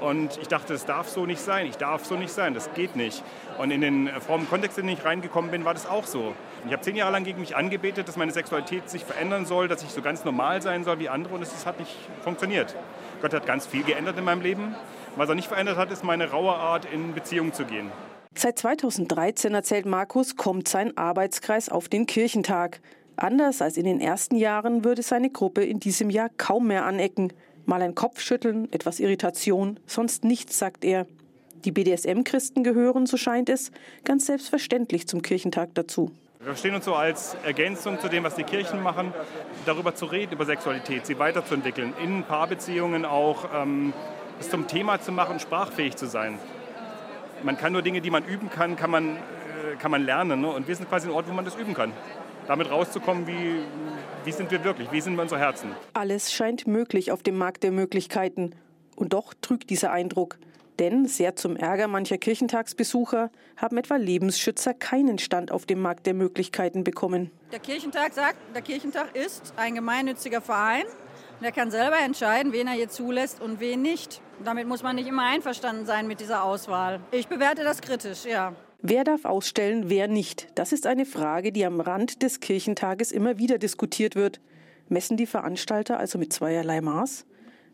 Und 0.00 0.38
ich 0.38 0.48
dachte, 0.48 0.74
es 0.74 0.84
darf 0.84 1.08
so 1.08 1.24
nicht 1.24 1.40
sein, 1.40 1.66
ich 1.66 1.76
darf 1.76 2.04
so 2.04 2.16
nicht 2.16 2.32
sein, 2.32 2.52
das 2.52 2.72
geht 2.74 2.96
nicht. 2.96 3.22
Und 3.58 3.70
in 3.70 3.80
den 3.80 4.10
frommen 4.20 4.48
Kontext, 4.48 4.78
in 4.78 4.86
den 4.86 4.96
ich 4.96 5.04
reingekommen 5.04 5.50
bin, 5.50 5.64
war 5.64 5.72
das 5.72 5.86
auch 5.86 6.04
so. 6.04 6.34
Ich 6.66 6.72
habe 6.72 6.82
zehn 6.82 6.96
Jahre 6.96 7.12
lang 7.12 7.24
gegen 7.24 7.40
mich 7.40 7.56
angebetet, 7.56 8.06
dass 8.06 8.16
meine 8.16 8.32
Sexualität 8.32 8.90
sich 8.90 9.04
verändern 9.04 9.46
soll, 9.46 9.68
dass 9.68 9.82
ich 9.82 9.90
so 9.90 10.02
ganz 10.02 10.24
normal 10.24 10.60
sein 10.60 10.84
soll 10.84 10.98
wie 10.98 11.08
andere 11.08 11.34
und 11.34 11.42
es 11.42 11.64
hat 11.64 11.78
nicht 11.78 11.96
funktioniert. 12.22 12.74
Gott 13.22 13.32
hat 13.32 13.46
ganz 13.46 13.66
viel 13.66 13.84
geändert 13.84 14.18
in 14.18 14.24
meinem 14.24 14.42
Leben. 14.42 14.74
Was 15.16 15.30
er 15.30 15.34
nicht 15.34 15.48
verändert 15.48 15.78
hat, 15.78 15.90
ist 15.90 16.04
meine 16.04 16.30
raue 16.30 16.54
Art, 16.54 16.86
in 16.92 17.14
Beziehung 17.14 17.54
zu 17.54 17.64
gehen. 17.64 17.90
Seit 18.34 18.58
2013, 18.58 19.54
erzählt 19.54 19.86
Markus, 19.86 20.36
kommt 20.36 20.68
sein 20.68 20.94
Arbeitskreis 20.98 21.70
auf 21.70 21.88
den 21.88 22.04
Kirchentag. 22.04 22.80
Anders 23.16 23.62
als 23.62 23.78
in 23.78 23.86
den 23.86 24.00
ersten 24.00 24.36
Jahren 24.36 24.84
würde 24.84 25.02
seine 25.02 25.30
Gruppe 25.30 25.64
in 25.64 25.80
diesem 25.80 26.10
Jahr 26.10 26.28
kaum 26.36 26.66
mehr 26.66 26.84
anecken. 26.84 27.32
Mal 27.64 27.80
ein 27.80 27.94
Kopfschütteln, 27.94 28.70
etwas 28.72 29.00
Irritation, 29.00 29.80
sonst 29.86 30.22
nichts, 30.22 30.58
sagt 30.58 30.84
er. 30.84 31.06
Die 31.64 31.72
BDSM-Christen 31.72 32.62
gehören, 32.62 33.06
so 33.06 33.16
scheint 33.16 33.48
es, 33.48 33.72
ganz 34.04 34.26
selbstverständlich 34.26 35.08
zum 35.08 35.22
Kirchentag 35.22 35.70
dazu. 35.74 36.12
Wir 36.40 36.48
verstehen 36.48 36.74
uns 36.74 36.84
so 36.84 36.94
als 36.94 37.36
Ergänzung 37.42 37.98
zu 37.98 38.08
dem, 38.08 38.22
was 38.22 38.34
die 38.36 38.44
Kirchen 38.44 38.82
machen, 38.82 39.14
darüber 39.64 39.94
zu 39.94 40.04
reden, 40.04 40.34
über 40.34 40.44
Sexualität, 40.44 41.06
sie 41.06 41.18
weiterzuentwickeln, 41.18 41.94
in 42.04 42.22
Paarbeziehungen 42.22 43.06
auch 43.06 43.48
ähm, 43.54 43.94
es 44.38 44.50
zum 44.50 44.68
Thema 44.68 45.00
zu 45.00 45.10
machen, 45.10 45.40
sprachfähig 45.40 45.96
zu 45.96 46.06
sein. 46.06 46.38
Man 47.42 47.56
kann 47.56 47.72
nur 47.72 47.80
Dinge, 47.80 48.02
die 48.02 48.10
man 48.10 48.24
üben 48.26 48.50
kann, 48.50 48.76
kann 48.76 48.90
man, 48.90 49.16
äh, 49.16 49.76
kann 49.78 49.90
man 49.90 50.04
lernen. 50.04 50.42
Ne? 50.42 50.48
Und 50.48 50.68
wir 50.68 50.76
sind 50.76 50.88
quasi 50.88 51.08
ein 51.08 51.14
Ort, 51.14 51.26
wo 51.28 51.32
man 51.32 51.46
das 51.46 51.56
üben 51.56 51.72
kann 51.72 51.92
damit 52.46 52.70
rauszukommen, 52.70 53.26
wie, 53.26 53.62
wie 54.24 54.32
sind 54.32 54.50
wir 54.50 54.64
wirklich, 54.64 54.90
wie 54.92 55.00
sind 55.00 55.18
unsere 55.18 55.40
Herzen. 55.40 55.70
Alles 55.92 56.32
scheint 56.32 56.66
möglich 56.66 57.12
auf 57.12 57.22
dem 57.22 57.38
Markt 57.38 57.62
der 57.62 57.72
Möglichkeiten. 57.72 58.54
Und 58.94 59.12
doch 59.12 59.34
trügt 59.34 59.70
dieser 59.70 59.92
Eindruck. 59.92 60.38
Denn, 60.78 61.06
sehr 61.06 61.36
zum 61.36 61.56
Ärger 61.56 61.88
mancher 61.88 62.18
Kirchentagsbesucher, 62.18 63.30
haben 63.56 63.78
etwa 63.78 63.96
Lebensschützer 63.96 64.74
keinen 64.74 65.18
Stand 65.18 65.50
auf 65.50 65.64
dem 65.64 65.80
Markt 65.80 66.06
der 66.06 66.12
Möglichkeiten 66.12 66.84
bekommen. 66.84 67.30
Der 67.50 67.60
Kirchentag 67.60 68.12
sagt, 68.12 68.36
der 68.54 68.60
Kirchentag 68.60 69.16
ist 69.16 69.54
ein 69.56 69.74
gemeinnütziger 69.74 70.42
Verein. 70.42 70.84
Der 71.42 71.52
kann 71.52 71.70
selber 71.70 71.98
entscheiden, 71.98 72.52
wen 72.52 72.66
er 72.66 72.74
hier 72.74 72.88
zulässt 72.88 73.40
und 73.40 73.60
wen 73.60 73.80
nicht. 73.80 74.20
Damit 74.44 74.68
muss 74.68 74.82
man 74.82 74.96
nicht 74.96 75.08
immer 75.08 75.26
einverstanden 75.26 75.86
sein 75.86 76.06
mit 76.06 76.20
dieser 76.20 76.44
Auswahl. 76.44 77.00
Ich 77.10 77.26
bewerte 77.26 77.64
das 77.64 77.80
kritisch, 77.80 78.24
ja. 78.26 78.54
Wer 78.82 79.04
darf 79.04 79.24
ausstellen, 79.24 79.88
wer 79.88 80.06
nicht? 80.06 80.48
Das 80.54 80.72
ist 80.72 80.86
eine 80.86 81.06
Frage, 81.06 81.50
die 81.50 81.64
am 81.64 81.80
Rand 81.80 82.22
des 82.22 82.40
Kirchentages 82.40 83.10
immer 83.10 83.38
wieder 83.38 83.58
diskutiert 83.58 84.14
wird. 84.14 84.40
Messen 84.88 85.16
die 85.16 85.26
Veranstalter 85.26 85.98
also 85.98 86.18
mit 86.18 86.32
zweierlei 86.32 86.80
Maß? 86.80 87.24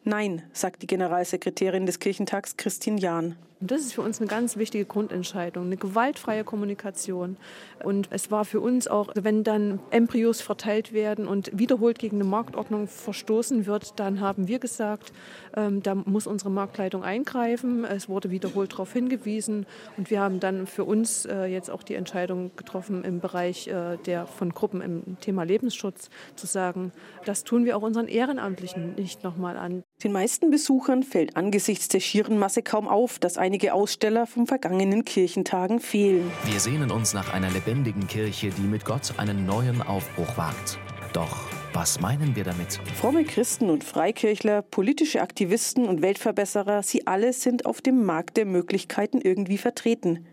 Nein, 0.05 0.43
sagt 0.53 0.83
die 0.83 0.87
Generalsekretärin 0.87 1.87
des 1.87 1.99
Kirchentags 1.99 2.57
Christine 2.57 3.01
Jahn. 3.01 3.37
Und 3.63 3.71
das 3.71 3.83
ist 3.83 3.95
für 3.95 4.03
uns 4.03 4.21
eine 4.21 4.27
ganz 4.27 4.57
wichtige 4.57 4.85
Grundentscheidung, 4.85 5.67
eine 5.67 5.77
gewaltfreie 5.77 6.43
Kommunikation. 6.43 7.37
Und 7.85 8.09
es 8.11 8.33
war 8.33 8.45
für 8.45 8.61
uns 8.61 8.89
auch, 8.89 9.11
wenn 9.15 9.45
dann 9.45 9.79
Embryos 9.91 10.41
verteilt 10.41 10.93
werden 10.93 11.29
und 11.29 11.57
wiederholt 11.57 12.01
gegen 12.01 12.17
eine 12.17 12.25
Marktordnung 12.25 12.89
verstoßen 12.89 13.67
wird, 13.67 14.01
dann 14.01 14.21
haben 14.21 14.49
wir 14.49 14.59
gesagt, 14.59 15.13
ähm, 15.57 15.81
da 15.81 15.95
muss 15.95 16.27
unsere 16.27 16.51
Marktleitung 16.51 17.05
eingreifen. 17.05 17.85
Es 17.85 18.09
wurde 18.09 18.33
wiederholt 18.33 18.73
darauf 18.73 18.93
hingewiesen 18.93 19.67
und 19.97 20.11
wir 20.11 20.19
haben 20.19 20.41
dann 20.41 20.67
für 20.67 20.83
uns 20.83 21.25
äh, 21.27 21.45
jetzt 21.45 21.71
auch 21.71 21.85
die 21.85 21.95
Entscheidung 21.95 22.51
getroffen 22.57 23.05
im 23.05 23.21
Bereich 23.21 23.69
äh, 23.69 23.97
der 24.07 24.27
von 24.27 24.51
Gruppen 24.51 24.81
im 24.81 25.21
Thema 25.21 25.45
Lebensschutz 25.45 26.11
zu 26.35 26.49
sagen, 26.49 26.91
das 27.27 27.45
tun 27.45 27.65
wir 27.65 27.77
auch 27.77 27.83
unseren 27.83 28.09
Ehrenamtlichen 28.09 28.97
nicht 28.97 29.23
nochmal 29.23 29.57
an. 29.57 29.85
Den 30.03 30.11
meisten 30.11 30.51
Besuchern 30.51 31.05
fällt 31.05 31.37
angesichts 31.37 31.87
der 31.87 32.01
schieren 32.01 32.39
Masse 32.39 32.63
kaum 32.63 32.89
auf, 32.89 33.21
dass 33.21 33.39
einige 33.53 33.75
Aussteller 33.75 34.27
vom 34.27 34.47
vergangenen 34.47 35.05
Kirchentagen 35.05 35.79
fehlen. 35.79 36.33
Wir 36.47 36.59
sehnen 36.59 36.91
uns 36.91 37.13
nach 37.13 37.35
einer 37.35 37.51
lebendigen 37.51 38.07
Kirche, 38.07 38.49
die 38.49 38.63
mit 38.63 38.87
Gott 38.87 39.13
einen 39.19 39.45
neuen 39.45 39.83
Aufbruch 39.83 40.39
wagt. 40.39 40.79
Doch 41.13 41.51
was 41.75 42.01
meinen 42.01 42.35
wir 42.35 42.45
damit? 42.45 42.81
Fromme 42.99 43.25
Christen 43.25 43.69
und 43.69 43.85
Freikirchler, 43.85 44.63
politische 44.63 45.21
Aktivisten 45.21 45.87
und 45.87 46.01
Weltverbesserer, 46.01 46.83
sie 46.83 47.07
alle 47.07 47.35
sind 47.35 47.67
auf 47.67 47.83
dem 47.83 48.07
Markt 48.07 48.39
der 48.39 48.47
Möglichkeiten 48.47 49.21
irgendwie 49.21 49.59
vertreten. 49.59 50.27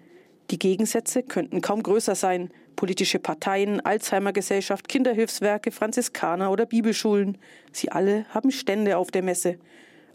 Die 0.50 0.58
Gegensätze 0.58 1.22
könnten 1.22 1.60
kaum 1.60 1.84
größer 1.84 2.16
sein. 2.16 2.52
Politische 2.78 3.20
Parteien, 3.20 3.82
Alzheimer-Gesellschaft, 3.82 4.88
Kinderhilfswerke, 4.88 5.72
Franziskaner 5.72 6.52
oder 6.52 6.66
Bibelschulen. 6.66 7.38
Sie 7.74 7.92
alle 7.92 8.24
haben 8.30 8.52
Stände 8.52 8.96
auf 8.96 9.12
der 9.12 9.24
Messe. 9.24 9.58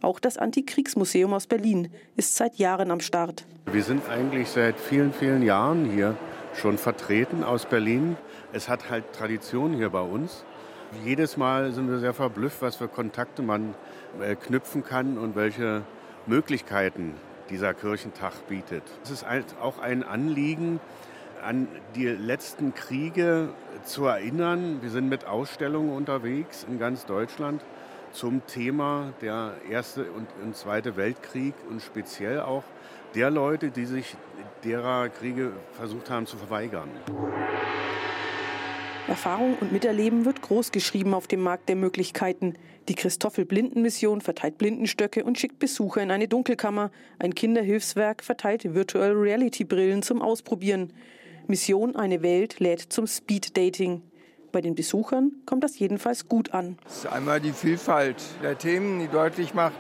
Auch 0.05 0.21
das 0.21 0.37
Antikriegsmuseum 0.37 1.33
aus 1.33 1.47
Berlin 1.47 1.89
ist 2.15 2.37
seit 2.37 2.57
Jahren 2.57 2.91
am 2.91 3.01
Start. 3.01 3.47
Wir 3.73 3.83
sind 3.83 4.07
eigentlich 4.11 4.51
seit 4.51 4.79
vielen, 4.79 5.15
vielen 5.15 5.41
Jahren 5.41 5.91
hier 5.91 6.15
schon 6.53 6.77
vertreten 6.77 7.43
aus 7.43 7.65
Berlin. 7.65 8.19
Es 8.53 8.69
hat 8.69 8.91
halt 8.91 9.15
Tradition 9.15 9.73
hier 9.73 9.89
bei 9.89 10.03
uns. 10.03 10.45
Jedes 11.07 11.39
Mal 11.39 11.73
sind 11.73 11.89
wir 11.89 12.01
sehr 12.01 12.13
verblüfft, 12.13 12.61
was 12.61 12.77
für 12.77 12.87
Kontakte 12.87 13.41
man 13.41 13.75
äh, 14.21 14.35
knüpfen 14.35 14.85
kann 14.85 15.17
und 15.17 15.37
welche 15.37 15.85
Möglichkeiten 16.27 17.15
dieser 17.49 17.73
Kirchentag 17.73 18.47
bietet. 18.47 18.83
Es 19.05 19.11
ist 19.11 19.27
halt 19.27 19.57
auch 19.59 19.79
ein 19.79 20.03
Anliegen, 20.03 20.81
an 21.43 21.67
die 21.95 22.09
letzten 22.09 22.75
Kriege 22.75 23.49
zu 23.85 24.05
erinnern. 24.05 24.83
Wir 24.83 24.91
sind 24.91 25.09
mit 25.09 25.27
Ausstellungen 25.27 25.97
unterwegs 25.97 26.67
in 26.69 26.79
ganz 26.79 27.07
Deutschland 27.07 27.63
zum 28.15 28.47
Thema 28.47 29.13
der 29.21 29.55
Erste 29.69 30.07
und 30.11 30.57
Zweite 30.57 30.97
Weltkrieg 30.97 31.55
und 31.69 31.83
speziell 31.83 32.41
auch 32.41 32.65
der 33.15 33.31
Leute, 33.31 33.71
die 33.71 33.85
sich 33.85 34.17
derer 34.65 35.09
Kriege 35.09 35.53
versucht 35.73 36.11
haben 36.11 36.27
zu 36.27 36.37
verweigern. 36.37 36.89
Erfahrung 39.07 39.59
und 39.61 39.71
Miterleben 39.71 40.25
wird 40.25 40.41
großgeschrieben 40.41 41.13
auf 41.13 41.27
dem 41.27 41.43
Markt 41.43 41.69
der 41.69 41.77
Möglichkeiten. 41.77 42.55
Die 42.89 42.95
Christoffel 42.95 43.45
Blindenmission 43.45 44.23
verteilt 44.23 44.57
Blindenstöcke 44.57 45.25
und 45.25 45.39
schickt 45.39 45.59
Besucher 45.59 46.03
in 46.03 46.11
eine 46.11 46.27
Dunkelkammer. 46.27 46.91
Ein 47.19 47.35
Kinderhilfswerk 47.35 48.25
verteilt 48.25 48.75
Virtual 48.75 49.13
Reality 49.13 49.65
Brillen 49.65 50.03
zum 50.03 50.23
Ausprobieren. 50.23 50.93
Mission 51.47 51.97
Eine 51.97 52.23
Welt 52.23 52.61
lädt 52.61 52.81
zum 52.81 53.07
Speed 53.07 53.57
Dating. 53.57 54.03
Bei 54.55 54.61
den 54.61 54.77
Besuchern 54.77 55.33
kommt 55.47 55.65
das 55.65 55.77
jedenfalls 55.81 56.29
gut 56.29 56.55
an. 56.55 56.79
Es 56.87 56.99
ist 56.99 57.07
einmal 57.09 57.41
die 57.41 57.51
Vielfalt 57.51 58.23
der 58.41 58.57
Themen, 58.57 59.01
die 59.01 59.09
deutlich 59.09 59.53
macht, 59.53 59.75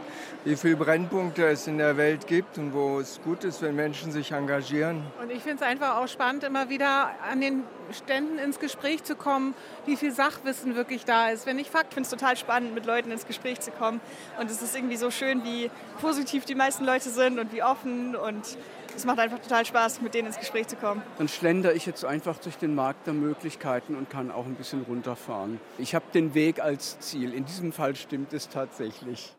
wie 0.44 0.56
viele 0.56 0.74
Brennpunkte 0.74 1.46
es 1.46 1.68
in 1.68 1.78
der 1.78 1.96
Welt 1.96 2.26
gibt 2.26 2.58
und 2.58 2.74
wo 2.74 2.98
es 2.98 3.20
gut 3.22 3.44
ist, 3.44 3.62
wenn 3.62 3.76
Menschen 3.76 4.10
sich 4.10 4.32
engagieren. 4.32 5.04
Und 5.22 5.30
ich 5.30 5.44
finde 5.44 5.58
es 5.58 5.62
einfach 5.62 5.98
auch 5.98 6.08
spannend, 6.08 6.42
immer 6.42 6.70
wieder 6.70 7.12
an 7.30 7.40
den 7.40 7.62
Ständen 7.92 8.36
ins 8.38 8.58
Gespräch 8.58 9.04
zu 9.04 9.14
kommen, 9.14 9.54
wie 9.86 9.94
viel 9.94 10.10
Sachwissen 10.10 10.74
wirklich 10.74 11.04
da 11.04 11.28
ist. 11.28 11.46
Wenn 11.46 11.60
ich 11.60 11.70
Fakt 11.70 11.94
finde 11.94 12.08
es 12.08 12.10
total 12.10 12.36
spannend, 12.36 12.74
mit 12.74 12.84
Leuten 12.84 13.12
ins 13.12 13.28
Gespräch 13.28 13.60
zu 13.60 13.70
kommen. 13.70 14.00
Und 14.40 14.50
es 14.50 14.60
ist 14.60 14.74
irgendwie 14.74 14.96
so 14.96 15.12
schön, 15.12 15.44
wie 15.44 15.70
positiv 16.00 16.46
die 16.46 16.56
meisten 16.56 16.84
Leute 16.84 17.10
sind 17.10 17.38
und 17.38 17.52
wie 17.52 17.62
offen 17.62 18.16
und 18.16 18.58
es 18.96 19.04
macht 19.04 19.18
einfach 19.18 19.38
total 19.40 19.64
Spaß, 19.66 20.00
mit 20.00 20.14
denen 20.14 20.28
ins 20.28 20.38
Gespräch 20.38 20.68
zu 20.68 20.76
kommen. 20.76 21.02
Dann 21.18 21.28
schlendere 21.28 21.72
ich 21.74 21.86
jetzt 21.86 22.04
einfach 22.04 22.38
durch 22.38 22.56
den 22.56 22.74
Markt 22.74 23.06
der 23.06 23.14
Möglichkeiten 23.14 23.94
und 23.94 24.10
kann 24.10 24.30
auch 24.30 24.46
ein 24.46 24.54
bisschen 24.54 24.82
runterfahren. 24.82 25.60
Ich 25.78 25.94
habe 25.94 26.04
den 26.12 26.34
Weg 26.34 26.60
als 26.60 26.98
Ziel. 27.00 27.32
In 27.34 27.44
diesem 27.44 27.72
Fall 27.72 27.96
stimmt 27.96 28.32
es 28.32 28.48
tatsächlich. 28.48 29.34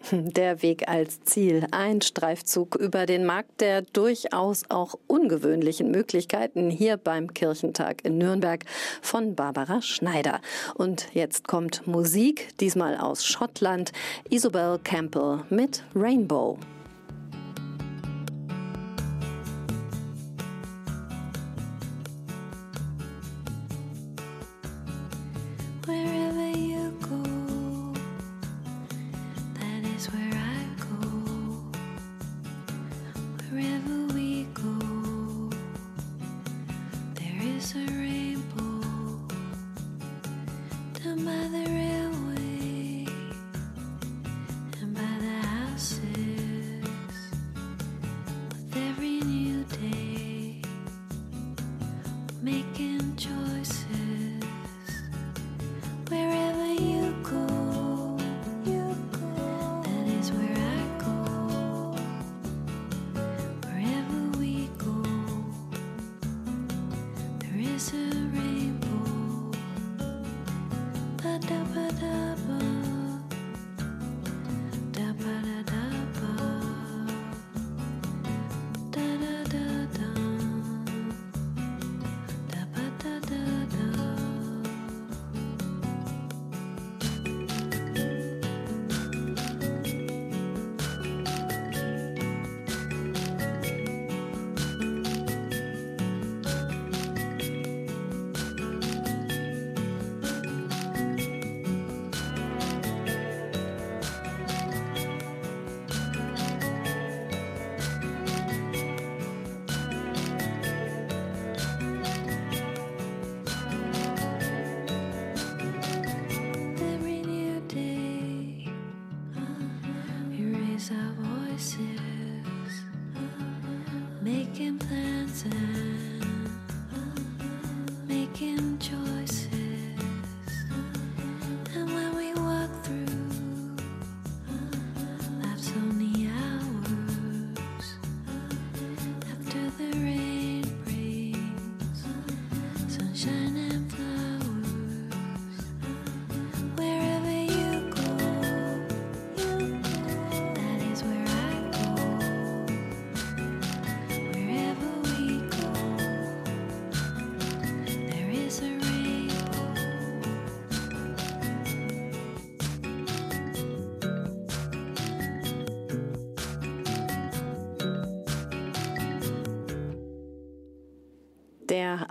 Der 0.12 0.62
Weg 0.62 0.88
als 0.88 1.22
Ziel. 1.24 1.66
Ein 1.70 2.00
Streifzug 2.00 2.76
über 2.76 3.06
den 3.06 3.26
Markt 3.26 3.60
der 3.60 3.82
durchaus 3.82 4.62
auch 4.68 4.94
ungewöhnlichen 5.06 5.90
Möglichkeiten 5.90 6.70
hier 6.70 6.96
beim 6.96 7.34
Kirchentag 7.34 8.04
in 8.04 8.18
Nürnberg 8.18 8.64
von 9.02 9.34
Barbara 9.34 9.82
Schneider. 9.82 10.40
Und 10.74 11.08
jetzt 11.14 11.48
kommt 11.48 11.86
Musik, 11.86 12.56
diesmal 12.60 12.96
aus 12.96 13.24
Schottland. 13.24 13.92
Isobel 14.30 14.78
Campbell 14.82 15.40
mit 15.50 15.82
Rainbow. 15.94 16.58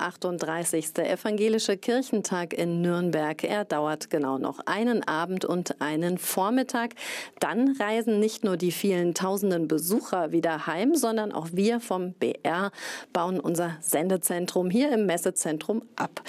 38. 0.07 0.99
Evangelische 0.99 1.75
Kirchentag 1.75 2.53
in 2.53 2.81
Nürnberg. 2.81 3.43
Er 3.43 3.65
dauert 3.65 4.09
genau 4.09 4.37
noch 4.37 4.59
einen 4.65 5.05
Abend 5.05 5.43
und 5.43 5.81
einen 5.81 6.17
Vormittag. 6.17 6.91
Dann 7.47 7.77
reisen 7.79 8.19
nicht 8.19 8.43
nur 8.43 8.57
die 8.57 8.73
vielen 8.73 9.13
tausenden 9.13 9.69
Besucher 9.69 10.33
wieder 10.33 10.67
heim, 10.67 10.95
sondern 10.95 11.31
auch 11.31 11.47
wir 11.53 11.79
vom 11.79 12.11
BR 12.11 12.73
bauen 13.13 13.39
unser 13.39 13.77
Sendezentrum 13.79 14.69
hier 14.69 14.91
im 14.91 15.05
Messezentrum 15.05 15.81
ab. 15.95 16.21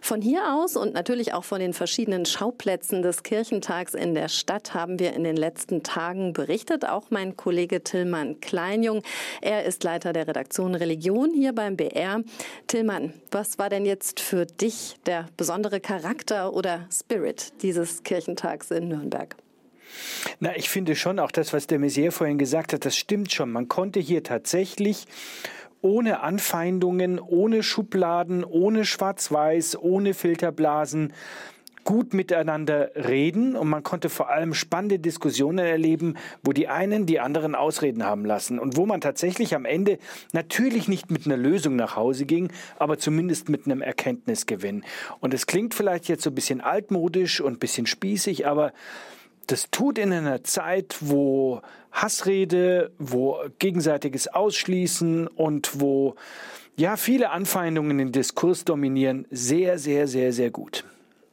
Von 0.00 0.20
hier 0.20 0.52
aus 0.52 0.74
und 0.76 0.92
natürlich 0.92 1.32
auch 1.32 1.44
von 1.44 1.60
den 1.60 1.74
verschiedenen 1.74 2.26
Schauplätzen 2.26 3.02
des 3.02 3.22
Kirchentags 3.22 3.94
in 3.94 4.16
der 4.16 4.26
Stadt 4.26 4.74
haben 4.74 4.98
wir 4.98 5.12
in 5.12 5.22
den 5.22 5.36
letzten 5.36 5.84
Tagen 5.84 6.32
berichtet. 6.32 6.84
Auch 6.88 7.04
mein 7.08 7.36
Kollege 7.36 7.84
Tillmann 7.84 8.40
Kleinjung. 8.40 9.04
Er 9.42 9.66
ist 9.66 9.84
Leiter 9.84 10.12
der 10.12 10.26
Redaktion 10.26 10.74
Religion 10.74 11.32
hier 11.32 11.52
beim 11.52 11.76
BR. 11.76 12.24
Tillmann, 12.66 13.12
was 13.30 13.60
war 13.60 13.70
denn 13.70 13.86
jetzt 13.86 14.18
für 14.18 14.44
dich 14.44 14.96
der 15.06 15.28
besondere 15.36 15.78
Charakter 15.78 16.52
oder 16.52 16.88
Spirit 16.90 17.62
dieses 17.62 18.02
Kirchentags 18.02 18.72
in 18.72 18.88
Nürnberg? 18.88 19.36
Na, 20.40 20.56
ich 20.56 20.68
finde 20.68 20.96
schon 20.96 21.18
auch 21.18 21.30
das, 21.30 21.52
was 21.52 21.66
der 21.66 21.78
Messier 21.78 22.12
vorhin 22.12 22.38
gesagt 22.38 22.72
hat, 22.72 22.84
das 22.84 22.96
stimmt 22.96 23.32
schon. 23.32 23.50
Man 23.52 23.68
konnte 23.68 24.00
hier 24.00 24.22
tatsächlich 24.22 25.06
ohne 25.80 26.20
Anfeindungen, 26.20 27.20
ohne 27.20 27.62
Schubladen, 27.62 28.42
ohne 28.42 28.84
Schwarz-Weiß, 28.86 29.78
ohne 29.78 30.14
Filterblasen 30.14 31.12
gut 31.84 32.14
miteinander 32.14 32.90
reden 32.96 33.56
und 33.56 33.68
man 33.68 33.82
konnte 33.82 34.08
vor 34.08 34.30
allem 34.30 34.54
spannende 34.54 34.98
Diskussionen 34.98 35.58
erleben, 35.58 36.14
wo 36.42 36.52
die 36.52 36.68
einen 36.68 37.06
die 37.06 37.20
anderen 37.20 37.54
Ausreden 37.54 38.04
haben 38.04 38.24
lassen 38.24 38.58
und 38.58 38.76
wo 38.76 38.86
man 38.86 39.00
tatsächlich 39.00 39.54
am 39.54 39.66
Ende 39.66 39.98
natürlich 40.32 40.88
nicht 40.88 41.10
mit 41.10 41.26
einer 41.26 41.36
Lösung 41.36 41.76
nach 41.76 41.94
Hause 41.96 42.24
ging, 42.24 42.50
aber 42.78 42.98
zumindest 42.98 43.48
mit 43.48 43.66
einem 43.66 43.82
Erkenntnisgewinn. 43.82 44.84
Und 45.20 45.34
es 45.34 45.46
klingt 45.46 45.74
vielleicht 45.74 46.08
jetzt 46.08 46.24
so 46.24 46.30
ein 46.30 46.34
bisschen 46.34 46.60
altmodisch 46.60 47.40
und 47.40 47.54
ein 47.54 47.58
bisschen 47.58 47.86
spießig, 47.86 48.46
aber 48.46 48.72
das 49.46 49.70
tut 49.70 49.98
in 49.98 50.12
einer 50.12 50.44
Zeit, 50.44 50.96
wo 51.00 51.60
Hassrede, 51.92 52.90
wo 52.98 53.38
gegenseitiges 53.58 54.28
Ausschließen 54.28 55.26
und 55.26 55.80
wo 55.80 56.16
ja 56.76 56.96
viele 56.96 57.30
Anfeindungen 57.30 57.98
den 57.98 58.12
Diskurs 58.12 58.64
dominieren, 58.64 59.26
sehr, 59.30 59.78
sehr, 59.78 60.08
sehr, 60.08 60.32
sehr 60.32 60.50
gut. 60.50 60.84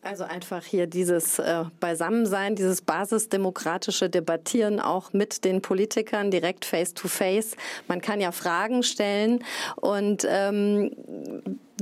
Also 0.03 0.23
einfach 0.23 0.63
hier 0.63 0.87
dieses 0.87 1.37
äh, 1.37 1.65
Beisammensein, 1.79 2.55
dieses 2.55 2.81
basisdemokratische 2.81 4.09
Debattieren 4.09 4.79
auch 4.79 5.13
mit 5.13 5.45
den 5.45 5.61
Politikern 5.61 6.31
direkt 6.31 6.65
face 6.65 6.95
to 6.95 7.07
face. 7.07 7.55
Man 7.87 8.01
kann 8.01 8.19
ja 8.19 8.31
Fragen 8.31 8.81
stellen 8.81 9.43
und 9.75 10.25
ähm, 10.27 10.91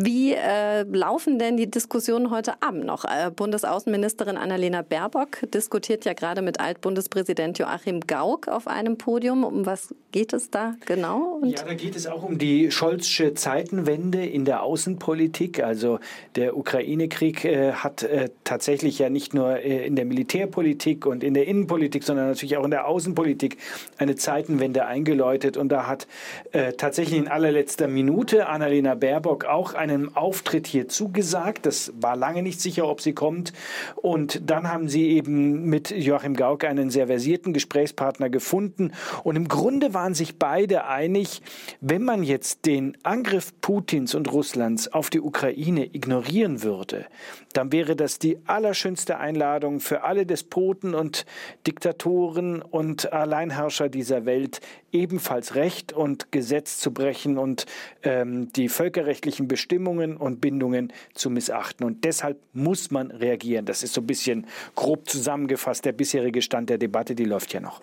wie 0.02 0.34
äh, 0.34 0.84
laufen 0.84 1.40
denn 1.40 1.58
die 1.58 1.70
Diskussionen 1.70 2.32
heute 2.32 2.62
Abend 2.62 2.86
noch? 2.86 3.04
Äh, 3.04 3.32
Bundesaußenministerin 3.36 4.38
Annalena 4.38 4.82
Baerbock 4.82 5.40
diskutiert 5.54 6.06
ja 6.06 6.14
gerade 6.14 6.42
mit 6.42 6.62
Altbundespräsident 6.62 7.60
Joachim 7.60 8.00
Gauck 8.08 8.48
auf 8.48 8.68
einem 8.68 8.98
Podium. 8.98 9.44
Um 9.44 9.66
was 9.66 9.94
geht 10.14 10.32
es 10.32 10.52
da 10.52 10.76
genau? 10.86 11.40
Und 11.42 11.52
ja, 11.52 11.66
da 11.66 11.74
geht 11.74 11.98
es 11.98 12.08
auch 12.08 12.24
um 12.24 12.38
die 12.38 12.72
Scholzsche 12.72 13.34
Zeitenwende 13.34 14.26
in 14.26 14.46
der 14.46 14.64
Außenpolitik. 14.64 15.62
Also 15.62 16.00
der 16.38 16.56
Ukraine-Krieg 16.56 17.44
äh, 17.44 17.74
hat 17.74 18.04
äh, 18.04 18.30
tatsächlich 18.46 19.00
ja 19.00 19.10
nicht 19.10 19.34
nur 19.34 19.60
äh, 19.60 19.86
in 19.86 19.98
der 19.98 20.06
Militärpolitik 20.06 21.08
und 21.08 21.26
in 21.26 21.34
der 21.34 21.46
Innenpolitik, 21.46 22.06
sondern 22.06 22.28
natürlich 22.28 22.56
auch 22.56 22.64
in 22.64 22.72
der 22.72 22.88
Außenpolitik 22.88 23.58
eine 23.98 24.16
Zeitenwende 24.16 24.86
eingeläutet. 24.86 25.58
Und 25.58 25.68
da 25.68 25.88
hat 25.88 26.08
äh, 26.54 26.72
tatsächlich 26.72 27.20
in 27.20 27.28
allerletzter 27.28 27.90
Minute 27.90 28.48
Annalena 28.48 28.96
Baerbock 28.96 29.44
auch 29.44 29.74
ein 29.74 29.89
einem 29.90 30.16
Auftritt 30.16 30.68
hier 30.68 30.88
zugesagt. 30.88 31.66
Das 31.66 31.92
war 32.00 32.16
lange 32.16 32.44
nicht 32.44 32.62
sicher, 32.62 32.88
ob 32.88 33.02
sie 33.02 33.14
kommt. 33.14 33.54
Und 33.96 34.50
dann 34.50 34.72
haben 34.72 34.90
sie 34.90 35.10
eben 35.10 35.66
mit 35.66 35.92
Joachim 35.92 36.36
Gauck 36.36 36.64
einen 36.64 36.90
sehr 36.90 37.08
versierten 37.08 37.54
Gesprächspartner 37.54 38.30
gefunden. 38.30 38.92
Und 39.24 39.36
im 39.36 39.48
Grunde 39.48 39.94
waren 39.94 40.14
sich 40.14 40.38
beide 40.38 40.86
einig, 40.86 41.42
wenn 41.82 42.04
man 42.04 42.24
jetzt 42.24 42.66
den 42.66 42.98
Angriff 43.04 43.54
Putins 43.62 44.16
und 44.16 44.32
Russlands 44.32 44.92
auf 44.92 45.10
die 45.10 45.22
Ukraine 45.22 45.86
ignorieren 45.86 46.64
würde, 46.64 47.06
dann 47.54 47.72
wäre 47.72 47.96
das 47.96 48.20
die 48.20 48.38
allerschönste 48.46 49.18
Einladung 49.18 49.80
für 49.80 50.04
alle 50.04 50.26
Despoten 50.26 50.94
und 50.94 51.26
Diktatoren 51.66 52.62
und 52.62 53.12
Alleinherrscher 53.12 53.90
dieser 53.90 54.26
Welt, 54.26 54.62
ebenfalls 54.92 55.56
Recht 55.56 55.94
und 55.94 56.32
Gesetz 56.32 56.78
zu 56.80 56.94
brechen 56.94 57.38
und 57.38 57.66
ähm, 58.04 58.52
die 58.54 58.70
völkerrechtlichen 58.70 59.48
Bestimmungen 59.48 59.79
und 59.88 60.42
Bindungen 60.42 60.94
zu 61.14 61.30
missachten. 61.30 61.86
Und 61.86 62.04
deshalb 62.04 62.40
muss 62.54 62.92
man 62.92 63.12
reagieren. 63.12 63.66
Das 63.66 63.84
ist 63.84 63.94
so 63.94 64.02
ein 64.02 64.08
bisschen 64.08 64.48
grob 64.76 65.10
zusammengefasst 65.10 65.86
der 65.86 65.94
bisherige 65.94 66.42
Stand 66.42 66.70
der 66.70 66.78
Debatte, 66.78 67.16
die 67.16 67.26
läuft 67.26 67.54
ja 67.54 67.60
noch. 67.60 67.82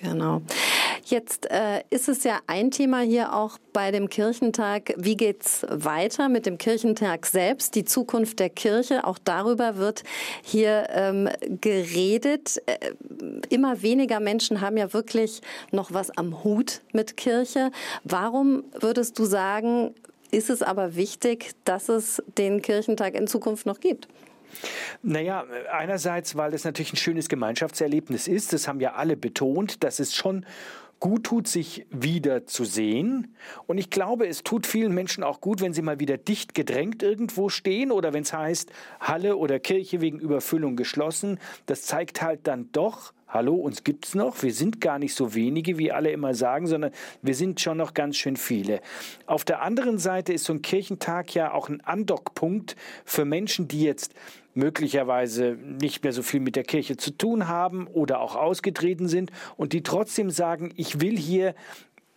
Genau. 0.00 0.42
Jetzt 1.04 1.50
äh, 1.50 1.82
ist 1.88 2.08
es 2.08 2.24
ja 2.24 2.40
ein 2.46 2.70
Thema 2.70 3.00
hier 3.00 3.32
auch 3.32 3.58
bei 3.72 3.90
dem 3.90 4.08
Kirchentag. 4.08 4.92
Wie 4.96 5.16
geht's 5.16 5.64
weiter 5.70 6.28
mit 6.28 6.46
dem 6.46 6.58
Kirchentag 6.58 7.26
selbst? 7.26 7.74
Die 7.76 7.84
Zukunft 7.84 8.40
der 8.40 8.50
Kirche, 8.50 9.04
auch 9.04 9.18
darüber 9.22 9.76
wird 9.76 10.02
hier 10.42 10.88
ähm, 10.90 11.28
geredet. 11.60 12.60
Äh, 12.66 12.92
immer 13.48 13.82
weniger 13.82 14.20
Menschen 14.20 14.60
haben 14.60 14.76
ja 14.76 14.92
wirklich 14.92 15.40
noch 15.70 15.92
was 15.92 16.10
am 16.18 16.44
Hut 16.44 16.82
mit 16.92 17.16
Kirche. 17.16 17.70
Warum 18.04 18.64
würdest 18.78 19.18
du 19.18 19.24
sagen, 19.24 19.94
ist 20.30 20.50
es 20.50 20.62
aber 20.62 20.96
wichtig, 20.96 21.52
dass 21.64 21.88
es 21.88 22.22
den 22.38 22.62
Kirchentag 22.62 23.14
in 23.14 23.26
Zukunft 23.26 23.66
noch 23.66 23.80
gibt? 23.80 24.08
Naja, 25.02 25.44
einerseits, 25.70 26.36
weil 26.36 26.54
es 26.54 26.64
natürlich 26.64 26.92
ein 26.92 26.96
schönes 26.96 27.28
Gemeinschaftserlebnis 27.28 28.28
ist. 28.28 28.52
Das 28.52 28.68
haben 28.68 28.80
ja 28.80 28.94
alle 28.94 29.16
betont, 29.16 29.84
dass 29.84 29.98
es 29.98 30.14
schon 30.14 30.46
gut 30.98 31.24
tut, 31.24 31.46
sich 31.46 31.86
wieder 31.90 32.46
zu 32.46 32.64
sehen. 32.64 33.34
Und 33.66 33.78
ich 33.78 33.90
glaube, 33.90 34.26
es 34.26 34.42
tut 34.42 34.66
vielen 34.66 34.94
Menschen 34.94 35.24
auch 35.24 35.40
gut, 35.40 35.60
wenn 35.60 35.74
sie 35.74 35.82
mal 35.82 36.00
wieder 36.00 36.16
dicht 36.16 36.54
gedrängt 36.54 37.02
irgendwo 37.02 37.48
stehen 37.48 37.90
oder 37.92 38.12
wenn 38.14 38.22
es 38.22 38.32
heißt, 38.32 38.70
Halle 39.00 39.36
oder 39.36 39.60
Kirche 39.60 40.00
wegen 40.00 40.18
Überfüllung 40.18 40.76
geschlossen. 40.76 41.38
Das 41.66 41.82
zeigt 41.82 42.22
halt 42.22 42.46
dann 42.46 42.70
doch, 42.72 43.12
hallo, 43.28 43.54
uns 43.54 43.84
gibt's 43.84 44.14
noch. 44.14 44.42
Wir 44.42 44.52
sind 44.52 44.80
gar 44.80 44.98
nicht 44.98 45.14
so 45.14 45.34
wenige, 45.34 45.78
wie 45.78 45.92
alle 45.92 46.10
immer 46.10 46.34
sagen, 46.34 46.66
sondern 46.66 46.92
wir 47.22 47.34
sind 47.34 47.60
schon 47.60 47.78
noch 47.78 47.94
ganz 47.94 48.16
schön 48.16 48.36
viele. 48.36 48.80
Auf 49.26 49.44
der 49.44 49.62
anderen 49.62 49.98
Seite 49.98 50.32
ist 50.32 50.44
so 50.44 50.52
ein 50.52 50.62
Kirchentag 50.62 51.34
ja 51.34 51.52
auch 51.52 51.68
ein 51.68 51.80
Andockpunkt 51.80 52.76
für 53.04 53.24
Menschen, 53.24 53.68
die 53.68 53.82
jetzt 53.82 54.14
möglicherweise 54.54 55.58
nicht 55.62 56.02
mehr 56.02 56.12
so 56.12 56.22
viel 56.22 56.40
mit 56.40 56.56
der 56.56 56.64
Kirche 56.64 56.96
zu 56.96 57.10
tun 57.10 57.46
haben 57.46 57.86
oder 57.88 58.20
auch 58.20 58.36
ausgetreten 58.36 59.06
sind 59.06 59.30
und 59.56 59.72
die 59.72 59.82
trotzdem 59.82 60.30
sagen, 60.30 60.72
ich 60.76 61.00
will 61.00 61.16
hier 61.18 61.54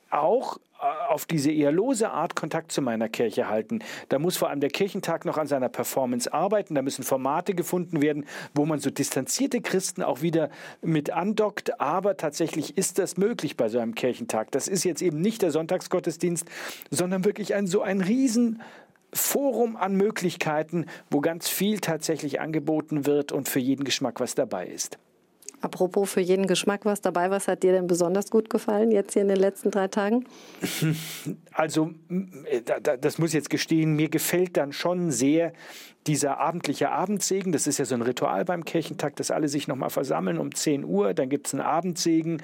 auch 0.09 0.57
auf 0.79 1.25
diese 1.25 1.51
eher 1.51 1.71
lose 1.71 2.09
Art 2.09 2.35
Kontakt 2.35 2.71
zu 2.71 2.81
meiner 2.81 3.09
Kirche 3.09 3.49
halten. 3.49 3.79
Da 4.07 4.19
muss 4.19 4.37
vor 4.37 4.49
allem 4.49 4.61
der 4.61 4.69
Kirchentag 4.69 5.25
noch 5.25 5.37
an 5.37 5.47
seiner 5.47 5.69
Performance 5.69 6.31
arbeiten. 6.31 6.75
Da 6.75 6.81
müssen 6.81 7.03
Formate 7.03 7.53
gefunden 7.53 8.01
werden, 8.01 8.25
wo 8.53 8.65
man 8.65 8.79
so 8.79 8.89
distanzierte 8.89 9.61
Christen 9.61 10.03
auch 10.03 10.21
wieder 10.21 10.49
mit 10.81 11.11
andockt. 11.11 11.81
Aber 11.81 12.17
tatsächlich 12.17 12.77
ist 12.77 12.99
das 12.99 13.17
möglich 13.17 13.57
bei 13.57 13.67
so 13.67 13.79
einem 13.79 13.95
Kirchentag. 13.95 14.51
Das 14.51 14.67
ist 14.67 14.83
jetzt 14.83 15.01
eben 15.01 15.19
nicht 15.19 15.41
der 15.41 15.51
Sonntagsgottesdienst, 15.51 16.47
sondern 16.89 17.25
wirklich 17.25 17.55
ein 17.55 17.67
so 17.67 17.81
ein 17.81 18.01
riesen 18.01 18.61
Forum 19.11 19.75
an 19.75 19.95
Möglichkeiten, 19.95 20.85
wo 21.09 21.19
ganz 21.19 21.49
viel 21.49 21.79
tatsächlich 21.79 22.39
angeboten 22.39 23.05
wird 23.05 23.31
und 23.31 23.49
für 23.49 23.59
jeden 23.59 23.83
Geschmack 23.83 24.19
was 24.19 24.35
dabei 24.35 24.67
ist. 24.67 24.97
Apropos 25.61 26.09
für 26.11 26.21
jeden 26.21 26.47
Geschmack 26.47 26.85
was 26.85 27.01
dabei, 27.01 27.29
was 27.31 27.47
hat 27.47 27.63
dir 27.63 27.73
denn 27.73 27.87
besonders 27.87 28.29
gut 28.29 28.49
gefallen 28.49 28.91
jetzt 28.91 29.13
hier 29.13 29.23
in 29.23 29.27
den 29.27 29.37
letzten 29.39 29.71
drei 29.71 29.87
Tagen? 29.87 30.25
Also, 31.51 31.91
das 33.01 33.17
muss 33.17 33.31
ich 33.31 33.33
jetzt 33.33 33.49
gestehen, 33.49 33.93
mir 33.93 34.07
gefällt 34.07 34.55
dann 34.55 34.71
schon 34.71 35.11
sehr 35.11 35.51
dieser 36.09 36.39
abendliche 36.39 36.89
Abendsegen. 36.89 37.51
Das 37.51 37.67
ist 37.67 37.77
ja 37.77 37.85
so 37.85 37.93
ein 37.93 38.01
Ritual 38.01 38.43
beim 38.43 38.65
Kirchentag, 38.65 39.15
dass 39.17 39.29
alle 39.29 39.47
sich 39.47 39.67
nochmal 39.67 39.91
versammeln 39.91 40.39
um 40.39 40.55
10 40.55 40.83
Uhr. 40.83 41.13
Dann 41.13 41.29
gibt 41.29 41.45
es 41.45 41.53
einen 41.53 41.61
Abendsegen 41.61 42.41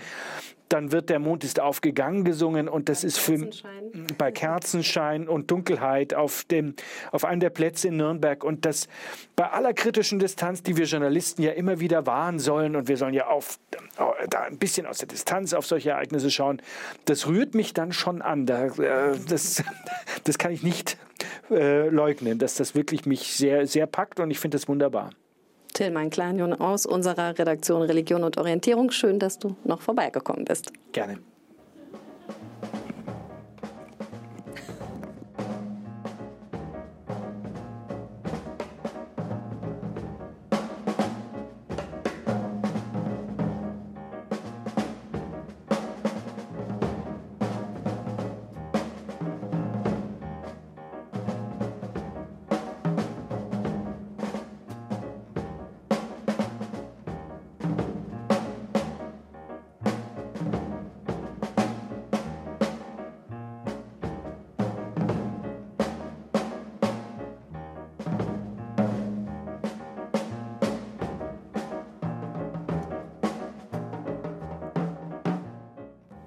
dann 0.70 0.91
wird 0.91 1.09
der 1.09 1.20
Mond 1.20 1.43
ist 1.43 1.59
aufgegangen 1.59 2.24
gesungen 2.24 2.68
und 2.68 2.89
das 2.89 3.01
bei 3.01 3.07
ist 3.07 3.20
für 3.20 3.49
bei 4.18 4.32
Kerzenschein 4.32 5.28
und 5.28 5.51
Dunkelheit 5.51 6.13
auf 6.13 6.43
dem 6.45 6.74
auf 7.11 7.24
einem 7.24 7.39
der 7.39 7.51
Plätze 7.51 7.89
in 7.89 7.97
Nürnberg 7.97 8.43
und 8.43 8.66
das 8.66 8.88
bei 9.36 9.49
aller 9.51 9.74
kritischen 9.74 10.20
Distanz, 10.20 10.63
die 10.63 10.76
wir 10.76 10.86
Journalisten 10.86 11.43
ja 11.43 11.51
immer 11.51 11.80
wieder 11.80 12.05
wahren 12.05 12.39
sollen 12.39 12.76
und 12.76 12.88
wir 12.88 12.97
sollen 12.97 13.13
ja 13.13 13.28
auf 13.28 13.59
da 14.30 14.41
ein 14.41 14.57
bisschen 14.57 14.86
aus 14.86 14.97
der 14.97 15.07
Distanz 15.07 15.53
auf 15.53 15.66
solche 15.66 15.91
Ereignisse 15.91 16.32
schauen, 16.32 16.61
das 17.05 17.28
rührt 17.28 17.53
mich 17.53 17.74
dann 17.74 17.91
schon 17.93 18.22
an. 18.22 18.45
Da, 18.45 18.66
äh, 18.66 19.18
das, 19.30 19.63
das 20.24 20.38
kann 20.38 20.51
ich 20.51 20.63
nicht 20.63 20.97
äh, 21.49 21.89
leugnen, 21.89 22.39
dass 22.39 22.55
das 22.55 22.76
wirklich 22.76 23.05
mich 23.05 23.34
sehr 23.34 23.68
sehr 23.68 23.88
packt 23.88 24.20
und 24.20 24.32
ich 24.32 24.39
finde 24.39 24.57
das 24.57 24.68
wunderbar. 24.68 25.11
Tillmann 25.74 26.09
Kleinjon 26.09 26.53
aus 26.53 26.86
unserer 26.86 27.38
Redaktion 27.38 27.82
Religion 27.82 28.24
und 28.24 28.38
Orientierung. 28.38 28.91
Schön, 28.91 29.20
dass 29.20 29.39
du 29.39 29.55
noch 29.66 29.82
vorbeigekommen 29.82 30.45
bist. 30.45 30.72
Gerne. 30.93 31.20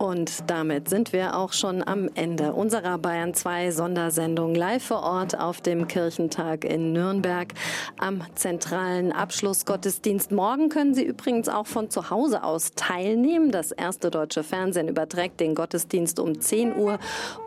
Und 0.08 0.48
damit 0.50 0.88
sind 0.88 1.12
wir 1.12 1.36
auch 1.36 1.52
schon 1.52 1.86
am 1.86 2.08
Ende 2.14 2.54
unserer 2.54 2.96
Bayern 2.96 3.34
2 3.34 3.72
Sondersendung 3.72 4.54
live 4.54 4.82
vor 4.82 5.02
Ort 5.02 5.38
auf 5.38 5.60
dem 5.60 5.86
Kirchentag 5.86 6.64
in 6.64 6.94
Nürnberg 6.94 7.52
am 7.98 8.22
zentralen 8.34 9.12
Abschlussgottesdienst. 9.12 10.32
Morgen 10.32 10.70
können 10.70 10.94
Sie 10.94 11.04
übrigens 11.04 11.50
auch 11.50 11.66
von 11.66 11.90
zu 11.90 12.08
Hause 12.08 12.42
aus 12.42 12.72
teilnehmen. 12.74 13.50
Das 13.50 13.70
erste 13.70 14.10
deutsche 14.10 14.44
Fernsehen 14.44 14.88
überträgt 14.88 15.40
den 15.40 15.54
Gottesdienst 15.54 16.20
um 16.20 16.40
10 16.40 16.74
Uhr 16.76 16.98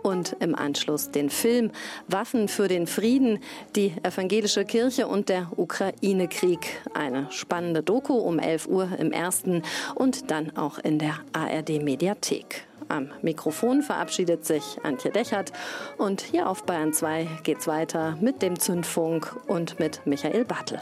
und 0.03 0.35
im 0.39 0.53
Anschluss 0.53 1.09
den 1.09 1.31
Film 1.31 1.71
Waffen 2.09 2.47
für 2.47 2.67
den 2.67 2.85
Frieden, 2.85 3.39
die 3.75 3.91
evangelische 4.03 4.65
Kirche 4.65 5.07
und 5.07 5.29
der 5.29 5.47
Ukraine-Krieg. 5.57 6.59
Eine 6.93 7.25
spannende 7.31 7.81
Doku 7.81 8.13
um 8.13 8.37
11 8.37 8.67
Uhr 8.67 8.87
im 8.99 9.11
ersten 9.11 9.63
und 9.95 10.29
dann 10.29 10.55
auch 10.55 10.77
in 10.77 10.99
der 10.99 11.15
ARD 11.33 11.81
Mediathek. 11.81 12.50
Am 12.89 13.09
Mikrofon 13.21 13.81
verabschiedet 13.81 14.45
sich 14.45 14.77
Antje 14.83 15.11
Dechert 15.11 15.51
und 15.97 16.21
hier 16.21 16.49
auf 16.49 16.63
Bayern 16.63 16.93
2 16.93 17.27
geht's 17.43 17.67
weiter 17.67 18.17
mit 18.21 18.41
dem 18.41 18.59
Zündfunk 18.59 19.35
und 19.47 19.79
mit 19.79 20.05
Michael 20.05 20.45
Bartel. 20.45 20.79